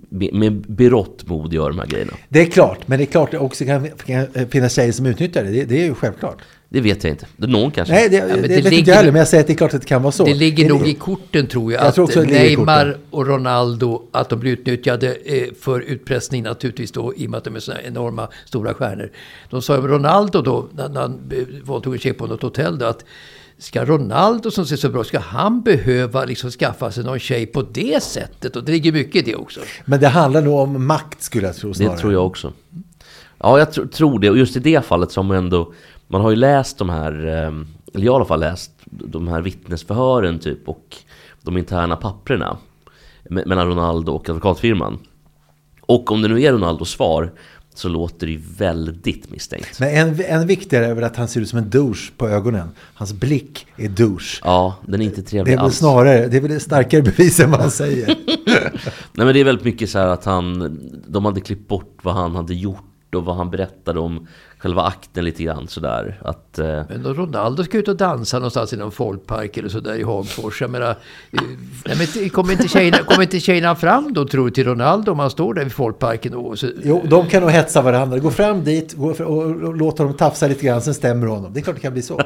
med, 0.09 0.35
med 0.35 0.53
berått 0.53 1.29
mod 1.29 1.53
gör 1.53 1.69
de 1.69 1.79
här 1.79 1.87
grejerna. 1.87 2.13
Det 2.29 2.41
är 2.41 2.47
klart, 2.47 2.79
men 2.89 2.99
det 2.99 3.05
är 3.05 3.07
klart 3.07 3.31
det 3.31 3.39
också 3.39 3.65
kan, 3.65 3.89
kan 4.07 4.27
finnas 4.51 4.75
tjejer 4.75 4.93
som 4.93 5.07
utnyttjar 5.07 5.45
det. 5.45 5.51
Det, 5.51 5.65
det 5.65 5.81
är 5.81 5.85
ju 5.85 5.95
självklart. 5.95 6.43
Det 6.77 6.83
vet 6.83 7.05
jag 7.05 7.13
inte. 7.13 7.27
Någon 7.37 7.71
kanske. 7.71 7.95
Nej, 7.95 8.09
det, 8.09 8.21
men 8.21 8.29
det, 8.29 8.35
det 8.35 8.49
vet 8.49 8.57
inte 8.59 8.71
ligger- 8.71 8.93
jag 8.93 8.97
heller, 8.97 9.13
men 9.13 9.19
jag 9.19 9.29
säger 9.29 9.41
att 9.41 9.47
det 9.47 9.53
är 9.53 9.57
klart 9.57 9.75
att 9.75 9.81
det 9.81 9.87
kan 9.87 10.03
vara 10.03 10.13
så. 10.13 10.25
Det 10.25 10.35
ligger 10.35 10.69
nog 10.69 10.89
i 10.89 10.95
korten 10.95 11.47
tror 11.47 11.73
jag. 11.73 11.85
Jag 11.85 11.95
tror 11.95 12.11
att 12.11 12.17
i 12.17 12.21
Neymar 12.21 12.97
och 13.11 13.27
Ronaldo, 13.27 14.03
att 14.13 14.29
de 14.29 14.41
blir 14.41 14.53
utnyttjade 14.53 15.15
eh, 15.25 15.49
för 15.61 15.81
utpressning 15.81 16.43
naturligtvis 16.43 16.93
då 16.93 17.15
i 17.17 17.27
och 17.27 17.31
med 17.31 17.39
att 17.39 17.45
de 17.45 17.57
är 17.57 17.61
såna 17.61 17.83
enorma 17.83 18.29
stora 18.45 18.75
stjärnor. 18.75 19.11
De 19.51 19.63
sa 19.63 19.79
om 19.79 19.89
Ronaldo 19.89 20.43
då, 20.43 20.69
när 20.75 20.89
när 20.89 21.01
han 21.01 21.21
eh, 21.33 21.45
våldtog 21.65 21.93
en 21.95 22.01
tjej 22.01 22.13
på 22.13 22.27
något 22.27 22.43
hotell 22.43 22.79
då, 22.79 22.87
att 22.87 23.05
Ska 23.59 23.85
Ronaldo 23.85 24.51
som 24.51 24.67
ser 24.67 24.77
så 24.77 24.89
bra, 24.89 25.05
ska 25.05 25.19
han 25.19 25.63
behöva 25.63 26.25
liksom 26.25 26.51
skaffa 26.51 26.91
sig 26.91 27.05
någon 27.05 27.19
tjej 27.19 27.47
på 27.47 27.63
det 27.63 28.03
sättet? 28.03 28.57
Och 28.57 28.65
det 28.65 28.73
ligger 28.73 28.93
mycket 28.93 29.17
i 29.17 29.31
det 29.31 29.37
också. 29.37 29.61
Men 29.85 30.01
det 30.01 30.09
handlar 30.09 30.43
nog 30.43 30.59
om 30.59 30.87
makt 30.87 31.23
skulle 31.23 31.47
jag 31.47 31.57
tro 31.57 31.75
snarare. 31.75 31.95
Det 31.95 32.01
tror 32.01 32.13
jag 32.13 32.27
också. 32.27 32.53
Ja, 33.47 33.59
jag 33.59 33.69
tr- 33.69 33.89
tror 33.89 34.19
det. 34.19 34.31
Och 34.31 34.39
just 34.39 34.57
i 34.57 34.61
det 34.61 34.85
fallet 34.85 35.11
som 35.13 35.31
ändå... 35.31 35.73
Man 36.09 36.21
har 36.21 36.31
ju 36.31 36.37
läst 36.37 36.79
de 36.79 36.89
här, 36.91 37.13
eh, 37.27 37.53
eller 37.95 38.05
jag 38.07 38.13
har 38.13 38.19
i 38.19 38.21
alla 38.21 38.25
fall 38.25 38.41
läst 38.41 38.71
de 38.85 39.29
här 39.29 39.41
vittnesförhören 39.41 40.39
typ 40.39 40.69
och 40.69 40.97
de 41.43 41.57
interna 41.59 41.97
papperna 41.97 42.57
me- 43.31 43.47
mellan 43.47 43.67
Ronaldo 43.69 44.13
och 44.13 44.29
advokatfirman. 44.29 44.99
Och 45.81 46.11
om 46.13 46.23
det 46.23 46.29
nu 46.29 46.43
är 46.43 46.53
Ronaldos 46.53 46.91
svar 46.91 47.33
så 47.75 47.89
låter 47.89 48.27
det 48.27 48.33
ju 48.33 48.43
väldigt 48.59 49.31
misstänkt. 49.31 49.81
Men 49.81 49.89
en, 49.89 50.21
en 50.25 50.47
viktigare 50.47 50.87
är 50.87 50.95
väl 50.95 51.05
att 51.05 51.17
han 51.17 51.29
ser 51.29 51.41
ut 51.41 51.49
som 51.49 51.59
en 51.59 51.71
douche 51.71 52.11
på 52.17 52.29
ögonen. 52.29 52.69
Hans 52.95 53.13
blick 53.13 53.67
är 53.77 53.89
douche. 53.89 54.41
Ja, 54.45 54.75
den 54.87 55.01
är 55.01 55.05
inte 55.05 55.21
Det 55.21 55.27
trevlig 55.27 55.53
är 55.53 55.57
väl 55.57 55.65
alls. 55.65 55.77
snarare, 55.77 56.27
det 56.29 56.37
är 56.37 56.41
väl 56.41 56.51
ett 56.51 56.63
starkare 56.63 57.03
bevis 57.03 57.41
än 57.41 57.51
vad 57.51 57.61
han 57.61 57.71
säger. 57.71 58.07
Nej 59.13 59.27
men 59.27 59.35
det 59.35 59.41
är 59.41 59.45
väldigt 59.45 59.65
mycket 59.65 59.91
så 59.91 59.99
här 59.99 60.07
att 60.09 60.25
han, 60.25 60.79
de 61.09 61.25
hade 61.25 61.41
klippt 61.41 61.69
bort 61.69 61.99
vad 62.03 62.15
han 62.15 62.37
hade 62.37 62.55
gjort 62.55 62.83
och 63.15 63.25
vad 63.25 63.37
han 63.37 63.51
berättade 63.51 64.01
om 64.01 64.27
själva 64.59 64.83
akten 64.83 65.25
lite 65.25 65.43
grann 65.43 65.69
sådär. 65.69 66.21
Att, 66.25 66.59
eh, 66.59 66.83
Men 66.89 67.03
då 67.03 67.13
Ronaldo 67.13 67.65
ska 67.65 67.79
ut 67.79 67.89
och 67.89 67.97
dansa 67.97 68.39
någonstans 68.39 68.73
i 68.73 68.77
någon 68.77 68.93
folkpark 68.93 69.57
eller 69.57 69.69
sådär 69.69 69.95
i 69.95 70.03
Hagfors. 70.03 70.61
Jag 70.61 70.71
menar, 70.71 70.91
eh, 70.91 71.41
nej, 71.85 71.97
men 71.99 72.31
kommer, 72.31 72.53
inte 72.53 72.69
tjejerna, 72.69 72.99
kommer 72.99 73.23
inte 73.23 73.41
tjejerna 73.41 73.75
fram 73.75 74.13
då 74.13 74.25
tror 74.25 74.45
du 74.45 74.51
till 74.51 74.65
Ronaldo 74.65 75.13
om 75.13 75.19
han 75.19 75.31
står 75.31 75.55
där 75.55 75.65
vid 75.65 75.73
folkparken? 75.73 76.35
Och 76.35 76.59
så, 76.59 76.67
Jo, 76.85 77.03
de 77.09 77.27
kan 77.27 77.43
nog 77.43 77.51
hetsa 77.51 77.83
varandra. 77.83 78.19
Gå 78.19 78.31
fram 78.31 78.65
dit 78.65 78.93
och, 78.99 79.21
och, 79.21 79.45
och 79.45 79.77
låt 79.77 79.99
honom 79.99 80.15
tafsa 80.15 80.47
lite 80.49 80.67
grann, 80.67 80.83
sen 80.83 80.95
stämmer 80.95 81.27
honom. 81.27 81.53
Det 81.53 81.61
är 81.61 81.63
klart 81.63 81.77
det 81.77 81.83
kan 81.83 81.93
bli 81.93 82.03
så. 82.03 82.21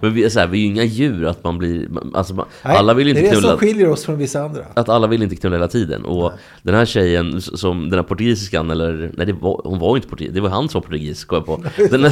Men 0.00 0.14
vi 0.14 0.24
är, 0.24 0.28
så 0.28 0.40
här, 0.40 0.46
vi 0.46 0.58
är 0.58 0.62
ju 0.62 0.66
inga 0.66 0.84
djur 0.84 1.26
att 1.26 1.44
man 1.44 1.58
blir, 1.58 1.88
alltså 2.14 2.34
man, 2.34 2.46
Nej, 2.64 2.76
alla 2.76 2.94
vill 2.94 3.06
ju 3.08 3.12
det 3.14 3.20
inte 3.20 3.30
är 3.30 3.34
det 3.34 3.40
knulla. 3.40 3.48
som 3.48 3.58
skiljer 3.58 3.88
oss 3.88 4.04
från 4.04 4.18
vissa 4.18 4.42
andra. 4.42 4.64
Att 4.74 4.88
alla 4.88 5.06
vill 5.06 5.22
inte 5.22 5.36
knulla 5.36 5.56
hela 5.56 5.68
tiden. 5.68 6.04
Och 6.04 6.32
den 6.62 6.74
här 6.74 6.84
tjejen, 6.84 7.40
som 7.42 7.90
den 7.90 7.98
här 7.98 8.04
portugisiskan, 8.06 8.70
eller 8.70 9.10
nej 9.16 9.26
det 9.26 9.32
var, 9.32 9.60
hon 9.64 9.78
var 9.78 9.88
ju 9.90 9.96
inte 9.96 10.08
portugis, 10.08 10.34
det 10.34 10.40
var 10.40 10.48
han 10.48 10.68
som 10.68 10.80
var 10.80 10.86
portugis, 10.86 11.24
kom 11.24 11.36
jag 11.36 11.46
på. 11.46 11.86
Den, 11.96 12.10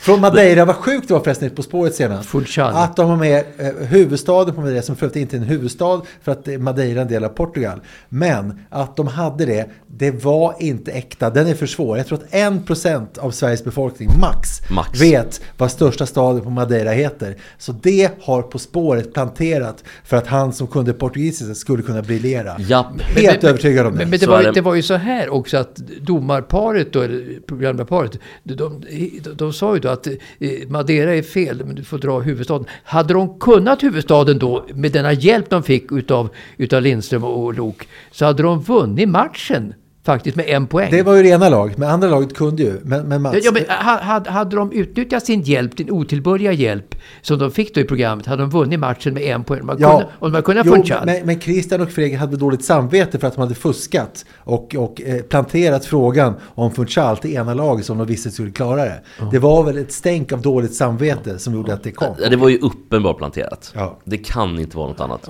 Från 0.00 0.20
Madeira, 0.20 0.64
vad 0.64 0.76
sjukt 0.76 1.08
det 1.08 1.14
var 1.14 1.20
förresten 1.20 1.50
På 1.50 1.62
spåret 1.62 1.94
senast. 1.94 2.28
Funchal. 2.28 2.74
Att 2.74 2.96
de 2.96 3.08
har 3.10 3.16
med 3.16 3.44
eh, 3.58 3.66
huvudstaden 3.86 4.54
på 4.54 4.60
Madeira, 4.60 4.82
som 4.82 4.96
för 4.96 5.06
övrigt 5.06 5.16
inte 5.16 5.36
är 5.36 5.38
en 5.38 5.44
huvudstad 5.46 6.02
för 6.22 6.32
att 6.32 6.46
Madeira 6.60 6.98
är 6.98 7.02
en 7.02 7.08
del 7.08 7.24
av 7.24 7.28
Portugal. 7.28 7.80
Men 8.08 8.60
att 8.70 8.96
de 8.96 9.06
hade 9.06 9.46
det, 9.46 9.66
det 9.86 10.24
var 10.24 10.54
inte 10.58 10.92
äkta. 10.92 11.30
Den 11.30 11.46
är 11.46 11.54
för 11.54 11.66
svår. 11.66 11.96
Jag 11.96 12.06
tror 12.06 12.18
att 12.18 12.30
1% 12.30 13.18
av 13.18 13.30
Sveriges 13.30 13.64
befolkning, 13.64 14.08
max, 14.20 14.48
Max. 14.70 15.00
vet 15.00 15.40
vad 15.56 15.70
största 15.70 16.06
staden 16.06 16.42
på 16.42 16.50
Madeira 16.50 16.90
heter. 16.90 17.36
Så 17.58 17.72
det 17.72 18.10
har 18.22 18.42
På 18.42 18.58
spåret 18.58 19.14
planterat 19.14 19.84
för 20.04 20.16
att 20.16 20.26
han 20.26 20.52
som 20.52 20.66
kunde 20.66 20.92
portugisiska 20.92 21.54
skulle 21.54 21.82
kunna 21.82 22.02
briljera. 22.02 22.56
japp. 22.58 23.00
Helt 23.00 23.44
övertygad 23.44 23.86
om 23.86 23.92
det. 23.92 23.98
Men, 23.98 24.10
men 24.10 24.18
det, 24.18 24.26
var, 24.26 24.52
det. 24.52 24.60
var 24.60 24.74
ju 24.74 24.82
så 24.82 24.94
här 24.94 25.28
också 25.28 25.56
att 25.56 25.76
domarparet, 26.00 26.92
då, 26.92 27.00
eller 27.02 27.40
programledarparet, 27.46 28.18
de, 28.42 28.54
de, 28.54 28.80
de, 29.22 29.34
de 29.34 29.52
sa 29.52 29.74
ju 29.74 29.80
då 29.80 29.89
att 29.90 30.06
eh, 30.06 30.68
Madeira 30.68 31.14
är 31.14 31.22
fel, 31.22 31.62
men 31.64 31.74
du 31.74 31.84
får 31.84 31.98
dra 31.98 32.20
huvudstaden. 32.20 32.66
Hade 32.84 33.14
de 33.14 33.38
kunnat 33.38 33.82
huvudstaden 33.82 34.38
då, 34.38 34.66
med 34.74 34.92
denna 34.92 35.12
hjälp 35.12 35.50
de 35.50 35.62
fick 35.62 35.92
utav, 35.92 36.28
utav 36.56 36.82
Lindström 36.82 37.24
och 37.24 37.54
Lok, 37.54 37.88
så 38.10 38.24
hade 38.24 38.42
de 38.42 38.62
vunnit 38.62 39.08
matchen 39.08 39.74
faktiskt 40.04 40.36
med 40.36 40.48
en 40.48 40.66
poäng. 40.66 40.90
Det 40.90 41.02
var 41.02 41.14
ju 41.14 41.22
det 41.22 41.28
ena 41.28 41.48
laget, 41.48 41.78
men 41.78 41.88
andra 41.90 42.08
laget 42.08 42.34
kunde 42.36 42.62
ju. 42.62 42.80
Men, 42.82 43.08
men 43.08 43.22
Mats, 43.22 43.36
Ja, 43.42 43.50
men 43.52 43.62
ha- 43.68 44.00
hade, 44.02 44.30
hade 44.30 44.56
de 44.56 44.72
utnyttjat 44.72 45.26
sin 45.26 45.42
hjälp, 45.42 45.76
din 45.76 45.90
otillbörliga 45.90 46.52
hjälp, 46.52 46.94
som 47.22 47.38
de 47.38 47.50
fick 47.50 47.74
då 47.74 47.80
i 47.80 47.84
programmet, 47.84 48.26
hade 48.26 48.42
de 48.42 48.50
vunnit 48.50 48.80
matchen 48.80 49.14
med 49.14 49.22
en 49.22 49.44
poäng. 49.44 49.66
Man 49.66 49.76
kunde, 49.76 49.92
om 49.94 50.06
de 50.20 50.32
hade 50.32 50.42
kunnat 50.42 50.66
jo, 50.66 50.72
få 50.72 50.76
en 50.78 50.86
chans. 50.86 51.06
men, 51.06 51.26
men 51.26 51.40
Christian 51.40 51.80
och 51.80 51.90
Fredrik 51.90 52.18
hade 52.18 52.36
dåligt 52.36 52.64
samvete 52.64 53.18
för 53.18 53.26
att 53.26 53.34
de 53.34 53.40
hade 53.40 53.54
fuskat 53.54 54.24
och, 54.38 54.74
och 54.74 55.00
eh, 55.02 55.22
planterat 55.22 55.84
frågan 55.84 56.34
om 56.44 56.70
Funchal 56.72 57.16
till 57.16 57.34
ena 57.34 57.54
laget 57.54 57.86
som 57.86 57.98
de 57.98 58.06
visste 58.06 58.30
skulle 58.30 58.50
klara 58.50 58.84
det. 58.84 59.00
Det 59.32 59.38
var 59.38 59.62
väl 59.64 59.78
ett 59.78 59.92
stänk 59.92 60.32
av 60.32 60.42
dåligt 60.42 60.74
samvete 60.74 61.38
som 61.38 61.54
gjorde 61.54 61.74
att 61.74 61.82
det 61.82 61.92
kom. 61.92 62.14
Ja, 62.22 62.28
Det 62.28 62.36
var 62.36 62.48
ju 62.48 62.58
uppenbart 62.58 63.18
planterat. 63.18 63.72
Ja. 63.74 63.98
Det 64.04 64.18
kan 64.18 64.58
inte 64.58 64.76
vara 64.76 64.88
något 64.88 65.00
annat. 65.00 65.28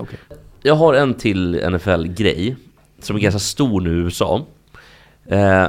Jag 0.63 0.75
har 0.75 0.95
en 0.95 1.15
till 1.15 1.71
NFL-grej 1.71 2.57
som 3.03 3.17
är 3.17 3.21
ganska 3.21 3.39
stor 3.39 3.81
nu 3.81 3.91
i 3.91 4.05
USA. 4.05 4.47
Eh, 5.31 5.67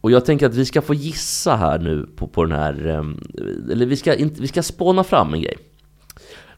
och 0.00 0.10
jag 0.10 0.24
tänker 0.24 0.46
att 0.46 0.54
vi 0.54 0.64
ska 0.64 0.82
få 0.82 0.94
gissa 0.94 1.56
här 1.56 1.78
nu 1.78 2.06
på, 2.16 2.26
på 2.26 2.44
den 2.44 2.58
här... 2.58 2.86
ehm, 2.86 3.20
eller 3.72 3.86
vi 3.86 3.96
ska, 3.96 4.14
vi 4.38 4.48
ska 4.48 4.62
spåna 4.62 5.04
fram 5.04 5.34
en 5.34 5.42
grej. 5.42 5.56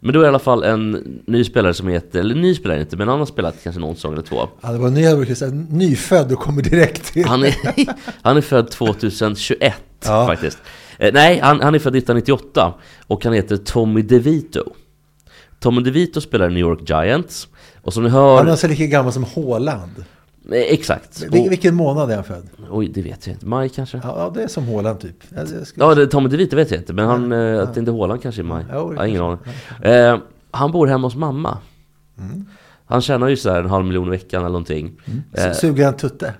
Men 0.00 0.12
då 0.12 0.20
är 0.20 0.22
det 0.22 0.26
i 0.26 0.28
alla 0.28 0.38
fall 0.38 0.62
en 0.64 0.90
ny 1.26 1.44
spelare 1.44 1.74
som 1.74 1.88
heter... 1.88 2.20
Eller 2.20 2.34
ny 2.34 2.54
spelare 2.54 2.80
inte, 2.80 2.96
men 2.96 3.08
han 3.08 3.18
har 3.18 3.26
spelat 3.26 3.62
kanske 3.62 3.80
någon 3.80 3.94
säsong 3.94 4.12
eller 4.12 4.22
två. 4.22 4.48
Ja, 4.60 4.72
det 4.72 4.78
var 4.78 4.90
ny, 4.90 5.02
jag 5.02 5.16
brukar 5.16 5.34
säga, 5.34 5.50
nyfödd 5.70 6.32
och 6.32 6.38
kommer 6.38 6.62
direkt 6.62 7.12
till. 7.12 7.26
Han 7.26 7.44
är, 7.44 7.54
han 8.22 8.36
är 8.36 8.40
född 8.40 8.70
2021 8.70 9.74
Ja. 10.04 10.26
faktiskt. 10.26 10.58
Eh, 10.98 11.12
nej, 11.14 11.38
han, 11.42 11.60
han 11.60 11.74
är 11.74 11.78
född 11.78 11.96
1998 11.96 12.74
och 13.06 13.24
han 13.24 13.32
heter 13.32 13.56
Tommy 13.56 14.02
DeVito. 14.02 14.64
Tommy 15.60 15.82
DeVito 15.82 16.20
spelar 16.20 16.46
i 16.50 16.54
New 16.54 16.60
York 16.60 16.90
Giants. 16.90 17.48
Och 17.82 17.92
som 17.92 18.02
ni 18.04 18.08
hör... 18.10 18.36
Han 18.36 18.46
är 18.46 18.50
alltså 18.50 18.68
lika 18.68 18.86
gammal 18.86 19.12
som 19.12 19.24
Håland. 19.24 20.04
Eh, 20.52 20.58
exakt. 20.58 21.22
Vil- 21.30 21.48
vilken 21.48 21.74
månad 21.74 22.10
är 22.10 22.14
han 22.14 22.24
född? 22.24 22.48
oj, 22.70 22.88
det 22.88 23.02
vet 23.02 23.26
jag 23.26 23.34
inte. 23.36 23.46
Maj 23.46 23.68
kanske? 23.68 24.00
Ja, 24.04 24.14
ja, 24.18 24.30
det 24.34 24.42
är 24.42 24.48
som 24.48 24.64
Håland 24.66 25.00
typ. 25.00 25.16
Ja, 25.74 25.94
det, 25.94 26.06
Tommy 26.06 26.28
DeVito 26.28 26.56
vet 26.56 26.70
jag 26.70 26.80
inte. 26.80 26.92
Men 26.92 27.06
han, 27.06 27.32
eh, 27.32 27.62
att 27.62 27.74
det 27.74 27.80
inte 27.80 27.90
är 27.90 27.92
Håland 27.92 28.22
kanske 28.22 28.40
i 28.40 28.44
maj. 28.44 28.64
Det 28.64 28.72
jag 28.74 28.94
har 28.96 29.06
ingen 29.06 29.22
aning. 29.22 29.38
Eh, 29.82 30.18
han 30.50 30.72
bor 30.72 30.86
hemma 30.86 31.06
hos 31.06 31.16
mamma. 31.16 31.58
Mm. 32.18 32.46
Han 32.86 33.00
tjänar 33.00 33.28
ju 33.28 33.36
så 33.36 33.50
här 33.50 33.60
en 33.60 33.70
halv 33.70 33.84
miljon 33.86 34.06
i 34.06 34.10
veckan 34.10 34.40
eller 34.40 34.48
någonting. 34.48 35.00
Eh, 35.32 35.52
Suger 35.52 35.84
han 35.84 35.96
tutte? 35.96 36.34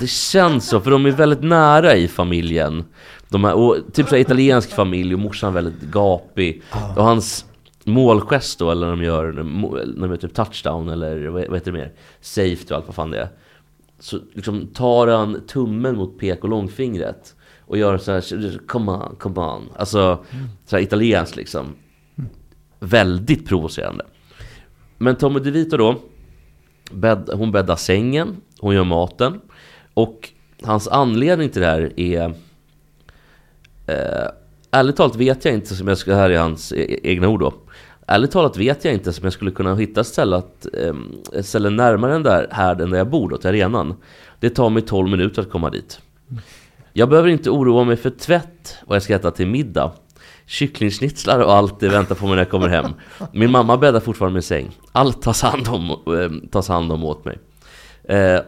Det 0.00 0.06
känns 0.06 0.68
så, 0.68 0.80
för 0.80 0.90
de 0.90 1.06
är 1.06 1.10
väldigt 1.10 1.42
nära 1.42 1.94
i 1.96 2.08
familjen. 2.08 2.84
De 3.28 3.44
är, 3.44 3.52
och 3.54 3.76
typ 3.92 4.08
så 4.08 4.14
här 4.14 4.22
italiensk 4.22 4.70
familj 4.70 5.14
och 5.14 5.20
morsan 5.20 5.48
är 5.48 5.54
väldigt 5.54 5.80
gapig. 5.92 6.62
Och 6.96 7.04
hans 7.04 7.44
målgest 7.86 8.58
då, 8.58 8.70
eller 8.70 8.86
när 8.86 8.96
de 8.96 9.04
gör, 9.04 9.32
när 9.32 10.00
de 10.00 10.10
gör 10.10 10.16
typ 10.16 10.34
touchdown 10.34 10.88
eller 10.88 11.28
vad 11.28 11.54
heter 11.54 11.72
det 11.72 11.78
mer? 11.78 11.92
Safety 12.20 12.66
och 12.70 12.76
allt 12.76 12.86
vad 12.86 12.94
fan 12.94 13.10
det 13.10 13.18
är. 13.18 13.28
Så 13.98 14.18
liksom 14.32 14.66
tar 14.66 15.06
han 15.06 15.46
tummen 15.46 15.96
mot 15.96 16.18
pek 16.18 16.44
och 16.44 16.50
långfingret. 16.50 17.34
Och 17.60 17.78
gör 17.78 17.98
så 17.98 18.12
här, 18.12 18.66
come 18.66 18.92
on, 18.92 19.16
come 19.18 19.40
on. 19.40 19.68
Alltså, 19.76 20.24
så 20.66 20.76
här 20.76 20.82
italienskt 20.82 21.36
liksom. 21.36 21.66
Väldigt 22.80 23.48
provocerande. 23.48 24.04
Men 24.98 25.16
Tommy 25.16 25.40
DeVito 25.40 25.76
då, 25.76 25.96
bädd, 26.92 27.30
hon 27.32 27.52
bäddar 27.52 27.76
sängen, 27.76 28.36
hon 28.58 28.74
gör 28.74 28.84
maten. 28.84 29.40
Och 29.94 30.30
hans 30.62 30.88
anledning 30.88 31.50
till 31.50 31.60
det 31.60 31.66
här 31.66 32.00
är... 32.00 32.34
Eh, 33.86 34.28
ärligt 34.70 34.96
talat 34.96 35.16
vet 35.16 35.44
jag 35.44 35.54
inte, 35.54 35.74
som 35.74 35.88
jag 35.88 35.98
ska, 35.98 36.14
här 36.14 36.30
är 36.30 36.38
hans 36.38 36.72
e- 36.72 37.00
egna 37.02 37.28
ord 37.28 37.40
då. 37.40 37.54
Ärligt 38.06 38.30
talat 38.30 38.56
vet 38.56 38.84
jag 38.84 38.94
inte 38.94 39.12
som 39.12 39.24
jag 39.24 39.32
skulle 39.32 39.50
kunna 39.50 39.74
hitta 39.74 40.00
ett 40.00 40.18
ehm, 40.18 41.12
ställe, 41.42 41.68
eh, 41.68 41.74
närmare 41.74 42.12
den 42.12 42.22
där, 42.22 42.48
härden 42.50 42.90
där 42.90 42.98
jag 42.98 43.10
bor 43.10 43.28
då, 43.28 43.36
till 43.36 43.48
arenan. 43.48 43.94
Det 44.40 44.50
tar 44.50 44.70
mig 44.70 44.82
12 44.82 45.08
minuter 45.08 45.42
att 45.42 45.50
komma 45.50 45.70
dit. 45.70 46.00
Jag 46.92 47.08
behöver 47.08 47.28
inte 47.28 47.50
oroa 47.50 47.84
mig 47.84 47.96
för 47.96 48.10
tvätt 48.10 48.76
och 48.86 48.94
jag 48.94 49.02
ska 49.02 49.14
äta 49.14 49.30
till 49.30 49.46
middag. 49.46 49.92
Kycklingschnitzlar 50.46 51.40
och 51.40 51.52
allt 51.52 51.80
det 51.80 51.88
väntar 51.88 52.14
på 52.14 52.26
mig 52.26 52.34
när 52.36 52.42
jag 52.42 52.50
kommer 52.50 52.68
hem. 52.68 52.90
Min 53.32 53.50
mamma 53.50 53.76
bäddar 53.76 54.00
fortfarande 54.00 54.34
min 54.34 54.42
säng. 54.42 54.70
Allt 54.92 55.22
tas 55.22 55.42
hand 55.42 55.68
om, 55.68 55.90
eh, 55.90 56.48
tas 56.50 56.68
hand 56.68 56.92
om 56.92 57.04
åt 57.04 57.24
mig. 57.24 57.38
Eh, 58.04 58.40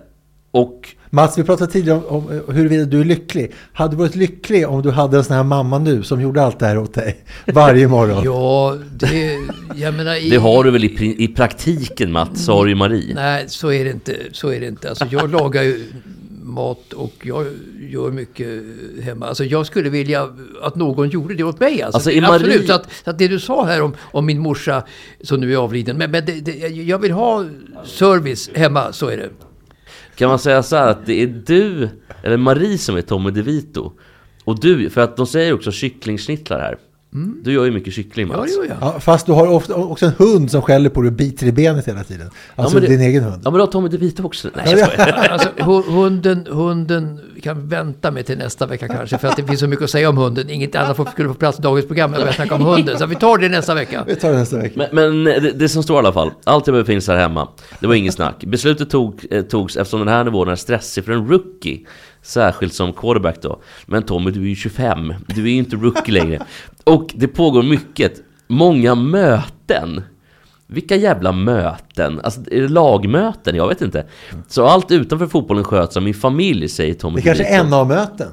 och 0.50 0.88
Mats, 1.10 1.38
vi 1.38 1.44
pratade 1.44 1.72
tidigare 1.72 1.98
om, 1.98 2.26
om 2.26 2.32
eh, 2.48 2.54
huruvida 2.54 2.84
du 2.84 3.00
är 3.00 3.04
lycklig. 3.04 3.52
Hade 3.72 3.90
du 3.92 3.96
varit 3.96 4.14
lycklig 4.16 4.68
om 4.68 4.82
du 4.82 4.90
hade 4.90 5.16
en 5.16 5.24
sån 5.24 5.36
här 5.36 5.42
mamma 5.44 5.78
nu 5.78 6.02
som 6.02 6.20
gjorde 6.20 6.42
allt 6.42 6.58
det 6.58 6.66
här 6.66 6.78
åt 6.78 6.94
dig 6.94 7.16
varje 7.46 7.88
morgon? 7.88 8.22
Ja, 8.24 8.76
det... 8.96 9.38
Jag 9.76 9.94
menar... 9.94 10.14
I, 10.26 10.30
det 10.30 10.36
har 10.36 10.64
du 10.64 10.70
väl 10.70 10.84
i, 10.84 11.14
i 11.24 11.28
praktiken 11.28 12.12
Mats, 12.12 12.44
sa 12.44 12.62
du 12.64 12.68
ju 12.70 12.74
Marie. 12.76 13.14
Nej, 13.14 13.44
så 13.48 13.72
är 13.72 13.84
det 13.84 13.90
inte. 13.90 14.16
Så 14.32 14.48
är 14.52 14.60
det 14.60 14.66
inte. 14.66 14.88
Alltså, 14.88 15.06
jag 15.10 15.32
lagar 15.32 15.62
ju 15.62 15.84
mat 16.42 16.92
och 16.92 17.12
jag 17.22 17.46
gör 17.90 18.10
mycket 18.10 18.62
hemma. 19.02 19.26
Alltså, 19.26 19.44
jag 19.44 19.66
skulle 19.66 19.90
vilja 19.90 20.28
att 20.62 20.76
någon 20.76 21.08
gjorde 21.08 21.34
det 21.34 21.42
åt 21.44 21.60
mig. 21.60 21.82
Alltså, 21.82 21.96
Alltså, 21.96 22.10
i 22.10 22.20
Absolut. 22.24 22.60
Marie- 22.62 22.66
Så, 22.66 22.72
att, 22.72 22.88
så 23.04 23.10
att 23.10 23.18
det 23.18 23.28
du 23.28 23.40
sa 23.40 23.64
här 23.64 23.82
om, 23.82 23.94
om 24.00 24.26
min 24.26 24.38
morsa 24.38 24.82
som 25.22 25.40
nu 25.40 25.52
är 25.52 25.56
avliden. 25.56 25.96
Men, 25.96 26.10
men 26.10 26.24
det, 26.24 26.32
det, 26.32 26.52
jag 26.68 26.98
vill 26.98 27.12
ha 27.12 27.44
service 27.84 28.50
hemma, 28.54 28.92
så 28.92 29.06
är 29.08 29.16
det. 29.16 29.28
Kan 30.18 30.28
man 30.28 30.38
säga 30.38 30.62
så 30.62 30.76
här 30.76 30.88
att 30.88 31.06
det 31.06 31.22
är 31.22 31.26
du, 31.26 31.88
eller 32.22 32.36
Marie 32.36 32.78
som 32.78 32.96
är 32.96 33.02
Tommy 33.02 33.30
DeVito 33.30 33.92
Och 34.44 34.60
du, 34.60 34.90
för 34.90 35.00
att 35.00 35.16
de 35.16 35.26
säger 35.26 35.52
också 35.52 35.72
kycklingsnittlar 35.72 36.60
här. 36.60 36.78
Du 37.42 37.52
gör 37.52 37.64
ju 37.64 37.70
mycket 37.70 37.94
kyckling 37.94 38.26
Mm. 38.26 38.36
Ja, 38.36 38.40
Mats. 38.40 38.68
jag. 38.68 38.76
Ja, 38.94 39.00
fast 39.00 39.26
du 39.26 39.32
har 39.32 39.48
ofta 39.48 39.74
också 39.74 40.06
en 40.06 40.12
hund 40.18 40.50
som 40.50 40.62
skäller 40.62 40.90
på 40.90 41.00
dig 41.02 41.08
och 41.08 41.12
biter 41.16 41.46
i 41.46 41.52
benet 41.52 41.88
hela 41.88 42.04
tiden. 42.04 42.30
Alltså 42.56 42.74
men 42.76 42.82
det- 42.82 42.88
din 42.88 43.00
egen 43.00 43.24
hund. 43.24 43.42
Ja 43.44 43.50
men 43.50 43.58
då 43.58 43.64
har 43.64 43.72
Tommy 43.72 43.88
DeVito 43.88 44.22
också. 44.24 44.48
Nej 44.54 44.74
jag 44.78 44.88
skojar. 44.92 45.28
Alltså, 45.32 45.48
hu- 45.58 45.90
hunden, 45.90 46.46
hunden 46.50 47.20
kan 47.42 47.68
vänta 47.68 48.10
med 48.10 48.26
till 48.26 48.38
nästa 48.38 48.66
vecka 48.66 48.88
kanske. 48.88 49.18
För 49.18 49.28
att 49.28 49.36
det 49.36 49.44
finns 49.44 49.60
så 49.60 49.66
mycket 49.66 49.84
att 49.84 49.90
säga 49.90 50.08
om 50.08 50.16
hunden. 50.16 50.50
Inget 50.50 50.74
annat 50.76 50.96
får- 50.96 51.04
skulle 51.04 51.28
få 51.28 51.34
plats 51.34 51.58
i 51.58 51.62
dagens 51.62 51.86
program. 51.86 52.12
Jag 52.12 52.20
börjar 52.20 52.32
snacka 52.34 52.54
om 52.54 52.62
hunden. 52.62 52.98
Så 52.98 53.06
vi 53.06 53.14
tar 53.16 53.38
det 53.38 53.48
nästa 53.48 53.74
vecka. 53.74 54.04
Vi 54.06 54.16
tar 54.16 54.30
det 54.32 54.38
nästa 54.38 54.58
vecka. 54.58 54.86
Men, 54.92 55.22
men 55.22 55.24
det, 55.24 55.52
det 55.52 55.68
som 55.68 55.82
står 55.82 55.96
i 55.96 55.98
alla 55.98 56.12
fall, 56.12 56.30
allt 56.44 56.66
jag 56.66 56.72
behöver 56.72 56.86
finns 56.92 57.08
här 57.08 57.16
hemma. 57.16 57.48
Det 57.80 57.86
var 57.86 57.94
inget 57.94 58.14
snack. 58.14 58.44
Beslutet 58.44 58.90
tog, 58.90 59.26
eh, 59.30 59.42
togs 59.42 59.76
eftersom 59.76 59.98
den 60.00 60.08
här 60.08 60.24
nivån 60.24 60.48
är 60.48 60.56
stressig 60.56 61.04
för 61.04 61.12
en 61.12 61.28
rookie. 61.28 61.86
Särskilt 62.22 62.74
som 62.74 62.92
quarterback 62.92 63.42
då. 63.42 63.60
Men 63.86 64.02
Tommy, 64.02 64.30
du 64.30 64.40
är 64.42 64.46
ju 64.48 64.54
25. 64.54 65.14
Du 65.26 65.42
är 65.42 65.48
ju 65.48 65.56
inte 65.56 65.76
rookie 65.76 66.14
längre. 66.14 66.38
Och 66.84 67.10
det 67.16 67.28
pågår 67.28 67.62
mycket. 67.62 68.22
Många 68.48 68.94
möten. 68.94 70.02
Vilka 70.66 70.96
jävla 70.96 71.32
möten? 71.32 72.20
Alltså, 72.24 72.40
är 72.50 72.60
det 72.62 72.68
lagmöten? 72.68 73.56
Jag 73.56 73.68
vet 73.68 73.80
inte. 73.82 74.06
Så 74.48 74.66
allt 74.66 74.90
utanför 74.92 75.26
fotbollen 75.26 75.64
sköts 75.64 75.96
av 75.96 76.02
min 76.02 76.14
familj, 76.14 76.68
säger 76.68 76.94
Tommy 76.94 77.16
Det 77.16 77.22
kanske 77.22 77.44
DeVito. 77.44 77.64
är 77.66 77.70
NA-möten. 77.70 78.28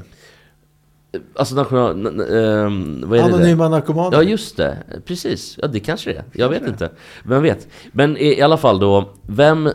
Alltså 1.35 1.55
national... 1.55 1.91
n- 1.91 2.05
n- 2.07 2.21
ehm, 2.21 3.03
vad 3.09 3.19
är 3.19 3.23
det 3.23 3.35
Anonyma 3.35 3.63
där? 3.63 3.69
narkomaner. 3.69 4.17
Ja 4.17 4.23
just 4.23 4.57
det, 4.57 4.77
precis. 5.05 5.57
Ja 5.61 5.67
det 5.67 5.79
kanske 5.79 6.09
det 6.13 6.17
är. 6.17 6.23
Jag 6.33 6.49
vet 6.49 6.67
inte. 6.67 6.89
Vem 7.23 7.41
vet? 7.43 7.67
Men 7.91 8.17
i, 8.17 8.25
i 8.25 8.41
alla 8.41 8.57
fall 8.57 8.79
då, 8.79 9.09
vem 9.27 9.69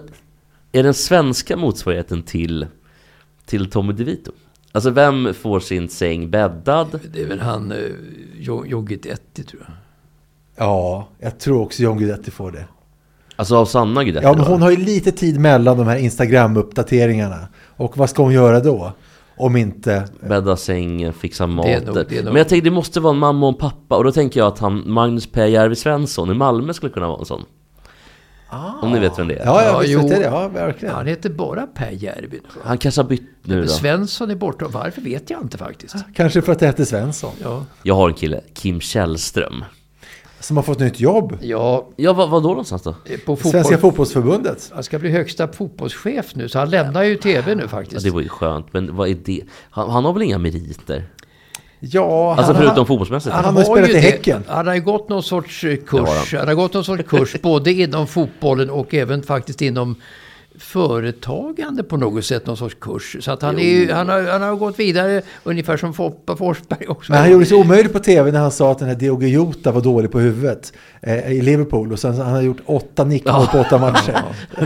är 0.73 0.83
den 0.83 0.95
svenska 0.95 1.57
motsvarigheten 1.57 2.23
till, 2.23 2.67
till 3.51 3.71
Tommy 3.71 3.93
DeVito? 3.93 4.33
Alltså 4.73 4.91
vem 4.91 5.35
får 5.35 5.61
sin 5.61 5.89
säng 5.89 6.31
bäddad? 6.31 7.01
Det 7.15 7.23
är 7.23 7.27
väl 7.27 7.41
han, 7.41 7.73
eh, 7.73 7.79
Jo- 8.39 8.67
Jogge 8.67 8.97
Detti 8.97 9.43
tror 9.45 9.63
jag. 9.67 9.75
Ja, 10.67 11.09
jag 11.19 11.39
tror 11.41 11.61
också 11.63 11.83
John 11.83 11.99
Guidetti 11.99 12.31
får 12.31 12.51
det. 12.53 12.65
Alltså 13.37 13.57
av 13.57 13.65
Sanna 13.65 14.05
Guidetti 14.05 14.27
Ja, 14.27 14.33
men 14.33 14.45
då? 14.45 14.51
hon 14.51 14.63
har 14.63 14.71
ju 14.71 14.77
lite 14.77 15.13
tid 15.13 15.41
mellan 15.41 15.77
de 15.79 15.87
här 15.87 15.97
Instagram-uppdateringarna. 15.99 17.47
Och 17.77 17.97
vad 17.97 18.11
ska 18.11 18.23
hon 18.23 18.33
göra 18.33 18.61
då? 18.61 18.93
Om 19.37 19.57
inte... 19.57 20.05
Bädda 20.29 20.57
säng, 20.57 21.13
fixa 21.13 21.47
mat. 21.47 21.67
Men 22.25 22.37
jag 22.37 22.49
tänkte 22.49 22.61
det 22.61 22.71
måste 22.75 23.01
vara 23.01 23.13
en 23.13 23.19
mamma 23.19 23.47
och 23.47 23.53
en 23.53 23.59
pappa. 23.59 23.97
Och 23.97 24.05
då 24.05 24.13
tänker 24.13 24.41
jag 24.41 24.47
att 24.47 24.59
han, 24.59 24.83
Magnus 24.87 25.27
P. 25.27 25.47
Järvi 25.49 25.77
Svensson 25.77 26.31
i 26.31 26.35
Malmö 26.35 26.73
skulle 26.73 26.93
kunna 26.93 27.09
vara 27.09 27.19
en 27.19 27.25
sån. 27.25 27.43
Om 28.83 28.93
ni 28.93 28.99
vet 28.99 29.19
vem 29.19 29.29
det 29.29 29.35
är. 29.35 29.45
Ja, 29.47 29.63
ja, 29.63 29.69
Ja, 29.73 29.79
visst 29.79 29.93
jo. 29.93 30.01
vet 30.03 30.11
jag 30.11 30.21
det. 30.21 30.25
Ja, 30.27 30.49
verkligen. 30.49 30.95
Han 30.95 31.07
heter 31.07 31.31
bara 31.31 31.67
Per 31.67 31.91
Järvi. 31.91 32.41
Han 32.65 32.79
kanske 32.79 33.01
har 33.01 33.09
bytt 33.09 33.23
nu 33.43 33.63
då. 33.63 33.69
Svensson 33.69 34.31
är 34.31 34.35
borta. 34.35 34.69
Varför 34.69 35.03
vet 35.03 35.31
jag 35.31 35.41
inte 35.43 35.59
faktiskt. 35.59 35.95
Kanske 36.17 36.43
för 36.43 36.53
att 36.53 36.59
det 36.59 36.67
heter 36.67 36.85
Svensson. 36.85 37.33
Ja, 37.43 37.65
Jag 37.83 37.95
har 37.95 38.09
en 38.09 38.15
kille, 38.15 38.41
Kim 38.55 38.81
Källström. 38.81 39.65
Som 40.41 40.57
har 40.57 40.65
fått 40.65 40.79
nytt 40.79 41.01
jobb. 41.01 41.39
ja 41.41 41.89
Ja, 41.97 42.13
vad, 42.13 42.31
vad 42.31 42.43
då 42.43 42.49
någonstans 42.49 42.83
då? 42.83 42.93
på 42.93 43.37
fotboll. 43.37 43.53
Svenska 43.53 43.79
fotbollsförbundet. 43.79 44.71
Han 44.75 44.83
ska 44.83 44.99
bli 44.99 45.11
högsta 45.11 45.49
fotbollschef 45.49 46.35
nu, 46.35 46.49
så 46.49 46.59
han 46.59 46.71
lämnar 46.71 47.03
ju 47.03 47.17
tv 47.17 47.55
nu 47.55 47.63
Ja, 47.63 47.69
faktiskt. 47.69 48.05
det 48.05 48.11
var 48.11 48.21
ju 48.21 48.29
skönt, 48.29 48.73
men 48.73 48.97
vad 48.97 49.09
är 49.09 49.17
det? 49.25 49.41
Han, 49.71 49.91
han 49.91 50.05
har 50.05 50.13
väl 50.13 50.23
inga 50.23 50.39
meriter? 50.39 51.05
Ja, 51.83 52.35
Alltså 52.39 52.53
han, 52.53 52.63
förutom 52.63 52.87
fotbollsmässigt? 52.87 53.35
han 53.35 53.57
har 53.57 53.65
spelat 53.65 53.91
i 53.91 53.93
det. 53.93 53.99
Häcken. 53.99 54.45
Han 54.49 54.67
har 54.67 54.75
ju 54.75 54.81
gått 54.81 55.09
någon 55.09 55.23
sorts 55.23 55.65
eh, 55.65 55.77
kurs. 55.77 56.09
han. 56.33 56.39
Han 56.39 56.49
har 56.49 56.55
gått 56.55 56.75
någon 56.75 56.85
sorts 56.85 57.03
kurs 57.09 57.37
både 57.43 57.73
inom 57.73 58.07
fotbollen 58.07 58.71
och 58.71 58.95
även 58.95 59.23
faktiskt 59.23 59.63
inom 59.63 59.97
företagande 60.59 61.83
på 61.83 61.97
något 61.97 62.25
sätt, 62.25 62.47
någon 62.47 62.57
sorts 62.57 62.77
kurs. 62.81 63.17
Så 63.21 63.33
att 63.33 63.43
han, 63.43 63.59
är, 63.59 63.63
ju- 63.65 63.93
han, 63.93 64.09
har, 64.09 64.23
han 64.23 64.43
har 64.43 64.57
gått 64.57 64.79
vidare 64.79 65.23
ungefär 65.45 65.77
som 65.77 65.95
Foppa 65.95 66.37
Forsberg 66.37 66.87
också. 66.89 67.13
Men 67.13 67.21
han 67.21 67.31
gjorde 67.33 67.47
sig 67.47 67.57
omöjlig 67.57 67.93
på 67.93 67.99
tv 67.99 68.33
när 68.33 68.41
han 68.41 68.51
sa 68.51 68.73
att 68.73 68.79
den 68.79 68.89
här 68.89 68.95
Diogo 68.95 69.27
Jota 69.27 69.73
var 69.73 69.81
dålig 69.81 70.11
på 70.13 70.19
huvudet 70.21 70.73
eh, 71.03 71.33
i 71.33 71.43
Liverpool. 71.43 71.93
Och 71.93 71.99
sen 71.99 72.15
han 72.17 72.33
har 72.33 72.43
gjort 72.43 72.61
åtta 72.67 73.05
nickmål 73.05 73.47
på 73.47 73.59
åtta 73.59 73.79
matcher. 73.79 74.23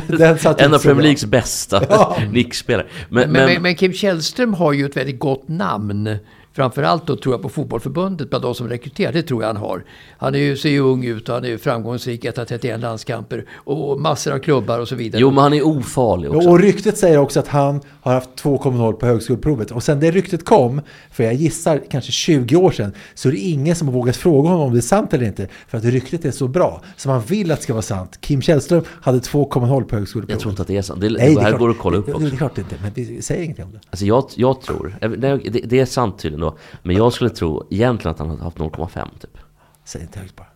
Den 0.18 0.38
satt 0.38 0.60
En 0.60 0.74
av 0.74 0.78
Premier. 0.78 1.02
Leagues 1.02 1.24
bästa 1.24 1.82
nickspelare. 2.30 2.86
Men, 3.08 3.22
Men, 3.22 3.32
men, 3.32 3.52
men, 3.52 3.62
men 3.62 3.74
Kim 3.74 3.92
Källström 3.92 4.54
har 4.54 4.72
ju 4.72 4.86
ett 4.86 4.96
väldigt 4.96 5.18
gott 5.18 5.48
namn. 5.48 6.16
Framförallt 6.56 7.06
då 7.06 7.16
tror 7.16 7.34
jag 7.34 7.42
på 7.42 7.48
fotbollförbundet, 7.48 8.30
bland 8.30 8.44
de 8.44 8.54
som 8.54 8.68
rekryterar. 8.68 9.12
Det 9.12 9.22
tror 9.22 9.42
jag 9.42 9.48
han 9.48 9.56
har. 9.56 9.84
Han 10.18 10.34
är 10.34 10.38
ju, 10.38 10.56
ser 10.56 10.68
ju 10.70 10.80
ung 10.80 11.04
ut 11.04 11.28
och 11.28 11.34
han 11.34 11.44
är 11.44 11.48
ju 11.48 11.58
framgångsrik, 11.58 12.24
131 12.24 12.80
landskamper 12.80 13.44
och 13.54 14.00
massor 14.00 14.32
av 14.32 14.38
klubbar 14.38 14.78
och 14.78 14.88
så 14.88 14.94
vidare. 14.94 15.20
jo, 15.20 15.30
men 15.30 15.38
han 15.38 15.52
är 15.52 15.66
ofarlig 15.66 16.30
också. 16.34 16.48
Och 16.48 16.58
ryktet 16.60 16.98
säger 16.98 17.18
också 17.18 17.40
att 17.40 17.48
han 17.48 17.80
har 18.00 18.12
haft 18.14 18.30
2,0 18.42 18.92
på 18.92 19.06
högskoleprovet. 19.06 19.70
Och 19.70 19.82
sen 19.82 20.00
det 20.00 20.10
ryktet 20.10 20.44
kom, 20.44 20.80
för 21.10 21.24
jag 21.24 21.34
gissar 21.34 21.80
kanske 21.90 22.12
20 22.12 22.56
år 22.56 22.70
sedan, 22.70 22.92
så 23.14 23.28
är 23.28 23.32
det 23.32 23.38
ingen 23.38 23.76
som 23.76 23.88
har 23.88 23.94
vågat 23.94 24.16
fråga 24.16 24.48
honom 24.48 24.66
om 24.66 24.72
det 24.72 24.78
är 24.78 24.80
sant 24.80 25.14
eller 25.14 25.26
inte. 25.26 25.48
För 25.68 25.78
att 25.78 25.84
ryktet 25.84 26.24
är 26.24 26.30
så 26.30 26.48
bra, 26.48 26.82
så 26.96 27.08
man 27.08 27.20
vill 27.20 27.50
att 27.50 27.58
det 27.58 27.62
ska 27.62 27.72
vara 27.72 27.82
sant. 27.82 28.18
Kim 28.20 28.42
Källström 28.42 28.82
hade 28.88 29.18
2,0 29.18 29.84
på 29.84 29.96
högskoleprovet. 29.96 30.30
Jag 30.30 30.40
tror 30.40 30.50
inte 30.50 30.62
att 30.62 30.68
det 30.68 30.76
är 30.76 30.82
sant. 30.82 31.00
Det, 31.00 31.10
Nej, 31.10 31.34
det 31.34 31.40
här 31.40 31.48
klart- 31.48 31.60
går 31.60 31.70
att 31.70 31.78
kolla 31.78 31.96
upp 31.96 32.06
det, 32.06 32.12
också. 32.12 32.26
Det 32.26 32.34
är 32.34 32.36
klart 32.36 32.54
det 32.54 32.60
inte, 32.60 32.76
men 32.82 32.92
vi 32.94 33.22
säger 33.22 33.42
ingenting 33.42 33.64
om 33.64 33.72
det. 33.72 33.80
Alltså 33.90 34.06
jag, 34.06 34.24
jag 34.34 34.60
tror, 34.60 34.96
det, 35.00 35.60
det 35.64 35.80
är 35.80 35.86
sant 35.86 36.18
tydligen 36.18 36.43
då, 36.44 36.58
men 36.82 36.96
jag 36.96 37.12
skulle 37.12 37.30
tro 37.30 37.66
egentligen 37.70 38.12
att 38.12 38.18
han 38.18 38.30
har 38.30 38.36
haft 38.36 38.58
0,5 38.58 39.18
typ. 39.18 39.38
Säg 39.84 40.02
inte 40.02 40.18
högt 40.20 40.36
bara. 40.36 40.46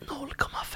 0,5 0.00 0.67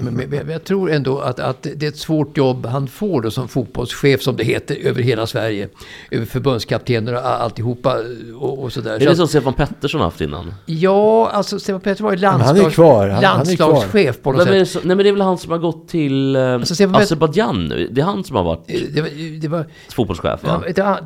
alltså. 0.00 0.14
Men, 0.18 0.30
men, 0.30 0.46
men 0.46 0.52
jag 0.52 0.64
tror 0.64 0.90
ändå 0.90 1.18
att, 1.20 1.40
att 1.40 1.62
det 1.76 1.82
är 1.86 1.88
ett 1.88 1.96
svårt 1.98 2.36
jobb 2.36 2.66
han 2.66 2.88
får 2.88 3.22
då 3.22 3.30
som 3.30 3.48
fotbollschef 3.48 4.22
som 4.22 4.36
det 4.36 4.44
heter 4.44 4.76
över 4.84 5.02
hela 5.02 5.26
Sverige. 5.26 5.68
Över 6.10 6.26
förbundskaptener 6.26 7.14
och 7.14 7.20
alltihopa 7.26 7.96
och, 8.40 8.62
och 8.62 8.72
sådär. 8.72 8.90
Är 8.94 8.98
Så 8.98 9.04
det 9.04 9.10
att- 9.10 9.16
som 9.16 9.28
Stefan 9.28 9.52
Pettersson 9.54 10.00
har 10.00 10.06
haft 10.06 10.20
innan? 10.20 10.54
Ja, 10.66 11.30
alltså 11.32 11.58
Stefan 11.58 11.80
Pettersson 11.80 12.04
var 12.04 12.12
ju 12.16 12.24
han 12.26 12.40
är 12.40 12.44
landslags, 12.44 12.74
kvar. 12.74 13.08
Han- 13.08 13.24
han 13.24 13.40
är 13.40 13.56
kvar. 13.56 13.68
landslagschef 13.68 14.22
på 14.22 14.32
något 14.32 14.46
det 14.46 14.66
sätt. 14.66 14.68
som, 14.68 14.80
nej 14.84 14.96
men 14.96 15.04
det 15.04 15.10
är 15.10 15.12
väl 15.12 15.20
han 15.22 15.38
som 15.38 15.50
har 15.52 15.58
gått 15.58 15.88
till 15.88 16.36
eh, 16.36 16.54
Alltså, 16.54 16.84
Azerbajdzjan 16.84 17.64
nu? 17.68 17.88
Det 17.92 18.00
är 18.00 18.04
han 18.04 18.24
som 18.24 18.36
har 18.36 18.44
varit 18.44 18.64
Eh, 18.70 18.80
Det 18.94 19.00
var, 19.00 19.40
det 19.40 19.48
var 19.48 19.64
fotbollschef 19.90 20.44
va? 20.44 20.62
ja, 20.76 20.98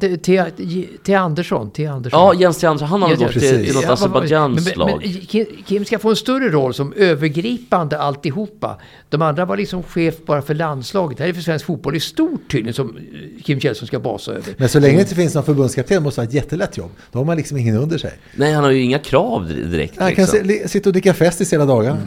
T. 1.07 1.15
Andersson. 1.15 1.71
T. 1.71 1.87
Andersson. 1.87 2.21
Ja, 2.21 2.35
Jens 2.35 2.59
T. 2.59 2.67
Andersson, 2.67 2.89
han 2.89 3.03
har 3.03 3.09
Ja, 3.11 3.17
gått 3.17 3.31
till, 3.33 3.41
precis. 3.41 3.67
till 3.67 3.75
något 3.75 3.85
Azerbajdzjans 3.91 4.55
men- 4.55 4.65
men- 4.79 4.89
lag. 4.93 5.01
Men 5.03 5.13
Kim, 5.27 5.47
Kim 5.67 5.85
ska 5.85 5.99
få 5.99 6.11
en 6.11 6.17
större 6.17 6.49
roll 6.49 6.75
som 6.75 6.93
övergripande 6.97 7.99
alltihopa. 7.99 8.79
De 9.09 9.23
andra 9.23 9.45
var 9.45 9.57
liksom 9.57 9.83
chef 9.83 10.15
bara 10.27 10.43
för 10.43 10.55
landslaget. 10.55 11.19
Det 11.19 11.25
här 11.25 11.31
är 11.31 11.35
för 11.35 11.43
svensk 11.43 11.67
fotboll 11.67 11.97
i 11.97 12.01
stort 12.01 12.51
tydligen 12.51 12.75
som 12.75 12.97
eh, 12.97 13.43
Kim 13.43 13.61
Källström 13.61 13.87
ska 13.87 14.01
basa 14.01 14.33
över. 14.33 14.55
Men 14.59 14.69
så 14.69 14.81
länge 14.81 14.95
det 14.97 15.01
inte 15.03 15.15
finns 15.15 15.35
någon 15.35 15.45
förbundskapten 15.45 16.03
måste 16.03 16.21
det 16.21 16.25
vara 16.25 16.29
ett 16.29 16.35
jättelätt 16.35 16.77
jobb. 16.77 16.91
Då 17.13 17.19
har 17.19 17.25
man 17.25 17.37
liksom 17.37 17.57
ingen 17.57 17.77
under 17.77 17.99
sig. 17.99 18.13
Nej, 18.37 18.53
han 18.53 18.65
har 18.65 18.71
ju 18.71 18.83
inga 18.83 18.99
krav 18.99 19.49
direkt 19.49 19.95
Han 19.99 20.15
kan 20.15 20.25
liksom. 20.25 20.49
se- 20.49 20.69
sitta 20.69 20.89
och 20.89 20.93
dricka 20.93 21.15
festis 21.15 21.53
hela 21.53 21.65
dagarna. 21.65 21.99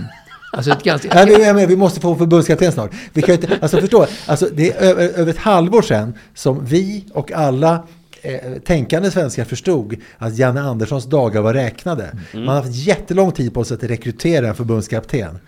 Alltså 0.51 0.71
ett 0.71 0.83
ganska... 0.83 1.25
Nej, 1.25 1.67
vi, 1.67 1.75
måste 1.75 1.99
få 1.99 2.11
en 2.11 2.17
förbundskapten 2.17 2.71
snart. 2.71 2.91
Vi 3.13 3.21
kan 3.21 3.35
inte, 3.35 3.57
alltså 3.61 3.77
förstå, 3.77 4.07
alltså 4.25 4.49
det 4.53 4.71
är 4.71 4.81
över, 4.81 5.07
över 5.07 5.31
ett 5.31 5.37
halvår 5.37 5.81
sedan 5.81 6.13
som 6.33 6.65
vi 6.65 7.05
och 7.13 7.31
alla 7.31 7.87
eh, 8.21 8.39
tänkande 8.65 9.11
svenskar 9.11 9.43
förstod 9.45 9.95
att 10.17 10.37
Janne 10.37 10.61
Anderssons 10.61 11.05
dagar 11.05 11.41
var 11.41 11.53
räknade. 11.53 12.17
Man 12.33 12.47
har 12.47 12.55
haft 12.55 12.75
jättelång 12.75 13.31
tid 13.31 13.53
på 13.53 13.63
sig 13.63 13.75
att 13.75 13.83
rekrytera 13.83 14.47
en 14.47 14.55
förbundskapten. 14.55 15.39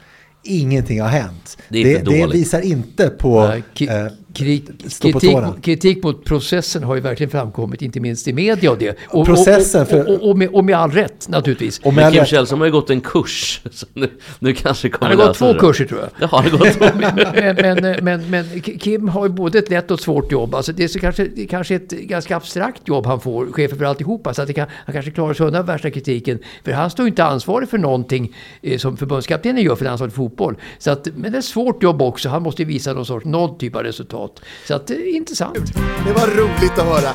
Ingenting 0.44 1.02
har 1.02 1.10
hänt. 1.10 1.58
Det 1.70 1.84
det, 1.84 2.02
det 2.02 2.28
visar 2.28 2.62
inte 2.62 3.10
på... 3.10 3.62
Ja, 3.80 4.10
ki- 4.34 4.62
kri- 4.78 4.90
stå 4.90 5.12
på 5.12 5.20
kritik, 5.20 5.64
kritik 5.64 6.04
mot 6.04 6.26
processen 6.26 6.84
har 6.84 6.96
ju 6.96 7.02
verkligen 7.02 7.30
framkommit, 7.30 7.82
inte 7.82 8.00
minst 8.00 8.28
i 8.28 8.34
media 8.34 8.72
och 8.72 8.78
det. 8.78 8.98
Och, 9.10 9.26
Processen 9.26 9.82
och, 9.82 9.88
för- 9.88 10.08
och, 10.10 10.16
och, 10.24 10.30
och, 10.30 10.38
med, 10.38 10.50
och 10.50 10.66
med 10.66 10.76
all 10.78 10.92
rätt 10.92 11.28
naturligtvis. 11.30 11.80
och 11.80 11.86
Men 11.86 11.96
med 11.96 12.14
Kim 12.14 12.20
all- 12.22 12.28
Källström 12.28 12.60
har 12.60 12.66
ju 12.66 12.72
gått 12.72 12.90
en 12.90 13.02
kurs. 13.02 13.62
Så 13.72 13.86
nu, 13.94 14.10
nu 14.40 14.54
kanske 14.54 14.90
kommer 14.90 15.10
Han 15.10 15.20
har 15.20 15.28
gått 15.28 15.38
två 15.38 15.54
det. 15.54 15.60
kurser 15.60 15.86
tror 15.86 16.00
jag. 16.00 16.10
Ja, 16.20 16.28
han 16.32 16.52
har 16.52 16.58
gått 16.58 16.80
men, 17.82 17.96
men, 18.06 18.06
men, 18.06 18.30
men 18.30 18.62
Kim 18.62 19.08
har 19.10 19.26
ju 19.28 19.32
både 19.34 19.60
ett 19.60 19.70
lätt 19.70 19.92
och 19.92 19.98
ett 19.98 20.04
svårt 20.04 20.32
jobb. 20.32 20.56
Alltså 20.56 20.72
det 20.74 20.84
är 20.84 20.88
så 20.88 21.00
kanske, 21.00 21.28
kanske 21.50 21.76
ett 21.76 21.90
ganska 21.90 22.36
abstrakt 22.38 22.88
jobb 22.88 23.06
han 23.06 23.20
får, 23.22 23.52
chef 23.52 23.72
för 23.78 23.86
alltihopa. 23.86 24.34
Så 24.34 24.42
att 24.42 24.48
det 24.48 24.54
kan, 24.54 24.68
han 24.86 24.94
kanske 24.94 25.12
klarar 25.12 25.34
sig 25.34 25.46
undan 25.46 25.66
värsta 25.66 25.92
kritiken. 25.92 26.40
För 26.64 26.72
han 26.72 26.90
står 26.90 27.06
ju 27.06 27.10
inte 27.10 27.24
ansvarig 27.24 27.70
för 27.70 27.78
någonting 27.78 28.36
eh, 28.62 28.78
som 28.78 28.98
förbundskaptenen 28.98 29.64
gör 29.64 29.76
för 29.76 29.86
landslaget 29.86 30.16
fotboll. 30.16 30.56
Så 30.78 30.92
att, 30.92 31.08
men 31.16 31.32
det 31.32 31.38
är 31.38 31.40
ett 31.40 31.46
svårt 31.46 31.84
jobb 31.84 32.02
också. 32.02 32.30
Han 32.30 32.42
måste 32.44 32.62
ju 32.62 32.68
visa 32.68 32.94
någon 32.94 33.06
sorts, 33.06 33.26
någon 33.26 33.58
typ 33.58 33.76
av 33.76 33.84
resultat. 33.84 34.17
Så 34.68 34.76
att 34.76 34.88
det 34.88 34.94
är 34.94 35.16
intressant. 35.16 35.74
Det 36.06 36.14
var 36.14 36.28
roligt 36.28 36.80
att 36.80 36.86
höra. 36.86 37.14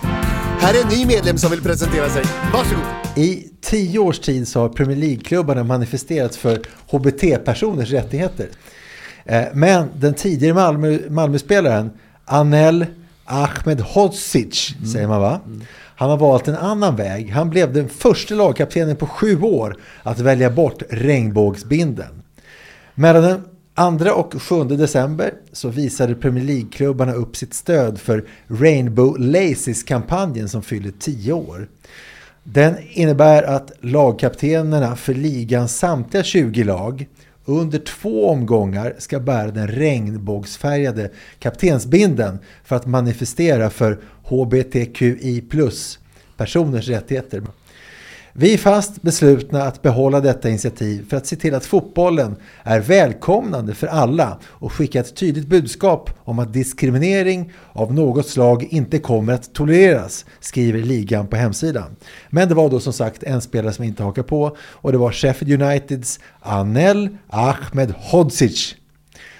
Här 0.60 0.74
är 0.74 0.82
en 0.82 0.88
ny 0.98 1.06
medlem 1.06 1.38
som 1.38 1.50
vill 1.50 1.62
presentera 1.62 2.08
sig. 2.08 2.24
Varsågod. 2.52 2.84
I 3.16 3.48
tio 3.60 3.98
års 3.98 4.18
tid 4.18 4.48
så 4.48 4.60
har 4.60 4.68
Premier 4.68 4.96
League-klubbarna 4.98 5.64
manifesterat 5.64 6.36
för 6.36 6.60
HBT-personers 6.90 7.90
rättigheter. 7.90 8.48
Eh, 9.24 9.42
Men 9.54 9.88
den 9.96 10.14
tidigare 10.14 10.54
Malmö, 10.54 10.98
Malmöspelaren 11.08 11.90
Anel 12.24 12.86
Ahmed 13.24 13.80
Hodzic, 13.80 14.74
säger 14.92 15.08
man 15.08 15.20
va? 15.20 15.40
Han 15.96 16.10
har 16.10 16.16
valt 16.16 16.48
en 16.48 16.56
annan 16.56 16.96
väg. 16.96 17.30
Han 17.30 17.50
blev 17.50 17.72
den 17.72 17.88
första 17.88 18.34
lagkaptenen 18.34 18.96
på 18.96 19.06
sju 19.06 19.40
år 19.42 19.76
att 20.02 20.18
välja 20.18 20.50
bort 20.50 20.82
regnbågsbinden. 20.90 22.22
Mellan 22.94 23.22
den 23.22 23.44
2 23.98 24.14
och 24.14 24.42
7 24.42 24.64
december 24.64 25.34
så 25.52 25.68
visade 25.68 26.14
Premier 26.14 26.44
League-klubbarna 26.44 27.12
upp 27.12 27.36
sitt 27.36 27.54
stöd 27.54 28.00
för 28.00 28.24
Rainbow 28.48 29.16
Laces-kampanjen 29.18 30.48
som 30.48 30.62
fyller 30.62 30.92
10 30.98 31.32
år. 31.32 31.68
Den 32.44 32.74
innebär 32.90 33.42
att 33.42 33.72
lagkaptenerna 33.80 34.96
för 34.96 35.14
ligans 35.14 35.78
samtliga 35.78 36.22
20 36.22 36.64
lag 36.64 37.06
under 37.44 37.78
två 37.78 38.28
omgångar 38.28 38.94
ska 38.98 39.20
bära 39.20 39.50
den 39.50 39.68
regnbågsfärgade 39.68 41.10
kaptensbinden 41.38 42.38
för 42.64 42.76
att 42.76 42.86
manifestera 42.86 43.70
för 43.70 43.98
hbtqi-plus-personers 44.24 46.88
rättigheter. 46.88 47.42
Vi 48.34 48.54
är 48.54 48.58
fast 48.58 49.02
beslutna 49.02 49.62
att 49.62 49.82
behålla 49.82 50.20
detta 50.20 50.48
initiativ 50.48 51.08
för 51.08 51.16
att 51.16 51.26
se 51.26 51.36
till 51.36 51.54
att 51.54 51.64
fotbollen 51.64 52.36
är 52.62 52.80
välkomnande 52.80 53.74
för 53.74 53.86
alla 53.86 54.38
och 54.44 54.72
skicka 54.72 55.00
ett 55.00 55.16
tydligt 55.16 55.46
budskap 55.46 56.10
om 56.24 56.38
att 56.38 56.52
diskriminering 56.52 57.52
av 57.72 57.94
något 57.94 58.28
slag 58.28 58.66
inte 58.70 58.98
kommer 58.98 59.32
att 59.32 59.54
tolereras, 59.54 60.24
skriver 60.40 60.78
ligan 60.78 61.26
på 61.26 61.36
hemsidan. 61.36 61.96
Men 62.30 62.48
det 62.48 62.54
var 62.54 62.70
då 62.70 62.80
som 62.80 62.92
sagt 62.92 63.22
en 63.22 63.40
spelare 63.40 63.72
som 63.72 63.84
inte 63.84 64.02
hakar 64.02 64.22
på 64.22 64.56
och 64.60 64.92
det 64.92 64.98
var 64.98 65.12
Sheffield 65.12 65.62
Uniteds 65.62 66.20
Anel 66.40 67.08
Ahmed 67.28 67.94
Hodzic. 67.98 68.74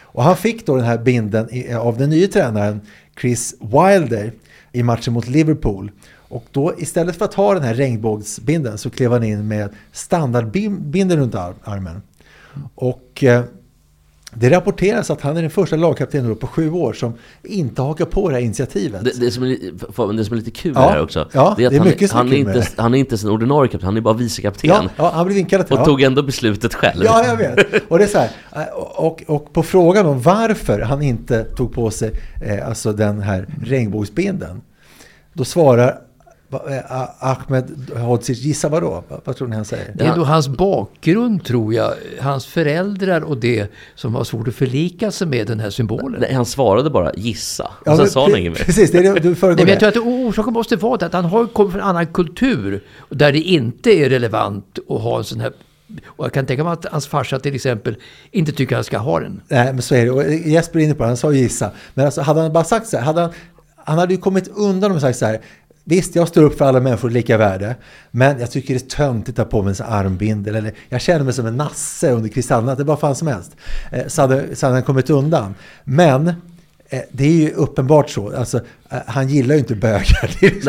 Och 0.01 0.22
han 0.22 0.36
fick 0.36 0.66
då 0.66 0.76
den 0.76 0.84
här 0.84 0.99
binden 0.99 1.49
av 1.78 1.99
den 1.99 2.11
nya 2.11 2.28
tränaren 2.28 2.80
Chris 3.20 3.55
Wilder 3.61 4.32
i 4.72 4.82
matchen 4.82 5.12
mot 5.12 5.28
Liverpool. 5.28 5.90
Och 6.33 6.45
då 6.51 6.72
istället 6.78 7.16
för 7.16 7.24
att 7.24 7.35
ha 7.35 7.55
den 7.55 7.62
här 7.62 7.74
regnbågsbinden 7.74 8.78
så 8.78 8.91
klev 8.91 9.12
han 9.12 9.24
in 9.24 9.49
med 9.49 9.70
standardbinden 9.93 11.18
runt 11.18 11.35
armen. 11.35 12.03
Och 12.74 13.24
eh, 13.24 13.45
det 14.35 14.51
rapporteras 14.51 15.11
att 15.11 15.20
han 15.20 15.37
är 15.37 15.43
den 15.43 15.51
första 15.51 15.76
lagkaptenen 15.76 16.37
på 16.37 16.47
sju 16.47 16.70
år 16.70 16.93
som 16.93 17.14
inte 17.43 17.83
hakar 17.83 18.05
på 18.05 18.28
det 18.28 18.35
här 18.35 18.43
initiativet. 18.43 19.05
Det, 19.05 19.20
det, 19.20 19.30
som, 19.30 19.43
är, 19.43 20.12
det 20.16 20.24
som 20.24 20.33
är 20.33 20.37
lite 20.37 20.51
kul 20.51 20.72
ja, 20.74 20.80
här 20.80 21.03
också, 21.03 21.28
ja, 21.33 21.55
det 21.57 21.62
är 21.62 21.66
att 21.66 21.70
det 21.70 21.76
är 21.76 21.80
han, 21.80 21.89
mycket 21.89 22.12
han, 22.12 22.33
är 22.33 22.45
med 22.45 22.57
inte, 22.57 22.83
han 22.83 22.95
är 22.95 22.99
inte 22.99 23.18
sin 23.18 23.30
ordinarie 23.30 23.70
kapten, 23.70 23.87
han 23.87 23.97
är 23.97 24.01
bara 24.01 24.14
vicekapten. 24.14 24.70
Ja, 24.70 24.89
ja, 24.97 25.11
han 25.14 25.26
blev 25.26 25.39
inkallad 25.39 25.66
till 25.66 25.76
Och 25.76 25.85
tog 25.85 26.03
ändå 26.03 26.22
beslutet 26.22 26.74
själv. 26.74 27.05
Ja, 27.05 27.24
jag 27.26 27.37
vet. 27.37 27.83
Och, 27.89 27.99
det 27.99 28.05
är 28.05 28.09
så 28.09 28.18
här, 28.18 28.30
och, 29.01 29.22
och 29.26 29.53
på 29.53 29.62
frågan 29.62 30.07
om 30.07 30.20
varför 30.20 30.80
han 30.80 31.03
inte 31.03 31.45
tog 31.45 31.72
på 31.72 31.91
sig 31.91 32.11
eh, 32.43 32.68
alltså 32.68 32.93
den 32.93 33.20
här 33.20 33.47
regnbågsbinden, 33.62 34.62
då 35.33 35.45
svarar 35.45 35.89
eh, 35.89 35.95
Ahmed 37.19 37.91
Hodzic, 37.97 38.39
gissa 38.43 38.69
vad 38.69 38.83
då? 38.83 39.05
Vad 39.25 39.37
tror 39.37 39.49
ni 39.49 39.57
han 39.57 39.65
säger? 39.65 39.93
Det 39.95 40.05
är 40.05 40.17
då 40.17 40.25
hans 40.25 40.49
bakgrund 40.49 41.45
tror 41.45 41.75
jag, 41.75 41.93
hans 42.21 42.47
föräldrar 42.47 43.21
och 43.21 43.37
det 43.37 43.73
som 43.95 44.15
har 44.15 44.25
svårt 44.25 44.49
att 44.49 44.55
förlika 44.55 45.11
sig 45.11 45.27
med 45.27 45.47
den 45.47 45.61
här 45.61 45.71
symbolen. 45.71 46.21
Nej, 46.21 46.35
han 46.35 46.47
svarade 46.47 46.91
bara 46.91 47.13
gissa. 47.15 47.65
Och 47.65 47.71
Ja, 47.85 47.93
sen 47.93 47.97
men 47.97 48.11
sa 48.11 48.23
han 48.23 48.37
inget 48.37 48.53
mer. 48.53 48.65
Precis, 48.65 48.91
det 48.91 48.99
är 48.99 49.15
det 49.15 49.21
du 49.21 49.35
föregår 49.35 49.57
Nej, 49.57 49.65
men 49.65 49.79
jag 49.81 49.95
tror 49.95 50.03
att 50.03 50.09
orsaken 50.29 50.53
måste 50.53 50.77
vara 50.77 50.97
det 50.97 51.07
att 51.07 51.13
han 51.13 51.25
har 51.25 51.47
kommit 51.47 51.73
från 51.73 51.81
en 51.81 51.89
annan 51.89 52.07
kultur 52.07 52.85
där 53.09 53.33
det 53.33 53.41
inte 53.41 53.91
är 53.91 54.11
relevant 54.11 54.79
att 54.89 55.01
ha 55.01 55.19
en 55.19 55.25
sån 55.25 55.41
här 55.41 55.53
och 56.07 56.25
jag 56.25 56.33
kan 56.33 56.47
tänka 56.47 56.65
mig 56.65 56.73
att 56.73 56.85
hans 56.85 57.07
farsa 57.07 57.39
till 57.39 57.55
exempel 57.55 57.97
inte 58.31 58.53
tycker 58.53 58.75
han 58.75 58.85
ska 58.85 58.99
ha 58.99 59.21
den. 59.21 59.41
Nej, 59.49 59.73
men 59.73 59.83
så 59.83 59.95
är 59.95 60.05
det. 60.05 60.11
Och 60.11 60.33
Jesper 60.33 60.79
är 60.79 60.85
inne 60.85 60.95
på 60.95 61.03
det, 61.03 61.09
han 61.09 61.17
sa 61.17 61.33
gissa. 61.33 61.71
Men 61.95 62.05
alltså, 62.07 62.21
hade 62.21 62.41
han 62.41 62.53
bara 62.53 62.65
sagt 62.65 62.87
så 62.87 62.97
här, 62.97 63.05
hade 63.05 63.21
han, 63.21 63.31
han 63.85 63.99
hade 63.99 64.15
ju 64.15 64.21
kommit 64.21 64.49
undan 64.49 64.93
och 64.93 65.01
sagt 65.01 65.19
så 65.19 65.27
här, 65.27 65.41
Visst, 65.85 66.14
jag 66.16 66.28
står 66.28 66.43
upp 66.43 66.59
för 66.59 66.64
alla 66.64 66.80
människor 66.80 67.11
lika 67.11 67.37
värde, 67.39 67.74
men 68.11 68.41
jag 68.41 68.51
tycker 68.51 68.74
det 68.74 68.80
är 68.93 68.97
töntigt 68.97 69.39
att 69.39 69.47
ha 69.47 69.51
på 69.51 69.62
mig 69.62 69.74
en 69.80 69.87
armbindel. 69.89 70.55
Eller 70.57 70.72
jag 70.89 71.01
känner 71.01 71.24
mig 71.24 71.33
som 71.35 71.47
en 71.47 71.57
nasse 71.57 72.11
under 72.12 72.28
kristallnatt, 72.28 72.78
det 72.78 72.85
bara 72.85 72.97
fan 72.97 73.14
som 73.16 73.28
helst. 73.28 73.57
Eh, 73.93 74.07
Så 74.07 74.20
hade, 74.22 74.57
så 74.57 74.66
hade 74.66 74.76
han 74.76 74.83
kommit 74.83 75.11
undan. 75.11 75.55
Men 75.85 76.28
eh, 76.89 77.01
det 77.12 77.24
är 77.24 77.33
ju 77.33 77.51
uppenbart 77.51 78.11
så. 78.11 78.37
Alltså, 78.37 78.61
eh, 78.91 78.99
han 79.07 79.28
gillar 79.28 79.55
ju 79.55 79.59
inte 79.59 79.74
bögar. 79.74 80.30
Det 80.41 80.47
är, 80.47 80.61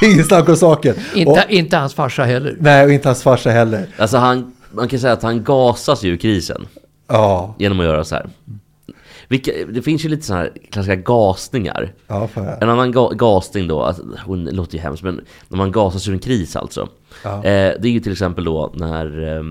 det 0.00 0.06
är 0.06 0.12
ingen 0.12 0.24
snack 0.24 0.48
om 0.48 0.56
saken. 0.56 0.94
Inte, 1.14 1.30
Och, 1.30 1.38
inte 1.50 1.76
hans 1.76 1.94
farsa 1.94 2.24
heller. 2.24 2.56
nej, 2.60 2.84
och 2.84 2.90
inte 2.92 3.08
hans 3.08 3.22
farsa 3.22 3.50
heller. 3.50 3.86
Alltså 3.98 4.16
han, 4.16 4.52
man 4.72 4.88
kan 4.88 4.98
säga 5.00 5.12
att 5.12 5.22
han 5.22 5.44
gasas 5.44 6.02
ju 6.02 6.10
ur 6.12 6.16
krisen. 6.16 6.66
Ja, 7.08 7.54
Genom 7.58 7.80
att 7.80 7.86
göra 7.86 8.04
så 8.04 8.14
här. 8.14 8.26
Vilka, 9.28 9.52
det 9.72 9.82
finns 9.82 10.04
ju 10.04 10.08
lite 10.08 10.26
sådana 10.26 10.42
här 10.42 10.52
klassiska 10.70 10.96
gasningar. 10.96 11.92
ja 12.06 12.28
En 12.60 12.68
annan 12.68 12.92
ga 12.92 13.08
gasning 13.08 13.68
då, 13.68 13.82
alltså, 13.82 14.02
hon 14.26 14.44
låter 14.44 14.74
ju 14.74 14.80
hemskt, 14.80 15.02
men 15.02 15.20
när 15.48 15.56
man 15.56 15.72
gasas 15.72 16.08
ur 16.08 16.12
en 16.12 16.18
kris 16.18 16.56
alltså. 16.56 16.88
Ja. 17.24 17.36
Eh, 17.36 17.74
det 17.80 17.88
är 17.88 17.90
ju 17.90 18.00
till 18.00 18.12
exempel 18.12 18.44
då 18.44 18.72
när 18.74 19.36
eh, 19.36 19.42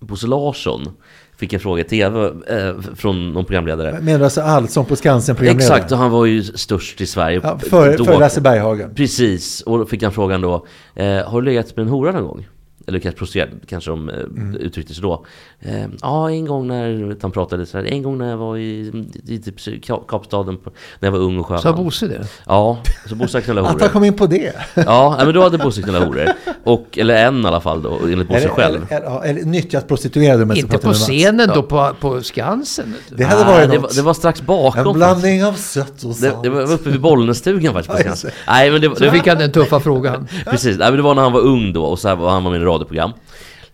Bosse 0.00 0.26
Larsson 0.26 0.88
fick 1.36 1.52
en 1.52 1.60
fråga 1.60 1.80
i 1.80 1.84
tv 1.84 2.32
eh, 2.48 2.74
från 2.94 3.32
någon 3.32 3.44
programledare. 3.44 4.00
Menar 4.00 4.18
du 4.18 4.24
alltså 4.24 4.40
Allsång 4.40 4.84
på 4.84 4.96
Skansen 4.96 5.36
programledare? 5.36 5.76
Exakt, 5.76 5.92
och 5.92 5.98
han 5.98 6.10
var 6.10 6.26
ju 6.26 6.42
störst 6.42 7.00
i 7.00 7.06
Sverige. 7.06 7.40
Ja, 7.42 7.58
för, 7.58 7.98
då. 7.98 8.04
för 8.04 8.18
Lasse 8.18 8.40
Berghagen. 8.40 8.94
Precis, 8.94 9.60
och 9.60 9.78
då 9.78 9.86
fick 9.86 10.02
han 10.02 10.12
frågan 10.12 10.40
då, 10.40 10.66
eh, 10.94 11.28
har 11.28 11.40
du 11.40 11.44
legat 11.44 11.76
med 11.76 11.82
en 11.82 11.88
hora 11.88 12.12
någon 12.12 12.24
gång? 12.26 12.46
Eller 12.88 12.98
kanske 12.98 13.18
prostituerad, 13.18 13.48
kanske 13.68 13.90
de 13.90 14.08
eh, 14.08 14.14
Mm. 14.16 14.56
uttryckte 14.56 14.94
sig 14.94 15.02
då. 15.02 15.24
Eh, 15.60 15.86
ja, 16.02 16.30
en 16.30 16.44
gång 16.46 16.66
när, 16.66 17.16
han 17.22 17.30
pratade 17.30 17.66
så 17.66 17.78
här, 17.78 17.84
en 17.84 18.02
gång 18.02 18.18
när 18.18 18.30
jag 18.30 18.36
var 18.36 18.56
i, 18.56 18.92
i 19.28 19.38
typ 19.38 19.56
Ka- 19.58 20.06
Kapstaden, 20.08 20.56
på, 20.56 20.70
när 21.00 21.06
jag 21.06 21.12
var 21.12 21.18
ung 21.18 21.38
och 21.38 21.46
sjöman. 21.46 21.62
Sa 21.62 21.72
Bosse 21.72 22.06
det? 22.06 22.26
Ja, 22.46 22.78
så 23.08 23.14
Bosse 23.14 23.40
knullade 23.40 23.66
Att 23.66 23.72
han 23.72 23.80
horor. 23.80 23.92
kom 23.92 24.04
in 24.04 24.12
på 24.14 24.26
det. 24.26 24.52
Ja, 24.74 25.16
men 25.24 25.34
då 25.34 25.42
hade 25.42 25.58
Bosse 25.58 25.82
knullat 25.82 26.04
horor. 26.08 26.26
Och, 26.64 26.98
eller 26.98 27.14
en 27.26 27.42
i 27.44 27.46
alla 27.46 27.60
fall 27.60 27.82
då, 27.82 27.98
enligt 28.02 28.28
Bosse 28.28 28.48
själv. 28.48 28.76
eller, 28.90 28.96
eller, 28.96 29.06
ja, 29.06 29.24
eller 29.24 29.42
nyttjat 29.44 29.88
prostituerade 29.88 30.58
Inte 30.58 30.78
på 30.78 30.92
scenen 30.92 31.50
då 31.54 31.62
på, 31.62 31.90
på 32.00 32.22
Skansen? 32.22 32.94
Det 33.08 33.24
hade 33.24 33.44
Nej, 33.44 33.54
varit 33.54 33.70
det, 33.70 33.74
något. 33.78 33.82
var, 33.82 33.96
det 33.96 34.02
var 34.02 34.14
strax 34.14 34.40
En 34.40 34.46
bakom. 34.46 34.72
faktiskt. 34.72 34.94
blandning 34.94 35.44
av 35.44 35.52
sött 35.52 36.02
och 36.02 36.08
Det, 36.08 36.14
salt. 36.14 36.42
det 36.42 36.48
var 36.50 36.72
uppe 36.72 36.90
vid 36.90 37.00
Bollnässtugan 37.00 37.74
faktiskt. 37.74 37.96
på 37.96 38.02
Skansen. 38.02 38.30
det. 38.46 38.52
Nej, 38.52 38.70
men 38.70 38.80
det, 38.80 38.96
Så 38.96 39.04
det, 39.04 39.10
fick 39.10 39.26
han 39.26 39.38
den 39.38 39.52
tuffa 39.52 39.80
frågan. 39.80 40.28
Precis, 40.44 40.78
Nej, 40.78 40.88
men 40.90 40.96
det 40.96 41.02
var 41.02 41.14
när 41.14 41.22
han 41.22 41.32
var 41.32 41.40
ung 41.40 41.72
då 41.72 41.84
och 41.84 41.98
så 41.98 42.08
här 42.08 42.16
var 42.16 42.30
han 42.30 42.44
var 42.44 42.50
med 42.50 42.58
i 42.58 42.60
ett 42.62 42.66
radioprogram. 42.76 43.10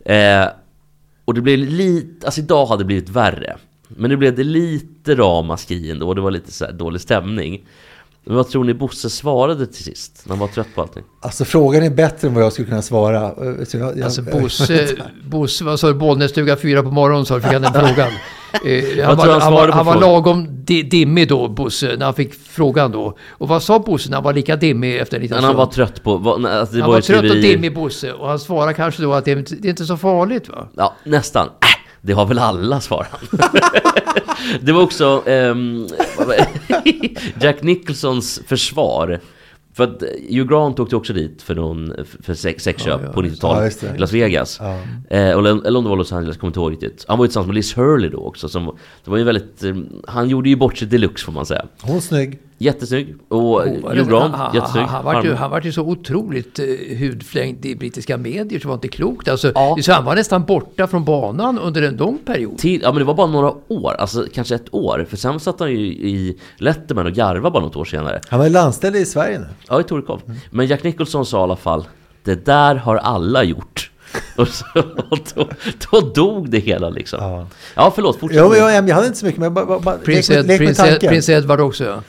Eh, 0.04 0.46
och 1.24 1.34
det 1.34 1.40
blev 1.40 1.58
lite, 1.58 2.26
alltså 2.26 2.40
idag 2.40 2.66
hade 2.66 2.82
det 2.82 2.86
blivit 2.86 3.08
värre. 3.08 3.56
Men 3.88 4.10
nu 4.10 4.16
blev 4.16 4.34
det 4.34 4.44
lite 4.44 5.14
ramaskri 5.14 5.90
ändå 5.90 6.08
och 6.08 6.14
det 6.14 6.20
var 6.20 6.30
lite 6.30 6.52
så 6.52 6.64
här 6.64 6.72
dålig 6.72 7.00
stämning. 7.00 7.64
Men 8.24 8.36
vad 8.36 8.48
tror 8.48 8.64
ni 8.64 8.74
Bosse 8.74 9.10
svarade 9.10 9.66
till 9.66 9.84
sist? 9.84 10.22
När 10.26 10.30
han 10.30 10.38
var 10.38 10.48
trött 10.48 10.66
på 10.74 10.80
allting? 10.82 11.02
Alltså 11.20 11.44
frågan 11.44 11.82
är 11.82 11.90
bättre 11.90 12.28
än 12.28 12.34
vad 12.34 12.42
jag 12.44 12.52
skulle 12.52 12.68
kunna 12.68 12.82
svara. 12.82 13.22
Eh, 13.26 13.64
så 13.64 13.76
jag- 13.76 13.98
jag- 13.98 14.04
Alltså 14.04 14.22
Bosse, 14.22 14.88
Bosse 15.24 15.64
vad 15.64 15.80
sa 15.80 15.88
du, 15.88 15.94
Bollnässtuga 15.94 16.56
fyra 16.56 16.82
på 16.82 16.90
morgonen 16.90 17.26
sa 17.26 17.34
du, 17.34 17.40
fick 17.40 17.52
han 17.52 17.62
den 17.62 17.72
frågan. 17.88 18.10
Eh, 18.64 19.06
han, 19.06 19.16
var, 19.16 19.28
han 19.28 19.40
han, 19.42 19.52
var, 19.52 19.68
han 19.68 19.86
var 19.86 20.00
lagom 20.00 20.64
di, 20.64 20.82
dimmig 20.82 21.28
då, 21.28 21.48
Bosse, 21.48 21.96
när 21.98 22.04
han 22.04 22.14
fick 22.14 22.34
frågan 22.34 22.92
då. 22.92 23.16
Och 23.30 23.48
vad 23.48 23.62
sa 23.62 23.78
Bosse 23.78 24.10
när 24.10 24.16
han 24.16 24.24
var 24.24 24.32
lika 24.32 24.56
dimmig 24.56 24.96
efter 24.98 25.16
en 25.16 25.22
liten 25.22 25.34
Men 25.36 25.44
han 25.44 25.50
stund? 25.52 25.58
var 25.66 25.72
trött 25.86 26.02
på... 26.02 26.16
Vad, 26.16 26.40
nej, 26.40 26.58
alltså 26.58 26.74
det 26.74 26.80
han 26.80 26.90
var 26.90 26.96
var 26.96 27.00
trött 27.02 27.30
och 27.30 27.36
dimmig 27.36 27.74
Bosse. 27.74 28.12
Och 28.12 28.28
han 28.28 28.38
svarade 28.38 28.74
kanske 28.74 29.02
då 29.02 29.12
att 29.12 29.24
det, 29.24 29.32
är 29.32 29.36
inte- 29.36 29.54
det 29.54 29.68
är 29.68 29.70
inte 29.70 29.84
så 29.84 29.96
farligt 29.96 30.48
va? 30.48 30.68
Ja, 30.76 30.94
nästan. 31.04 31.46
Äh, 31.46 31.50
det 32.00 32.12
har 32.12 32.26
väl 32.26 32.38
alla, 32.38 32.80
svarade 32.80 33.08
han. 33.10 33.40
det 34.60 34.72
var 34.72 34.82
också 34.82 35.22
var 36.16 36.26
det? 36.36 36.46
Jack 37.40 37.62
Nicholsons 37.62 38.40
försvar. 38.46 39.20
För 39.74 39.84
att 39.84 40.02
Hugh 40.30 40.48
Grant 40.48 40.80
åkte 40.80 40.96
också 40.96 41.12
dit 41.12 41.42
för, 41.42 41.54
någon, 41.54 41.92
för 42.22 42.34
sex, 42.34 42.64
sexköp 42.64 43.00
Ja, 43.00 43.06
ja, 43.06 43.12
på 43.12 43.24
Ja, 43.24 43.28
90-talet 43.30 43.64
just 43.64 43.80
det. 43.80 43.94
i 43.94 43.98
Las 43.98 44.12
Vegas. 44.12 44.58
Ja. 44.60 44.72
Eh, 45.10 45.28
eller, 45.28 45.66
eller 45.66 45.78
om 45.78 45.84
det 45.84 45.90
var 45.90 45.96
Los 45.96 46.12
Angeles, 46.12 46.36
kommer 46.36 46.48
inte 46.48 46.60
ihåg 46.60 46.72
riktigt. 46.72 47.04
Han 47.08 47.18
var 47.18 47.24
ju 47.24 47.28
tillsammans 47.28 47.46
med 47.46 47.54
Liz 47.54 47.76
Hurley 47.78 48.10
då 48.10 48.18
också. 48.18 48.48
Som, 48.48 48.76
det 49.04 49.10
var 49.10 49.18
ju 49.18 49.24
väldigt, 49.24 49.64
eh, 49.64 49.76
han 50.08 50.28
gjorde 50.28 50.48
ju 50.48 50.56
bort 50.56 50.78
sig 50.78 50.88
deluxe 50.88 51.24
får 51.24 51.32
man 51.32 51.46
säga. 51.46 51.66
Hon 51.80 52.00
snygg. 52.00 52.38
Jättesnygg. 52.62 53.14
Och 53.28 53.38
Oh, 53.40 53.94
Grant, 53.94 54.34
han, 54.34 54.54
jättesnygg. 54.54 54.84
han, 54.84 54.94
han, 54.94 55.04
vart 55.04 55.24
ju, 55.24 55.34
han 55.34 55.50
vart 55.50 55.64
ju 55.64 55.72
så 55.72 55.82
otroligt 55.82 56.58
eh, 56.58 56.66
hudflängd 56.98 57.66
i 57.66 57.76
brittiska 57.76 58.16
medier 58.16 58.58
så 58.58 58.62
det 58.62 58.68
var 58.68 58.74
inte 58.74 58.88
klokt. 58.88 59.28
Alltså, 59.28 59.52
Ja. 59.54 59.76
så 59.82 59.92
han 59.92 60.04
var 60.04 60.14
nästan 60.14 60.44
borta 60.44 60.86
från 60.86 61.04
banan 61.04 61.58
under 61.58 61.82
en 61.82 61.96
lång 61.96 62.18
period. 62.18 62.58
Till, 62.58 62.80
ja 62.82 62.92
men 62.92 62.98
det 62.98 63.04
var 63.04 63.14
bara 63.14 63.26
några 63.26 63.52
år, 63.68 63.94
alltså 63.98 64.26
kanske 64.34 64.54
ett 64.54 64.74
år. 64.74 65.06
För 65.10 65.16
sen 65.16 65.40
satt 65.40 65.60
han 65.60 65.70
ju 65.70 65.78
i 65.86 66.38
Letterman 66.56 67.06
och 67.06 67.12
garvade 67.12 67.50
bara 67.50 67.62
något 67.62 67.76
år 67.76 67.84
senare. 67.84 68.20
Han 68.28 68.38
var 68.38 68.46
ju 68.46 68.52
landställd 68.52 68.96
i 68.96 69.04
Sverige 69.04 69.38
nu. 69.38 69.46
Ja, 69.68 69.80
i 69.80 69.84
Torekov. 69.84 70.20
Men 70.50 70.66
Jack 70.66 70.82
Nicholson 70.82 71.26
sa 71.26 71.38
i 71.40 71.42
alla 71.42 71.56
fall 71.56 71.84
Det 72.24 72.44
där 72.46 72.74
har 72.74 72.96
alla 72.96 73.42
gjort. 73.42 73.88
Och, 74.36 74.48
så, 74.48 74.64
då, 75.34 75.48
då 75.90 76.00
dog 76.00 76.50
det 76.50 76.58
hela 76.58 76.90
liksom. 76.90 77.18
Ja. 77.22 77.46
Ja, 77.74 77.92
förlåt. 77.94 78.18
Fortsätt. 78.20 78.40
Jo, 78.40 78.54
jag, 78.56 78.88
jag 78.88 78.94
hade 78.94 79.06
inte 79.06 79.18
så 79.18 79.26
mycket, 79.26 79.40
men 79.40 79.54
bara, 79.54 79.66
bara, 79.66 79.80
med, 79.80 79.94
Ed, 79.94 80.04
prins, 80.04 80.30
Ed, 80.80 81.00
prins 81.00 81.28
Edward 81.28 81.60
också 81.60 81.84
ja. 81.84 82.02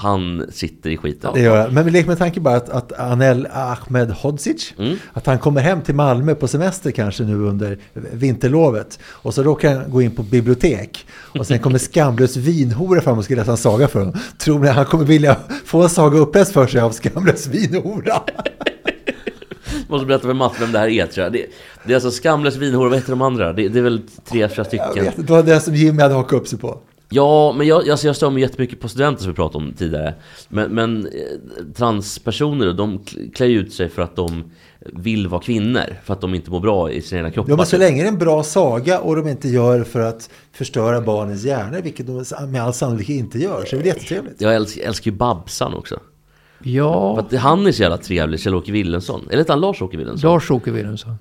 Han 0.00 0.46
sitter 0.52 0.90
i 0.90 0.96
skiten. 0.96 1.30
Det 1.34 1.40
gör 1.40 1.56
jag. 1.56 1.72
Men 1.72 1.84
vi 1.84 1.90
leker 1.90 2.08
med 2.08 2.18
tanke 2.18 2.40
bara 2.40 2.56
att, 2.56 2.68
att 2.68 2.92
Anel 2.92 3.48
Ahmed 3.52 4.10
Hodzic, 4.10 4.74
Mm. 4.78 4.96
att 5.12 5.26
han 5.26 5.38
kommer 5.38 5.60
hem 5.60 5.80
till 5.82 5.94
Malmö 5.94 6.34
på 6.34 6.48
semester 6.48 6.90
kanske 6.90 7.22
nu 7.22 7.34
under 7.34 7.78
vinterlovet. 8.12 8.98
Och 9.04 9.34
så 9.34 9.42
råkar 9.42 9.74
han 9.76 9.90
gå 9.90 10.02
in 10.02 10.10
på 10.10 10.22
bibliotek. 10.22 11.06
Och 11.38 11.46
sen 11.46 11.58
kommer 11.58 11.78
skamlös 11.78 12.36
vinhora 12.36 13.00
fram 13.00 13.18
och 13.18 13.24
ska 13.24 13.34
läsa 13.34 13.50
en 13.50 13.56
saga 13.56 13.88
för 13.88 13.98
honom. 13.98 14.14
Tror 14.38 14.58
ni 14.58 14.68
han 14.68 14.84
kommer 14.84 15.04
vilja 15.04 15.36
få 15.64 15.82
en 15.82 15.88
saga 15.88 16.18
uppläst 16.18 16.52
för 16.52 16.66
sig 16.66 16.80
av 16.80 16.90
skamlös 16.92 17.46
vinhora? 17.46 18.22
Måste 19.88 20.06
berätta 20.06 20.26
för 20.26 20.34
Mats 20.34 20.60
vem 20.60 20.72
det 20.72 20.78
här 20.78 20.88
är 20.88 21.06
tror 21.06 21.24
jag. 21.24 21.32
Det, 21.32 21.46
det 21.84 21.92
är 21.92 21.94
alltså 21.94 22.10
Skamlös 22.10 22.56
vinhora, 22.56 22.88
vad 22.88 22.98
heter 22.98 23.10
de 23.10 23.22
andra? 23.22 23.52
Det, 23.52 23.68
det 23.68 23.78
är 23.78 23.82
väl 23.82 24.02
tre, 24.28 24.48
fyra 24.48 24.50
Jag 24.56 24.66
stycken. 24.66 24.88
vet 24.94 25.06
inte, 25.18 25.22
det 25.22 25.32
var 25.32 25.42
det 25.42 25.60
som 25.60 25.74
Jimmy 25.74 26.02
hade 26.02 26.14
hakat 26.14 26.32
upp 26.32 26.48
sig 26.48 26.58
på. 26.58 26.78
Ja, 27.10 27.54
men 27.58 27.66
jag, 27.66 27.88
alltså 27.90 28.06
jag 28.06 28.16
stör 28.16 28.30
mig 28.30 28.42
jättemycket 28.42 28.80
på 28.80 28.88
studenter 28.88 29.22
som 29.22 29.32
vi 29.32 29.36
pratade 29.36 29.64
om 29.64 29.72
tidigare. 29.72 30.14
Men, 30.48 30.70
men 30.70 31.06
eh, 31.06 31.12
transpersoner, 31.76 32.72
de 32.72 32.98
kl- 32.98 33.32
klär 33.32 33.46
ju 33.46 33.60
ut 33.60 33.72
sig 33.72 33.88
för 33.88 34.02
att 34.02 34.16
de 34.16 34.44
vill 34.80 35.28
vara 35.28 35.40
kvinnor. 35.42 35.96
För 36.04 36.12
att 36.12 36.20
de 36.20 36.34
inte 36.34 36.50
mår 36.50 36.60
bra 36.60 36.90
i 36.90 37.02
sina 37.02 37.18
egna 37.18 37.30
kroppar. 37.30 37.52
Ja, 37.52 37.56
men 37.56 37.66
så 37.66 37.78
länge 37.78 38.02
det 38.02 38.08
är 38.08 38.12
en 38.12 38.18
bra 38.18 38.42
saga 38.42 39.00
och 39.00 39.16
de 39.16 39.28
inte 39.28 39.48
gör 39.48 39.84
för 39.84 40.00
att 40.00 40.30
förstöra 40.52 41.00
barnens 41.00 41.44
hjärnor, 41.44 41.80
vilket 41.82 42.06
de 42.06 42.24
med 42.52 42.62
all 42.62 42.74
sannolikhet 42.74 43.16
inte 43.18 43.38
gör, 43.38 43.64
så 43.64 43.76
är 43.76 43.80
det 43.80 43.86
jättetrevligt. 43.86 44.40
Jag 44.40 44.54
älskar, 44.54 44.82
älskar 44.82 45.10
ju 45.10 45.16
Babsan 45.16 45.74
också. 45.74 46.00
Ja, 46.62 47.14
För 47.30 47.36
att 47.36 47.42
han 47.42 47.66
är 47.66 47.72
så 47.72 47.82
jävla 47.82 47.98
trevlig, 47.98 48.40
Kjell-Åke 48.40 48.72
Willensson. 48.72 49.26
Eller 49.28 49.38
heter 49.38 49.52
han 49.52 49.60
Lars-Åke 49.60 49.96
Willensson? 49.96 50.30
Lars-Åke 50.30 50.70
Wilhelmsson. 50.70 51.14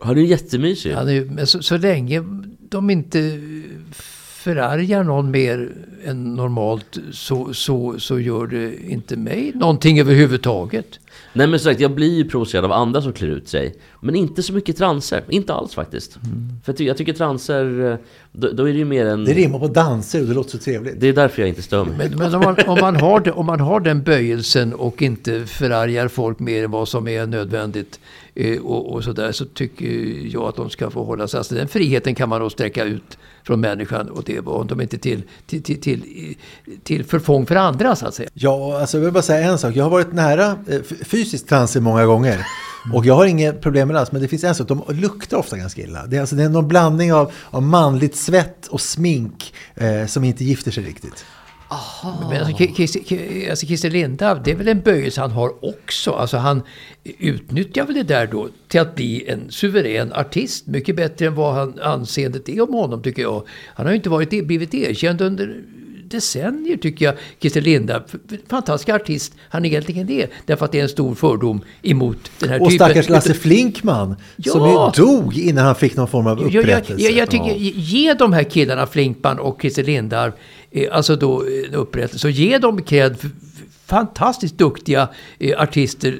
Han 0.00 0.16
är 0.16 0.20
ju 0.20 0.26
jättemysig. 0.26 0.92
Han 0.92 1.08
är, 1.08 1.44
så, 1.44 1.62
så 1.62 1.76
länge 1.76 2.24
de 2.68 2.90
inte 2.90 3.18
förargar 4.38 5.04
någon 5.04 5.30
mer 5.30 5.72
än 6.04 6.34
normalt 6.34 6.98
så, 7.12 7.54
så, 7.54 7.94
så 7.98 8.20
gör 8.20 8.46
det 8.46 8.90
inte 8.90 9.16
mig 9.16 9.52
någonting 9.54 10.00
överhuvudtaget. 10.00 11.00
Nej 11.32 11.46
men 11.46 11.58
som 11.58 11.70
sagt, 11.70 11.80
jag 11.80 11.90
blir 11.90 12.16
ju 12.16 12.28
provocerad 12.28 12.64
av 12.64 12.72
andra 12.72 13.02
som 13.02 13.12
klär 13.12 13.28
ut 13.28 13.48
sig. 13.48 13.74
Men 14.00 14.14
inte 14.14 14.42
så 14.42 14.52
mycket 14.52 14.76
transer. 14.76 15.24
Inte 15.28 15.54
alls 15.54 15.74
faktiskt. 15.74 16.12
För 16.64 16.72
jag, 16.72 16.76
ty- 16.76 16.84
jag 16.84 16.96
tycker 16.96 17.12
transer, 17.12 17.98
då, 18.32 18.52
då 18.52 18.68
är 18.68 18.72
det 18.72 18.78
ju 18.78 18.84
mer 18.84 19.06
en... 19.06 19.24
Det 19.24 19.32
rimmar 19.32 19.58
på 19.58 19.68
danser 19.68 20.20
och 20.20 20.26
det 20.26 20.34
låter 20.34 20.50
så 20.50 20.58
trevligt. 20.58 21.00
Det 21.00 21.08
är 21.08 21.12
därför 21.12 21.42
jag 21.42 21.48
inte 21.48 21.62
stör 21.62 21.84
mig. 21.84 21.94
Men, 21.98 22.18
men 22.18 22.34
om, 22.34 22.40
man, 22.40 22.56
om, 22.66 22.78
man 22.80 22.96
har 22.96 23.20
det, 23.20 23.32
om 23.32 23.46
man 23.46 23.60
har 23.60 23.80
den 23.80 24.02
böjelsen 24.02 24.74
och 24.74 25.02
inte 25.02 25.46
förargar 25.46 26.08
folk 26.08 26.38
mer 26.38 26.64
än 26.64 26.70
vad 26.70 26.88
som 26.88 27.08
är 27.08 27.26
nödvändigt 27.26 28.00
och, 28.62 28.92
och 28.92 29.04
sådär 29.04 29.32
så 29.32 29.44
tycker 29.44 29.86
jag 30.32 30.42
att 30.42 30.56
de 30.56 30.70
ska 30.70 30.90
få 30.90 31.04
hålla 31.04 31.28
sig. 31.28 31.38
Alltså 31.38 31.54
den 31.54 31.68
friheten 31.68 32.14
kan 32.14 32.28
man 32.28 32.40
då 32.40 32.50
sträcka 32.50 32.84
ut 32.84 33.18
från 33.44 33.60
människan 33.60 34.08
och 34.08 34.22
det 34.26 34.40
var 34.40 34.64
de 34.64 34.80
inte 34.80 34.98
till, 34.98 35.22
till, 35.46 35.62
till, 35.62 35.80
till, 35.80 36.36
till 36.82 37.04
förfång 37.04 37.46
för 37.46 37.56
andra 37.56 37.96
så 37.96 38.06
att 38.06 38.14
säga. 38.14 38.28
Ja, 38.34 38.80
alltså 38.80 38.96
jag 38.96 39.04
vill 39.04 39.12
bara 39.12 39.22
säga 39.22 39.50
en 39.50 39.58
sak. 39.58 39.76
Jag 39.76 39.84
har 39.84 39.90
varit 39.90 40.12
nära 40.12 40.58
eh, 40.68 40.80
fysiskt 41.04 41.48
transer 41.48 41.80
många 41.80 42.06
gånger. 42.06 42.46
Och 42.94 43.06
jag 43.06 43.14
har 43.14 43.26
inget 43.26 43.60
problem 43.60 43.88
med 43.88 43.94
det 43.94 44.00
alls, 44.00 44.12
men 44.12 44.22
det 44.22 44.28
finns 44.28 44.44
en 44.44 44.54
sak. 44.54 44.68
De 44.68 44.82
luktar 44.88 45.36
ofta 45.36 45.56
ganska 45.56 45.82
illa. 45.82 46.06
Det 46.06 46.16
är, 46.16 46.20
alltså, 46.20 46.36
det 46.36 46.42
är 46.42 46.48
någon 46.48 46.68
blandning 46.68 47.12
av, 47.12 47.32
av 47.50 47.62
manligt 47.62 48.16
svett 48.16 48.66
och 48.66 48.80
smink 48.80 49.54
eh, 49.74 50.06
som 50.06 50.24
inte 50.24 50.44
gifter 50.44 50.70
sig 50.70 50.84
riktigt. 50.84 51.24
Men 52.30 52.42
alltså, 52.44 52.66
Christer, 52.74 53.50
alltså 53.50 53.66
Christer 53.66 53.90
Lindarw, 53.90 54.40
det 54.44 54.50
är 54.50 54.54
väl 54.54 54.68
en 54.68 54.80
böjelse 54.80 55.20
han 55.20 55.30
har 55.30 55.64
också. 55.64 56.10
Alltså 56.12 56.36
han 56.36 56.62
utnyttjar 57.18 57.84
väl 57.86 57.94
det 57.94 58.02
där 58.02 58.26
då 58.26 58.48
till 58.68 58.80
att 58.80 58.94
bli 58.94 59.28
en 59.28 59.40
suverän 59.50 60.12
artist. 60.12 60.66
Mycket 60.66 60.96
bättre 60.96 61.26
än 61.26 61.34
vad 61.34 61.54
han, 61.54 61.78
anseendet 61.82 62.48
är 62.48 62.60
om 62.68 62.74
honom 62.74 63.02
tycker 63.02 63.22
jag. 63.22 63.42
Han 63.74 63.86
har 63.86 63.92
ju 63.92 63.96
inte 63.96 64.10
varit, 64.10 64.46
blivit 64.46 64.74
erkänd 64.74 65.20
under 65.20 65.60
decennier 66.10 66.76
tycker 66.76 67.04
jag, 67.04 67.14
Christer 67.40 67.60
Lindarw. 67.60 68.04
Fantastisk 68.48 68.88
artist 68.88 69.32
han 69.48 69.64
egentligen 69.64 70.10
är. 70.10 70.28
Därför 70.46 70.64
att 70.64 70.72
det 70.72 70.78
är 70.78 70.82
en 70.82 70.88
stor 70.88 71.14
fördom 71.14 71.60
emot 71.82 72.30
den 72.38 72.48
här 72.48 72.62
Och 72.62 72.70
typen. 72.70 72.86
stackars 72.86 73.08
Lasse 73.08 73.34
Flinkman 73.34 74.16
som 74.46 74.60
Ja. 74.62 74.92
ju 74.96 75.02
dog 75.04 75.36
innan 75.38 75.64
han 75.64 75.74
fick 75.74 75.96
någon 75.96 76.08
form 76.08 76.26
av 76.26 76.40
Jag, 76.40 76.50
jag, 76.54 76.60
upprättelse. 76.60 77.02
jag, 77.04 77.12
jag 77.12 77.30
tycker, 77.30 77.54
ge 77.54 78.14
de 78.14 78.32
här 78.32 78.42
killarna, 78.42 78.86
Flinkman 78.86 79.38
och 79.38 79.60
Christer 79.60 79.84
Lindarw, 79.84 80.32
Eh, 80.70 80.96
alltså 80.96 81.16
då 81.16 81.44
en 81.66 81.74
upprättelse. 81.74 82.18
Så 82.18 82.28
ge 82.28 82.58
dem 82.58 82.82
cred. 82.82 83.16
Fantastiskt 83.86 84.58
duktiga 84.58 85.08
eh, 85.38 85.62
artister. 85.62 86.18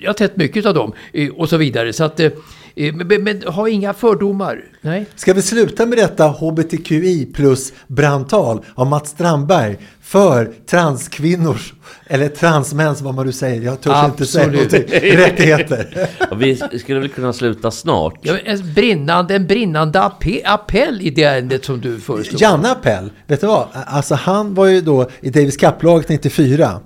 Jag 0.00 0.08
har 0.08 0.14
sett 0.14 0.36
mycket 0.36 0.66
av 0.66 0.74
dem. 0.74 0.92
Eh, 1.12 1.28
och 1.28 1.48
så 1.48 1.56
vidare. 1.56 1.92
Så 1.92 2.04
att, 2.04 2.20
eh, 2.20 2.30
men, 2.74 3.06
men, 3.06 3.24
men 3.24 3.42
ha 3.42 3.68
inga 3.68 3.94
fördomar. 3.94 4.64
Nej. 4.80 5.06
Ska 5.14 5.32
vi 5.32 5.42
sluta 5.42 5.86
med 5.86 5.98
detta 5.98 6.26
HBTQI 6.26 7.26
plus 7.34 7.72
brandtal 7.86 8.64
av 8.74 8.86
Mats 8.86 9.10
Strandberg 9.10 9.76
för 10.12 10.52
transkvinnors, 10.70 11.72
eller 12.06 12.28
transmäns, 12.28 13.00
vad 13.00 13.14
man 13.14 13.26
nu 13.26 13.32
säger, 13.32 13.62
jag 13.62 13.80
törs 13.80 14.04
inte 14.04 14.26
säga 14.26 14.44
Absolut. 14.44 14.72
någonting, 14.72 15.16
rättigheter. 15.16 16.08
Ja, 16.18 16.26
vi 16.36 16.56
skulle 16.78 17.00
väl 17.00 17.08
kunna 17.08 17.32
sluta 17.32 17.70
snart. 17.70 18.14
Ja, 18.22 18.38
en 18.44 18.74
brinnande, 18.74 19.34
en 19.36 19.46
brinnande 19.46 20.00
appe, 20.00 20.40
appell 20.44 21.00
i 21.02 21.10
det 21.10 21.22
ärendet 21.22 21.64
som 21.64 21.80
du 21.80 22.00
föreslår. 22.00 22.42
Janne 22.42 22.70
Appel, 22.70 23.10
vet 23.26 23.40
du 23.40 23.46
vad? 23.46 23.66
Alltså 23.86 24.14
han 24.14 24.54
var 24.54 24.66
ju 24.66 24.80
då 24.80 25.10
i 25.20 25.30
Davis 25.30 25.56
Cup-laget 25.56 26.08
94. 26.08 26.80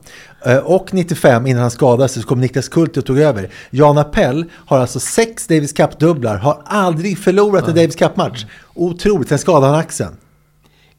eh, 0.47 0.57
Och 0.57 0.95
95 0.95 1.47
innan 1.47 1.63
han 1.63 1.71
skadade 1.71 2.09
sig 2.09 2.23
så 2.23 2.29
kom 2.29 2.41
Niklas 2.41 2.69
Kulti 2.69 3.01
och 3.01 3.05
tog 3.05 3.19
över. 3.19 3.51
Jan 3.71 3.99
Appel 3.99 4.45
har 4.53 4.79
alltså 4.79 5.01
sex 5.01 5.47
Davis 5.47 5.73
Cup-dubblar, 5.73 6.37
har 6.37 6.63
aldrig 6.65 7.19
förlorat 7.19 7.69
en 7.69 7.75
Davis 7.75 7.97
Cup-match. 7.97 8.45
Otroligt, 8.75 9.29
sen 9.29 9.39
skadade 9.39 9.67
han 9.67 9.81
axeln. 9.81 10.17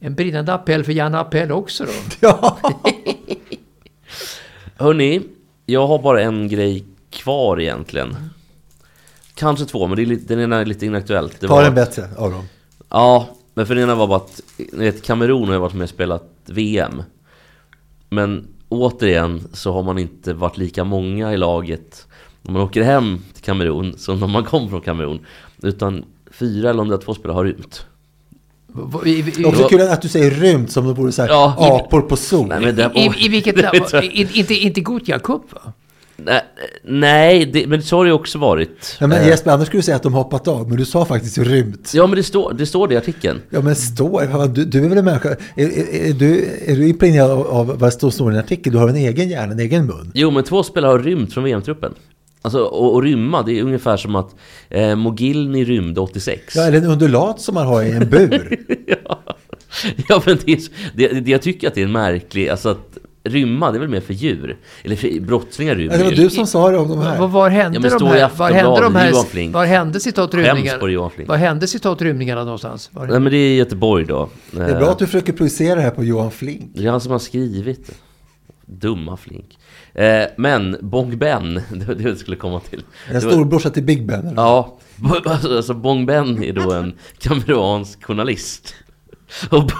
En 0.00 0.14
brinnande 0.14 0.54
appell 0.54 0.84
för 0.84 0.92
Janne 0.92 1.18
Appell 1.18 1.52
också 1.52 1.84
då. 1.84 1.90
Ja. 2.20 2.58
Hörni, 4.76 5.20
jag 5.66 5.86
har 5.86 5.98
bara 5.98 6.22
en 6.22 6.48
grej 6.48 6.84
kvar 7.10 7.60
egentligen. 7.60 8.16
Kanske 9.34 9.64
två, 9.64 9.86
men 9.86 9.96
det 9.96 10.02
är 10.02 10.06
lite, 10.06 10.34
den 10.34 10.40
ena 10.44 10.56
är 10.56 10.64
lite 10.64 10.86
inaktuellt. 10.86 11.40
Det 11.40 11.46
Ta 11.48 11.54
var- 11.54 11.62
den 11.62 11.74
bättre 11.74 12.08
av 12.16 12.30
dem. 12.30 12.44
Ja, 12.88 13.28
men 13.54 13.66
för 13.66 13.74
den 13.74 13.84
ena 13.84 13.94
var 13.94 14.06
bara 14.06 14.16
att 14.16 14.40
ni 14.72 14.84
vet, 14.84 15.02
Kamerun 15.02 15.46
har 15.46 15.52
ju 15.54 15.60
varit 15.60 15.74
med 15.74 15.82
och 15.82 15.88
spelat 15.90 16.24
VM. 16.46 17.02
Men 18.10 18.46
återigen 18.68 19.48
så 19.52 19.72
har 19.72 19.82
man 19.82 19.98
inte 19.98 20.34
varit 20.34 20.56
lika 20.58 20.84
många 20.84 21.32
i 21.32 21.36
laget 21.36 22.06
när 22.42 22.52
man 22.52 22.62
åker 22.62 22.82
hem 22.82 23.18
till 23.34 23.42
Kamerun 23.44 23.98
som 23.98 24.20
när 24.20 24.26
man 24.26 24.44
kom 24.44 24.70
från 24.70 24.80
Kamerun. 24.80 25.26
Utan 25.62 26.04
fyra 26.30 26.70
eller 26.70 26.82
om 26.82 26.88
det 26.88 26.94
är 26.94 26.98
två 26.98 27.14
spelare 27.14 27.34
har 27.34 27.44
rymt. 27.44 27.86
I- 29.04 29.10
i- 29.18 29.22
Det 29.22 29.42
är 29.42 29.46
också 29.46 29.68
kul 29.68 29.80
att 29.80 30.02
du 30.02 30.08
säger 30.08 30.30
rymt 30.30 30.70
som 30.72 30.86
om 30.86 30.94
det 30.94 31.00
vore 31.00 31.12
så 31.12 31.22
här 31.22 31.28
Ja. 31.28 31.80
apor 31.84 32.00
på 32.00 32.16
sol. 32.16 32.46
Nej, 32.48 32.60
men 32.60 32.76
det, 32.76 32.90
I, 32.94 33.24
i 33.24 33.28
vilket 33.28 33.56
land? 33.62 33.78
Det- 33.90 34.04
I- 34.04 34.28
Inte, 34.32 34.54
inte 34.54 34.80
Gothia 34.80 35.18
Cup 35.18 35.42
va? 35.52 35.72
Nej, 36.84 37.44
det, 37.52 37.66
men 37.66 37.82
så 37.82 37.96
har 37.96 38.04
det 38.04 38.12
också 38.12 38.38
varit. 38.38 38.96
Ja, 39.00 39.06
men 39.06 39.18
Eh, 39.22 39.28
Jesper, 39.28 39.50
annars 39.50 39.66
skulle 39.66 39.78
du 39.78 39.82
säga 39.84 39.96
att 39.96 40.02
de 40.02 40.14
hoppat 40.14 40.48
av, 40.48 40.68
men 40.68 40.76
du 40.78 40.84
sa 40.84 41.04
faktiskt 41.04 41.38
rymt. 41.38 41.90
Ja 41.94 42.06
men 42.06 42.16
det 42.16 42.22
står, 42.22 42.52
det 42.52 42.66
står 42.66 42.88
det 42.88 42.94
i 42.94 42.96
artikeln. 42.96 43.40
Ja 43.50 43.60
men 43.60 43.76
står, 43.76 44.48
du, 44.48 44.64
du 44.64 44.84
är 44.84 44.88
väl 44.88 44.98
en 44.98 45.04
människa, 45.04 45.28
är, 45.28 45.36
är, 45.66 46.08
är, 46.08 46.12
du, 46.12 46.48
är 46.66 46.76
du 46.76 46.88
imponerad 46.88 47.30
av, 47.30 47.46
av 47.46 47.78
vad 47.78 47.92
som 47.92 48.10
står 48.10 48.32
i 48.32 48.34
en 48.34 48.40
artikel? 48.40 48.72
Du 48.72 48.78
har 48.78 48.88
en 48.88 48.96
egen 48.96 49.28
hjärna, 49.28 49.52
en 49.52 49.60
egen 49.60 49.86
mun. 49.86 50.10
Jo 50.14 50.30
men 50.30 50.44
två 50.44 50.62
spelare 50.62 50.90
har 50.90 50.98
rymt 50.98 51.34
från 51.34 51.44
VM-truppen. 51.44 51.94
Alltså 52.48 52.64
och, 52.64 52.94
och 52.94 53.02
rymma, 53.02 53.42
det 53.42 53.58
är 53.58 53.62
ungefär 53.62 53.96
som 53.96 54.16
att 54.16 54.34
eh, 54.68 54.96
Mogilny 54.96 55.64
rymde 55.64 56.00
86. 56.00 56.56
Ja, 56.56 56.62
eller 56.62 56.78
en 56.78 56.84
undulat 56.84 57.40
som 57.40 57.54
man 57.54 57.66
har 57.66 57.82
i 57.82 57.90
en 57.90 58.08
bur. 58.10 58.58
Ja 60.08 60.22
men 60.26 60.38
det, 60.44 60.52
är, 60.52 60.58
det, 60.94 61.08
det, 61.20 61.30
jag 61.30 61.42
tycker 61.42 61.68
att 61.68 61.74
det 61.74 61.80
är 61.80 61.84
en 61.84 61.92
märklig, 61.92 62.48
alltså 62.48 62.68
att 62.68 62.98
rymma 63.24 63.70
det 63.70 63.78
är 63.78 63.80
väl 63.80 63.88
mer 63.88 64.00
för 64.00 64.14
djur. 64.14 64.56
Eller 64.84 64.96
för, 64.96 65.20
brottslingar 65.20 65.74
rymmer 65.74 65.92
Ja, 65.92 65.98
det 65.98 66.04
var 66.04 66.10
ju. 66.10 66.16
du 66.16 66.30
som 66.30 66.46
sa 66.46 66.70
det 66.70 66.78
om 66.78 66.88
de 66.88 66.98
här. 66.98 67.18
Var, 67.18 67.28
var 67.28 67.50
hände 67.50 67.88
Ja, 67.88 67.98
de 67.98 68.06
här, 68.06 68.30
var 68.36 68.50
hände 68.50 68.80
de 68.80 68.94
här, 68.94 69.12
Flink. 69.24 69.54
var 69.54 69.64
hände 69.66 70.00
citat 70.00 70.30
Skäms 70.30 70.30
på 70.30 70.36
det, 70.36 70.54
rymningarna? 70.54 70.90
Johan 70.90 71.10
Flink. 71.10 71.28
Var 71.28 71.36
hände 71.36 71.66
citat 71.66 72.02
rymningarna 72.02 72.44
någonstans? 72.44 72.90
Var 72.92 73.06
Nej 73.06 73.20
men 73.20 73.32
det 73.32 73.38
är 73.38 73.50
i 73.50 73.56
Göteborg 73.56 74.04
då. 74.04 74.28
Det 74.50 74.62
är 74.62 74.78
bra 74.78 74.90
att 74.90 74.98
du 74.98 75.06
försöker 75.06 75.32
projicera 75.32 75.74
det 75.74 75.82
här 75.82 75.90
på 75.90 76.04
Johan 76.04 76.30
Flink. 76.30 76.70
Det 76.74 76.86
är 76.86 76.90
han 76.90 77.00
som 77.00 77.12
har 77.12 77.18
skrivit 77.18 77.86
det. 77.86 77.94
Dumma 78.66 79.16
Flink. 79.16 79.58
Eh, 79.98 80.26
men 80.36 80.76
Bong 80.80 81.18
Ben, 81.18 81.54
det 81.72 81.84
var 81.88 81.94
det 81.94 82.02
jag 82.02 82.18
skulle 82.18 82.36
komma 82.36 82.60
till. 82.60 82.82
En 83.10 83.20
storbrorsa 83.20 83.70
till 83.70 83.82
Big 83.82 84.06
Ben. 84.06 84.26
eller? 84.26 84.42
Ja, 84.42 84.78
alltså, 85.24 85.74
Bong 85.74 86.06
Ben 86.06 86.42
är 86.44 86.52
då 86.52 86.72
en 86.72 86.92
kameransk 87.18 88.04
journalist. 88.04 88.74
Och, 89.50 89.70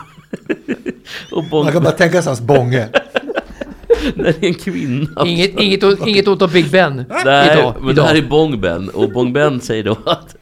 och 1.32 1.44
Bong 1.50 1.64
Man 1.64 1.72
kan 1.72 1.82
bara 1.82 1.92
tänka 1.92 2.22
sig 2.22 2.30
hans 2.30 2.40
bånge. 2.40 2.88
Nej, 4.14 4.34
det 4.40 4.46
är 4.46 4.48
en 4.48 4.54
kvinna. 4.54 5.26
Inget, 5.26 5.60
inget, 5.60 5.82
inget 6.06 6.28
ont 6.28 6.42
om 6.42 6.50
Big 6.52 6.70
Ben 6.70 7.04
Nej, 7.24 7.58
idag. 7.58 7.74
men 7.80 7.90
idag. 7.90 8.04
det 8.04 8.08
här 8.08 8.16
är 8.16 8.28
Bong 8.28 8.60
Ben. 8.60 8.88
Och 8.88 9.12
Bong 9.12 9.32
Ben 9.32 9.60
säger 9.60 9.84
då 9.84 9.96
att 10.06 10.36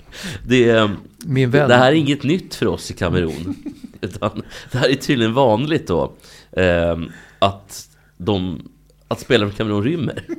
det, 0.47 0.69
är, 0.71 0.91
Min 1.25 1.51
vän. 1.51 1.69
det 1.69 1.75
här 1.75 1.93
är 1.93 1.97
inget 1.97 2.23
nytt 2.23 2.55
för 2.55 2.67
oss 2.67 2.91
i 2.91 2.95
Kamerun. 2.95 3.55
Utan 4.01 4.43
det 4.73 4.79
här 4.79 4.89
är 4.89 4.95
tydligen 4.95 5.35
vanligt 5.35 5.87
då. 5.87 6.13
Eh, 6.53 6.97
att, 7.39 7.89
de, 8.17 8.63
att 9.09 9.21
spelare 9.21 9.49
från 9.51 9.57
Kamerun 9.57 9.83
rymmer. 9.85 10.25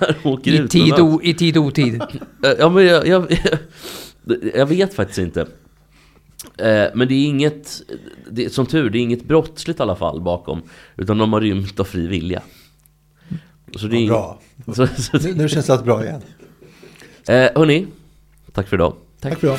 När 0.00 0.16
de 0.22 0.28
åker 0.28 0.64
I 0.64 0.68
tid, 0.68 0.92
o, 1.00 1.20
I 1.22 1.34
tid 1.34 1.56
och 1.56 1.64
otid. 1.64 2.02
Ja 2.58 2.68
men 2.68 2.86
jag, 2.86 3.06
jag, 3.06 3.38
jag 4.54 4.66
vet 4.66 4.94
faktiskt 4.94 5.18
inte. 5.18 5.40
Eh, 6.58 6.86
Men 6.94 7.08
det 7.08 7.14
är 7.14 7.26
inget, 7.26 7.82
det, 8.30 8.50
som 8.52 8.66
tur, 8.66 8.90
det 8.90 8.98
är 8.98 9.00
inget 9.00 9.24
brottsligt 9.24 9.80
i 9.80 9.82
alla 9.82 9.96
fall 9.96 10.20
bakom. 10.20 10.62
Utan 10.96 11.18
de 11.18 11.32
har 11.32 11.40
rymt 11.40 11.80
av 11.80 11.84
fri 11.84 12.06
vilja. 12.06 12.42
Så 13.76 13.86
det 13.86 13.96
är 13.96 14.08
Bra. 14.08 14.40
ing- 14.66 14.74
Så, 14.74 14.86
så, 14.86 15.18
Nu, 15.28 15.34
nu 15.34 15.48
känns 15.48 15.66
det 15.66 15.72
allt 15.72 15.84
bra 15.84 16.04
igen. 16.04 16.22
eh, 17.28 17.34
hörni, 17.54 17.86
tack 18.52 18.68
för 18.68 18.76
idag. 18.76 18.94
Tack 19.20 19.38
för 19.38 19.46
idag. 19.46 19.58